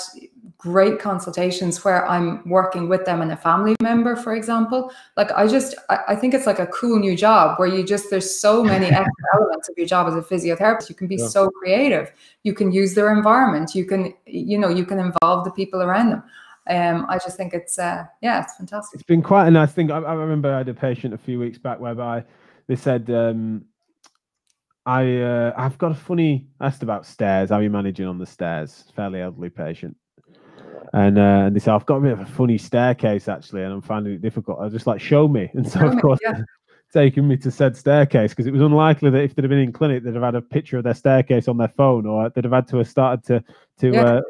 great 0.58 0.98
consultations 0.98 1.84
where 1.84 2.06
I'm 2.08 2.46
working 2.48 2.88
with 2.88 3.04
them 3.04 3.22
and 3.22 3.30
a 3.30 3.36
family 3.36 3.76
member, 3.80 4.16
for 4.16 4.34
example. 4.34 4.90
Like 5.16 5.30
I 5.32 5.46
just, 5.46 5.76
I, 5.88 5.98
I 6.08 6.16
think 6.16 6.34
it's 6.34 6.46
like 6.46 6.58
a 6.58 6.66
cool 6.66 6.98
new 6.98 7.16
job 7.16 7.58
where 7.60 7.68
you 7.68 7.84
just, 7.84 8.10
there's 8.10 8.38
so 8.38 8.64
many 8.64 8.86
extra 8.90 9.24
elements 9.34 9.68
of 9.68 9.78
your 9.78 9.86
job 9.86 10.08
as 10.08 10.16
a 10.16 10.20
physiotherapist. 10.20 10.88
You 10.88 10.96
can 10.96 11.06
be 11.06 11.16
yeah. 11.16 11.28
so 11.28 11.48
creative. 11.50 12.10
You 12.42 12.54
can 12.54 12.72
use 12.72 12.94
their 12.94 13.12
environment. 13.12 13.76
You 13.76 13.84
can, 13.84 14.12
you 14.26 14.58
know, 14.58 14.68
you 14.68 14.84
can 14.84 14.98
involve 14.98 15.44
the 15.44 15.52
people 15.52 15.80
around 15.80 16.10
them. 16.10 16.24
Um, 16.68 17.06
I 17.08 17.18
just 17.18 17.36
think 17.36 17.54
it's, 17.54 17.78
uh, 17.78 18.04
yeah, 18.20 18.42
it's 18.42 18.56
fantastic. 18.56 19.00
It's 19.00 19.06
been 19.06 19.22
quite 19.22 19.48
a 19.48 19.50
nice 19.50 19.72
thing. 19.72 19.90
I, 19.90 19.98
I 19.98 20.14
remember 20.14 20.52
I 20.52 20.58
had 20.58 20.68
a 20.68 20.74
patient 20.74 21.14
a 21.14 21.18
few 21.18 21.38
weeks 21.38 21.58
back 21.58 21.80
whereby 21.80 22.24
they 22.66 22.76
said, 22.76 23.10
um, 23.10 23.64
I 24.88 25.20
uh, 25.20 25.52
I've 25.54 25.76
got 25.76 25.92
a 25.92 25.94
funny 25.94 26.46
asked 26.62 26.82
about 26.82 27.04
stairs. 27.04 27.50
How 27.50 27.56
are 27.56 27.62
you 27.62 27.68
managing 27.68 28.06
on 28.06 28.18
the 28.18 28.24
stairs? 28.24 28.84
Fairly 28.96 29.20
elderly 29.20 29.50
patient. 29.50 29.94
And 30.94 31.18
uh, 31.18 31.44
and 31.46 31.54
they 31.54 31.60
said, 31.60 31.74
I've 31.74 31.84
got 31.84 31.96
a 31.96 32.00
bit 32.00 32.12
of 32.12 32.20
a 32.20 32.26
funny 32.26 32.56
staircase 32.56 33.28
actually, 33.28 33.64
and 33.64 33.72
I'm 33.72 33.82
finding 33.82 34.14
it 34.14 34.22
difficult. 34.22 34.60
I 34.60 34.64
was 34.64 34.72
just 34.72 34.86
like, 34.86 34.98
show 34.98 35.28
me. 35.28 35.50
And 35.54 35.70
so, 35.70 35.80
show 35.80 35.88
of 35.88 36.00
course, 36.00 36.18
yeah. 36.22 36.40
taking 36.94 37.28
me 37.28 37.36
to 37.36 37.50
said 37.50 37.76
staircase 37.76 38.30
because 38.30 38.46
it 38.46 38.52
was 38.52 38.62
unlikely 38.62 39.10
that 39.10 39.22
if 39.22 39.34
they'd 39.34 39.44
have 39.44 39.50
been 39.50 39.58
in 39.58 39.72
clinic, 39.72 40.04
they'd 40.04 40.14
have 40.14 40.22
had 40.22 40.34
a 40.34 40.40
picture 40.40 40.78
of 40.78 40.84
their 40.84 40.94
staircase 40.94 41.48
on 41.48 41.58
their 41.58 41.68
phone, 41.76 42.06
or 42.06 42.30
they'd 42.30 42.44
have 42.44 42.54
had 42.54 42.66
to 42.68 42.78
have 42.78 42.88
started 42.88 43.22
to 43.26 43.44
to 43.80 43.92
yeah. 43.92 44.02
uh, 44.02 44.20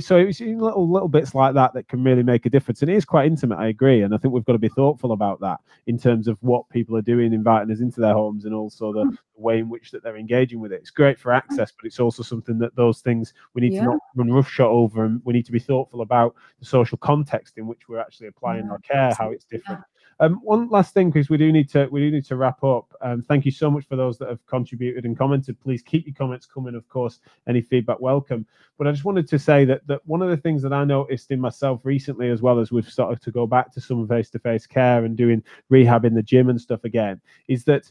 so 0.00 0.18
it's 0.18 0.40
little 0.40 0.90
little 0.90 1.08
bits 1.08 1.34
like 1.34 1.54
that 1.54 1.72
that 1.72 1.88
can 1.88 2.04
really 2.04 2.22
make 2.22 2.44
a 2.44 2.50
difference 2.50 2.82
and 2.82 2.90
it 2.90 2.96
is 2.96 3.06
quite 3.06 3.26
intimate 3.26 3.56
i 3.56 3.68
agree 3.68 4.02
and 4.02 4.14
i 4.14 4.18
think 4.18 4.34
we've 4.34 4.44
got 4.44 4.52
to 4.52 4.58
be 4.58 4.68
thoughtful 4.68 5.12
about 5.12 5.40
that 5.40 5.58
in 5.86 5.98
terms 5.98 6.28
of 6.28 6.36
what 6.42 6.68
people 6.68 6.94
are 6.96 7.02
doing 7.02 7.32
inviting 7.32 7.72
us 7.72 7.80
into 7.80 8.00
their 8.00 8.12
homes 8.12 8.44
and 8.44 8.54
also 8.54 8.92
the, 8.92 9.04
hmm. 9.04 9.14
way 9.36 9.58
in 9.58 9.68
which 9.70 9.90
that 9.90 10.02
they're 10.02 10.16
engaging 10.16 10.60
with 10.60 10.72
it 10.72 10.80
it's 10.80 10.90
great 10.90 11.18
for 11.18 11.32
access 11.32 11.72
but 11.72 11.86
it's 11.86 11.98
also 11.98 12.22
something 12.22 12.58
that 12.58 12.74
those 12.76 13.00
things 13.00 13.32
we 13.54 13.62
need 13.62 13.72
yeah. 13.72 13.80
to 13.80 13.86
not 13.86 13.98
run 14.14 14.30
roughshod 14.30 14.66
over 14.66 15.04
and 15.04 15.22
we 15.24 15.32
need 15.32 15.46
to 15.46 15.52
be 15.52 15.58
thoughtful 15.58 16.02
about 16.02 16.34
the 16.60 16.66
social 16.66 16.98
context 16.98 17.56
in 17.56 17.66
which 17.66 17.88
we're 17.88 17.98
actually 17.98 18.26
applying 18.26 18.66
yeah. 18.66 18.72
our 18.72 18.78
care 18.80 19.14
how 19.18 19.30
it's 19.30 19.44
different 19.44 19.80
yeah. 19.80 19.91
Um, 20.20 20.34
one 20.42 20.68
last 20.68 20.94
thing, 20.94 21.10
because 21.10 21.28
we 21.28 21.36
do 21.36 21.52
need 21.52 21.68
to 21.70 21.88
we 21.90 22.00
do 22.00 22.10
need 22.10 22.24
to 22.26 22.36
wrap 22.36 22.62
up. 22.62 22.94
Um, 23.00 23.22
thank 23.22 23.44
you 23.44 23.50
so 23.50 23.70
much 23.70 23.86
for 23.86 23.96
those 23.96 24.18
that 24.18 24.28
have 24.28 24.44
contributed 24.46 25.04
and 25.04 25.16
commented. 25.16 25.60
Please 25.60 25.82
keep 25.82 26.06
your 26.06 26.14
comments 26.14 26.46
coming. 26.46 26.74
Of 26.74 26.88
course, 26.88 27.20
any 27.48 27.60
feedback 27.60 28.00
welcome. 28.00 28.46
But 28.78 28.86
I 28.86 28.92
just 28.92 29.04
wanted 29.04 29.28
to 29.28 29.38
say 29.38 29.64
that 29.64 29.86
that 29.86 30.06
one 30.06 30.22
of 30.22 30.30
the 30.30 30.36
things 30.36 30.62
that 30.62 30.72
I 30.72 30.84
noticed 30.84 31.30
in 31.30 31.40
myself 31.40 31.80
recently, 31.84 32.30
as 32.30 32.42
well 32.42 32.58
as 32.58 32.70
we've 32.70 32.88
started 32.88 33.22
to 33.22 33.30
go 33.30 33.46
back 33.46 33.72
to 33.72 33.80
some 33.80 34.06
face-to-face 34.06 34.66
care 34.66 35.04
and 35.04 35.16
doing 35.16 35.42
rehab 35.68 36.04
in 36.04 36.14
the 36.14 36.22
gym 36.22 36.48
and 36.48 36.60
stuff 36.60 36.84
again, 36.84 37.20
is 37.48 37.64
that 37.64 37.90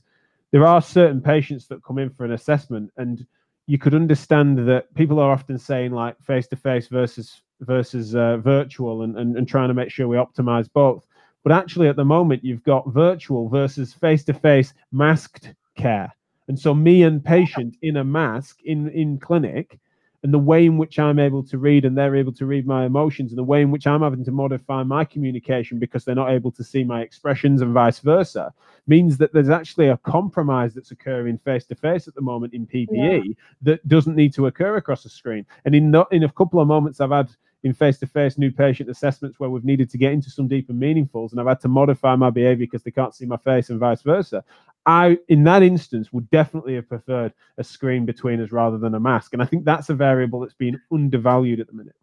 there 0.52 0.68
are 0.68 0.82
certain 0.82 1.22
patients 1.22 1.68
that 1.68 1.84
come 1.84 1.98
in 1.98 2.10
for 2.10 2.26
an 2.26 2.34
assessment 2.34 2.92
and 2.98 3.26
you 3.68 3.78
could 3.78 3.94
understand 3.94 4.68
that 4.68 4.94
people 4.96 5.20
are 5.20 5.32
often 5.32 5.58
saying 5.58 5.92
like 5.92 6.22
face 6.22 6.48
to 6.48 6.56
face 6.56 6.88
versus 6.88 7.42
versus 7.62 8.16
uh, 8.16 8.38
virtual 8.38 9.04
and, 9.04 9.18
and 9.18 9.38
and 9.38 9.48
trying 9.48 9.68
to 9.68 9.74
make 9.74 9.90
sure 9.90 10.08
we 10.08 10.18
optimize 10.18 10.68
both 10.74 11.06
but 11.44 11.52
actually, 11.52 11.88
at 11.88 11.96
the 11.96 12.06
moment, 12.06 12.44
you've 12.44 12.64
got 12.64 12.92
virtual 12.92 13.50
versus 13.50 13.94
face 13.94 14.24
to 14.26 14.34
face 14.34 14.74
masked 14.92 15.54
care. 15.76 16.14
And 16.48 16.60
so, 16.60 16.74
me 16.74 17.04
and 17.04 17.24
patient 17.24 17.78
in 17.82 17.98
a 17.98 18.04
mask 18.04 18.60
in, 18.64 18.90
in 18.90 19.18
clinic, 19.18 19.80
and 20.24 20.34
the 20.34 20.40
way 20.40 20.66
in 20.66 20.78
which 20.78 21.00
I'm 21.00 21.18
able 21.18 21.44
to 21.44 21.58
read 21.58 21.84
and 21.84 21.98
they're 21.98 22.16
able 22.16 22.34
to 22.34 22.46
read 22.46 22.68
my 22.68 22.86
emotions, 22.86 23.32
and 23.32 23.38
the 23.40 23.44
way 23.44 23.62
in 23.62 23.72
which 23.72 23.88
I'm 23.88 24.02
having 24.02 24.24
to 24.26 24.32
modify 24.32 24.84
my 24.84 25.04
communication 25.04 25.80
because 25.80 26.06
they're 26.06 26.14
not 26.14 26.30
able 26.30 26.52
to 26.52 26.64
see 26.64 26.84
my 26.84 27.02
expressions 27.02 27.62
and 27.62 27.74
vice 27.74 28.00
versa, 28.00 28.54
means 28.86 29.18
that 29.18 29.34
there's 29.34 29.50
actually 29.50 29.88
a 29.88 29.98
compromise 29.98 30.74
that's 30.74 30.92
occurring 30.92 31.40
face 31.40 31.66
to 31.66 31.76
face 31.76 32.08
at 32.08 32.14
the 32.14 32.22
moment 32.22 32.54
in 32.54 32.68
PPE 32.68 33.24
yeah. 33.26 33.34
that 33.64 33.88
doesn't 33.88 34.16
need 34.16 34.34
to 34.36 34.46
occur 34.46 34.76
across 34.76 35.06
a 35.06 35.10
screen. 35.10 35.46
And 35.66 35.74
in 35.74 35.90
not, 35.90 36.12
in 36.14 36.24
a 36.24 36.32
couple 36.32 36.60
of 36.60 36.68
moments, 36.68 37.02
I've 37.02 37.12
had 37.12 37.30
in 37.64 37.74
face-to-face 37.74 38.38
new 38.38 38.52
patient 38.52 38.90
assessments 38.90 39.40
where 39.40 39.50
we've 39.50 39.66
needed 39.66 39.90
to 39.92 39.98
get 39.98 40.14
into 40.14 40.30
some 40.30 40.48
deeper 40.48 40.74
meaningfuls 40.74 41.32
and 41.32 41.40
I've 41.40 41.48
had 41.48 41.62
to 41.62 41.68
modify 41.68 42.16
my 42.16 42.30
behavior 42.30 42.66
because 42.66 42.84
they 42.84 42.92
can't 42.92 43.14
see 43.14 43.26
my 43.26 43.38
face 43.38 43.70
and 43.70 43.80
vice 43.80 44.02
versa. 44.02 44.44
I, 44.86 45.20
in 45.28 45.44
that 45.44 45.62
instance, 45.62 46.12
would 46.12 46.30
definitely 46.32 46.76
have 46.76 46.90
preferred 46.90 47.34
a 47.58 47.64
screen 47.64 48.06
between 48.06 48.42
us 48.42 48.52
rather 48.52 48.80
than 48.80 48.96
a 48.96 49.00
mask. 49.00 49.34
And 49.34 49.42
I 49.42 49.46
think 49.46 49.64
that's 49.64 49.90
a 49.90 49.94
variable 49.94 50.40
that's 50.40 50.56
been 50.56 50.82
undervalued 50.92 51.60
at 51.60 51.68
the 51.68 51.74
minute. 51.74 51.96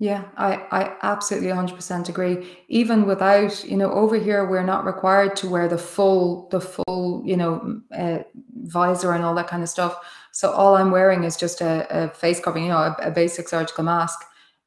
Yeah, 0.00 0.24
I, 0.36 0.54
I 0.70 0.96
absolutely 1.02 1.50
100% 1.50 2.08
agree. 2.08 2.56
Even 2.68 3.04
without, 3.04 3.64
you 3.64 3.76
know, 3.76 3.90
over 3.90 4.16
here, 4.16 4.46
we're 4.48 4.62
not 4.62 4.84
required 4.84 5.34
to 5.36 5.48
wear 5.48 5.66
the 5.66 5.78
full, 5.78 6.48
the 6.50 6.60
full, 6.60 7.22
you 7.24 7.36
know, 7.36 7.80
uh, 7.96 8.18
visor 8.62 9.12
and 9.12 9.24
all 9.24 9.34
that 9.34 9.48
kind 9.48 9.62
of 9.62 9.68
stuff. 9.68 9.96
So 10.30 10.52
all 10.52 10.76
I'm 10.76 10.92
wearing 10.92 11.24
is 11.24 11.36
just 11.36 11.60
a, 11.60 12.04
a 12.04 12.08
face 12.10 12.38
covering, 12.38 12.64
you 12.64 12.70
know, 12.70 12.78
a, 12.78 12.96
a 13.02 13.10
basic 13.10 13.48
surgical 13.48 13.82
mask. 13.82 14.20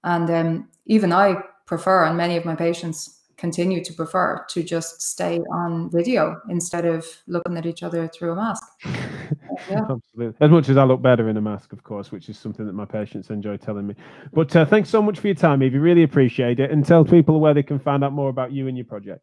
And 0.03 0.29
um, 0.29 0.69
even 0.85 1.13
I 1.13 1.35
prefer, 1.65 2.05
and 2.05 2.17
many 2.17 2.37
of 2.37 2.45
my 2.45 2.55
patients 2.55 3.21
continue 3.41 3.83
to 3.83 3.91
prefer 3.93 4.45
to 4.47 4.61
just 4.61 5.01
stay 5.01 5.39
on 5.51 5.89
video 5.89 6.39
instead 6.49 6.85
of 6.85 7.03
looking 7.25 7.57
at 7.57 7.65
each 7.65 7.81
other 7.81 8.07
through 8.07 8.33
a 8.33 8.35
mask. 8.35 8.63
yeah. 9.69 9.81
Absolutely. 9.89 10.35
As 10.39 10.51
much 10.51 10.69
as 10.69 10.77
I 10.77 10.83
look 10.83 11.01
better 11.01 11.27
in 11.27 11.37
a 11.37 11.41
mask, 11.41 11.73
of 11.73 11.83
course, 11.83 12.11
which 12.11 12.29
is 12.29 12.37
something 12.37 12.67
that 12.67 12.73
my 12.73 12.85
patients 12.85 13.31
enjoy 13.31 13.57
telling 13.57 13.87
me. 13.87 13.95
But 14.31 14.55
uh, 14.55 14.65
thanks 14.65 14.89
so 14.89 15.01
much 15.01 15.19
for 15.19 15.25
your 15.27 15.35
time, 15.35 15.63
Evie. 15.63 15.79
Really 15.79 16.03
appreciate 16.03 16.59
it. 16.59 16.69
And 16.69 16.85
tell 16.85 17.03
people 17.03 17.39
where 17.39 17.55
they 17.55 17.63
can 17.63 17.79
find 17.79 18.03
out 18.03 18.13
more 18.13 18.29
about 18.29 18.51
you 18.51 18.67
and 18.67 18.77
your 18.77 18.85
project. 18.85 19.21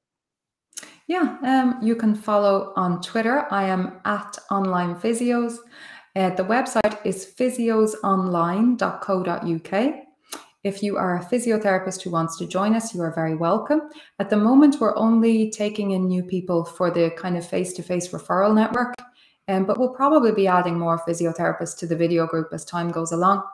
Yeah, 1.06 1.36
um, 1.44 1.78
you 1.80 1.94
can 1.94 2.16
follow 2.16 2.72
on 2.76 3.00
Twitter. 3.00 3.46
I 3.52 3.68
am 3.68 4.00
at 4.04 4.36
online 4.50 4.96
physios. 4.96 5.58
Uh, 6.16 6.30
the 6.30 6.44
website 6.44 6.98
is 7.04 7.32
physiosonline.co.uk. 7.38 10.07
If 10.68 10.82
you 10.82 10.98
are 10.98 11.16
a 11.16 11.24
physiotherapist 11.24 12.02
who 12.02 12.10
wants 12.10 12.36
to 12.36 12.46
join 12.46 12.74
us, 12.74 12.94
you 12.94 13.00
are 13.00 13.10
very 13.10 13.34
welcome. 13.34 13.88
At 14.18 14.28
the 14.28 14.36
moment, 14.36 14.76
we're 14.78 14.94
only 14.98 15.50
taking 15.50 15.92
in 15.92 16.06
new 16.06 16.22
people 16.22 16.62
for 16.62 16.90
the 16.90 17.10
kind 17.16 17.38
of 17.38 17.48
face 17.48 17.72
to 17.72 17.82
face 17.82 18.08
referral 18.08 18.54
network, 18.54 18.94
um, 19.48 19.64
but 19.64 19.78
we'll 19.78 19.94
probably 19.94 20.30
be 20.30 20.46
adding 20.46 20.78
more 20.78 20.98
physiotherapists 21.08 21.78
to 21.78 21.86
the 21.86 21.96
video 21.96 22.26
group 22.26 22.48
as 22.52 22.66
time 22.66 22.90
goes 22.90 23.12
along. 23.12 23.44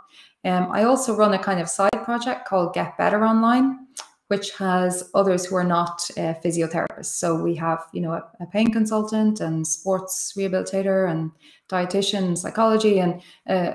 Um, 0.44 0.66
I 0.72 0.82
also 0.82 1.14
run 1.14 1.34
a 1.34 1.38
kind 1.38 1.60
of 1.60 1.68
side 1.68 2.02
project 2.02 2.48
called 2.48 2.74
Get 2.74 2.98
Better 2.98 3.24
Online, 3.24 3.83
which 4.28 4.52
has 4.52 5.10
others 5.14 5.44
who 5.44 5.56
are 5.56 5.64
not 5.64 6.08
uh, 6.16 6.32
physiotherapists. 6.42 7.06
So 7.06 7.34
we 7.34 7.54
have, 7.56 7.84
you 7.92 8.00
know, 8.00 8.12
a, 8.12 8.24
a, 8.40 8.46
pain 8.46 8.72
consultant 8.72 9.40
and 9.40 9.66
sports 9.66 10.32
rehabilitator 10.36 11.10
and 11.10 11.30
dietitian, 11.70 12.38
psychology, 12.38 13.00
and 13.00 13.20
uh, 13.48 13.74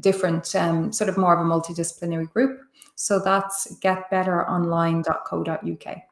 different 0.00 0.56
um, 0.56 0.90
sort 0.92 1.10
of 1.10 1.18
more 1.18 1.34
of 1.34 1.40
a 1.40 1.44
multidisciplinary 1.48 2.32
group. 2.32 2.60
So 2.94 3.18
that's 3.18 3.76
getbetteronline.co.uk. 3.82 6.02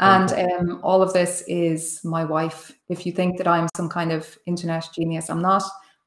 And 0.00 0.32
um, 0.32 0.80
all 0.82 1.02
of 1.02 1.12
this 1.12 1.44
is 1.46 2.00
my 2.04 2.24
wife. 2.24 2.72
If 2.88 3.04
you 3.04 3.12
think 3.12 3.36
that 3.36 3.46
I'm 3.46 3.68
some 3.76 3.88
kind 3.88 4.12
of 4.12 4.38
internet 4.46 4.88
genius, 4.94 5.28
I'm 5.28 5.42
not. 5.42 5.62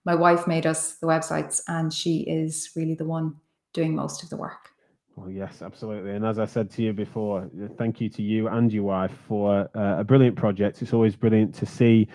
My 0.05 0.15
wife 0.15 0.47
made 0.47 0.65
us 0.65 0.95
the 0.95 1.07
websites, 1.07 1.61
and 1.67 1.93
she 1.93 2.21
is 2.21 2.71
really 2.75 2.95
the 2.95 3.05
one 3.05 3.35
doing 3.73 3.95
most 3.95 4.23
of 4.23 4.29
the 4.29 4.37
work. 4.37 4.72
Well, 5.15 5.29
yes, 5.29 5.61
absolutely. 5.61 6.11
And 6.11 6.25
as 6.25 6.39
I 6.39 6.45
said 6.45 6.71
to 6.71 6.81
you 6.81 6.91
before, 6.91 7.49
thank 7.77 8.01
you 8.01 8.09
to 8.09 8.21
you 8.23 8.47
and 8.47 8.73
your 8.73 8.83
wife 8.83 9.11
for 9.27 9.69
uh, 9.75 9.99
a 9.99 10.03
brilliant 10.03 10.35
project. 10.35 10.81
It's 10.81 10.93
always 10.93 11.15
brilliant 11.15 11.53
to 11.55 11.65
see 11.65 12.07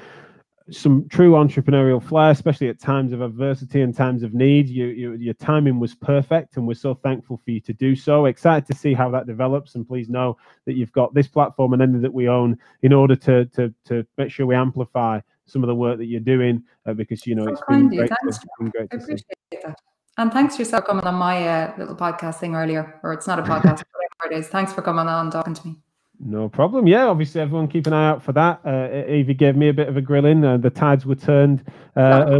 some 0.70 1.08
true 1.08 1.32
entrepreneurial 1.32 2.02
flair, 2.02 2.30
especially 2.30 2.68
at 2.68 2.80
times 2.80 3.12
of 3.12 3.20
adversity 3.20 3.82
and 3.82 3.96
times 3.96 4.22
of 4.22 4.34
need. 4.34 4.68
You, 4.68 4.86
you, 4.86 5.12
your 5.14 5.34
timing 5.34 5.78
was 5.78 5.94
perfect, 5.94 6.56
and 6.56 6.66
we're 6.66 6.74
so 6.74 6.94
thankful 6.94 7.40
for 7.44 7.50
you 7.52 7.60
to 7.60 7.72
do 7.72 7.94
so. 7.94 8.26
Excited 8.26 8.66
to 8.66 8.74
see 8.76 8.94
how 8.94 9.10
that 9.10 9.26
develops, 9.26 9.76
and 9.76 9.86
please 9.86 10.08
know 10.08 10.36
that 10.66 10.74
you've 10.74 10.92
got 10.92 11.14
this 11.14 11.28
platform 11.28 11.72
and 11.72 11.82
any 11.82 11.98
that 12.00 12.12
we 12.12 12.28
own 12.28 12.58
in 12.82 12.92
order 12.92 13.16
to 13.16 13.46
to 13.46 13.72
to 13.84 14.06
make 14.18 14.30
sure 14.30 14.44
we 14.44 14.54
amplify 14.54 15.20
some 15.46 15.62
of 15.62 15.68
the 15.68 15.74
work 15.74 15.98
that 15.98 16.06
you're 16.06 16.20
doing 16.20 16.62
uh, 16.84 16.92
because 16.92 17.26
you 17.26 17.34
know 17.34 17.46
it's 17.46 17.62
been 17.68 17.88
great, 17.88 18.10
to, 18.10 18.40
been 18.58 18.70
great, 18.70 18.88
I 18.92 18.96
appreciate 18.96 19.24
see. 19.52 19.58
that. 19.62 19.78
And 20.18 20.32
thanks 20.32 20.58
yourself 20.58 20.82
for 20.82 20.88
coming 20.88 21.06
on 21.06 21.14
my 21.14 21.46
uh, 21.46 21.74
little 21.78 21.94
podcast 21.94 22.40
thing 22.40 22.56
earlier, 22.56 22.98
or 23.04 23.12
it's 23.12 23.28
not 23.28 23.38
a 23.38 23.42
podcast, 23.42 23.84
whatever 24.20 24.34
it 24.34 24.38
is. 24.38 24.48
Thanks 24.48 24.72
for 24.72 24.82
coming 24.82 25.06
on 25.06 25.26
and 25.26 25.32
talking 25.32 25.54
to 25.54 25.66
me. 25.66 25.76
No 26.20 26.48
problem. 26.48 26.88
Yeah, 26.88 27.06
obviously 27.06 27.40
everyone 27.40 27.68
keep 27.68 27.86
an 27.86 27.92
eye 27.92 28.08
out 28.08 28.24
for 28.24 28.32
that. 28.32 28.60
Uh, 28.64 29.08
Evie 29.08 29.34
gave 29.34 29.54
me 29.54 29.68
a 29.68 29.72
bit 29.72 29.88
of 29.88 29.96
a 29.96 30.00
grilling. 30.00 30.44
Uh, 30.44 30.56
the 30.56 30.68
tides 30.68 31.06
were 31.06 31.14
turned 31.14 31.64
uh, 31.96 32.36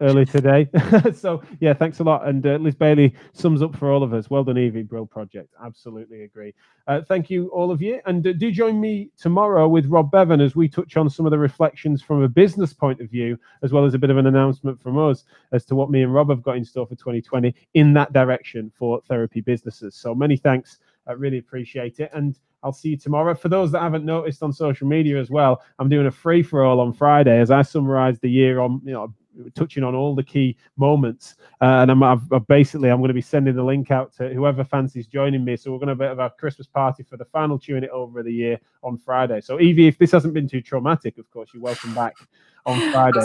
early 0.00 0.24
t- 0.24 0.32
today. 0.32 0.68
so 1.14 1.40
yeah, 1.60 1.72
thanks 1.72 2.00
a 2.00 2.02
lot. 2.02 2.26
And 2.26 2.44
uh, 2.44 2.56
Liz 2.56 2.74
Bailey 2.74 3.14
sums 3.32 3.62
up 3.62 3.76
for 3.76 3.92
all 3.92 4.02
of 4.02 4.12
us. 4.12 4.28
Well 4.28 4.42
done, 4.42 4.58
Evie. 4.58 4.82
Brill 4.82 5.06
project. 5.06 5.54
Absolutely 5.64 6.24
agree. 6.24 6.52
Uh, 6.88 7.02
thank 7.02 7.30
you 7.30 7.46
all 7.50 7.70
of 7.70 7.80
you, 7.80 8.00
and 8.06 8.26
uh, 8.26 8.32
do 8.32 8.50
join 8.50 8.80
me 8.80 9.10
tomorrow 9.16 9.68
with 9.68 9.86
Rob 9.86 10.10
Bevan 10.10 10.40
as 10.40 10.56
we 10.56 10.68
touch 10.68 10.96
on 10.96 11.08
some 11.08 11.24
of 11.24 11.30
the 11.30 11.38
reflections 11.38 12.02
from 12.02 12.24
a 12.24 12.28
business 12.28 12.72
point 12.72 13.00
of 13.00 13.08
view, 13.08 13.38
as 13.62 13.72
well 13.72 13.84
as 13.84 13.94
a 13.94 13.98
bit 13.98 14.10
of 14.10 14.16
an 14.16 14.26
announcement 14.26 14.82
from 14.82 14.98
us 14.98 15.24
as 15.52 15.64
to 15.66 15.76
what 15.76 15.90
me 15.90 16.02
and 16.02 16.12
Rob 16.12 16.28
have 16.28 16.42
got 16.42 16.56
in 16.56 16.64
store 16.64 16.88
for 16.88 16.96
2020 16.96 17.54
in 17.74 17.92
that 17.92 18.12
direction 18.12 18.72
for 18.76 19.00
therapy 19.02 19.40
businesses. 19.40 19.94
So 19.94 20.12
many 20.12 20.36
thanks. 20.36 20.80
I 21.06 21.12
really 21.12 21.38
appreciate 21.38 22.00
it. 22.00 22.10
And 22.12 22.34
I'll 22.62 22.72
see 22.72 22.90
you 22.90 22.96
tomorrow. 22.96 23.34
For 23.34 23.48
those 23.48 23.72
that 23.72 23.80
haven't 23.80 24.04
noticed 24.04 24.42
on 24.42 24.52
social 24.52 24.86
media 24.86 25.18
as 25.18 25.30
well, 25.30 25.62
I'm 25.78 25.88
doing 25.88 26.06
a 26.06 26.10
free 26.10 26.42
for 26.42 26.64
all 26.64 26.80
on 26.80 26.92
Friday 26.92 27.40
as 27.40 27.50
I 27.50 27.62
summarize 27.62 28.18
the 28.20 28.30
year 28.30 28.60
on, 28.60 28.80
you 28.84 28.92
know, 28.92 29.12
touching 29.54 29.82
on 29.82 29.94
all 29.94 30.14
the 30.14 30.22
key 30.22 30.56
moments. 30.76 31.36
Uh, 31.60 31.82
and 31.82 31.90
I'm 31.90 32.02
I've, 32.02 32.32
I've 32.32 32.46
basically 32.46 32.90
I'm 32.90 32.98
going 32.98 33.08
to 33.08 33.14
be 33.14 33.20
sending 33.20 33.56
the 33.56 33.62
link 33.62 33.90
out 33.90 34.12
to 34.16 34.28
whoever 34.32 34.64
fancies 34.64 35.06
joining 35.06 35.44
me. 35.44 35.56
So 35.56 35.72
we're 35.72 35.78
going 35.78 35.96
to 35.96 36.04
have 36.04 36.18
a 36.18 36.30
Christmas 36.30 36.66
party 36.66 37.02
for 37.02 37.16
the 37.16 37.24
final 37.26 37.58
chewing 37.58 37.84
it 37.84 37.90
over 37.90 38.20
of 38.20 38.26
the 38.26 38.32
year 38.32 38.60
on 38.82 38.98
Friday. 38.98 39.40
So 39.40 39.60
Evie, 39.60 39.88
if 39.88 39.98
this 39.98 40.12
hasn't 40.12 40.34
been 40.34 40.48
too 40.48 40.60
traumatic, 40.60 41.18
of 41.18 41.30
course, 41.30 41.50
you're 41.52 41.62
welcome 41.62 41.94
back 41.94 42.14
on 42.66 42.78
Friday. 42.92 43.20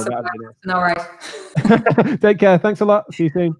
All 0.69 0.81
right. 0.81 2.19
Take 2.21 2.39
care. 2.39 2.57
Thanks 2.57 2.81
a 2.81 2.85
lot. 2.85 3.13
See 3.13 3.25
you 3.25 3.29
soon. 3.29 3.55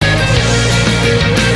Bye. 0.00 1.50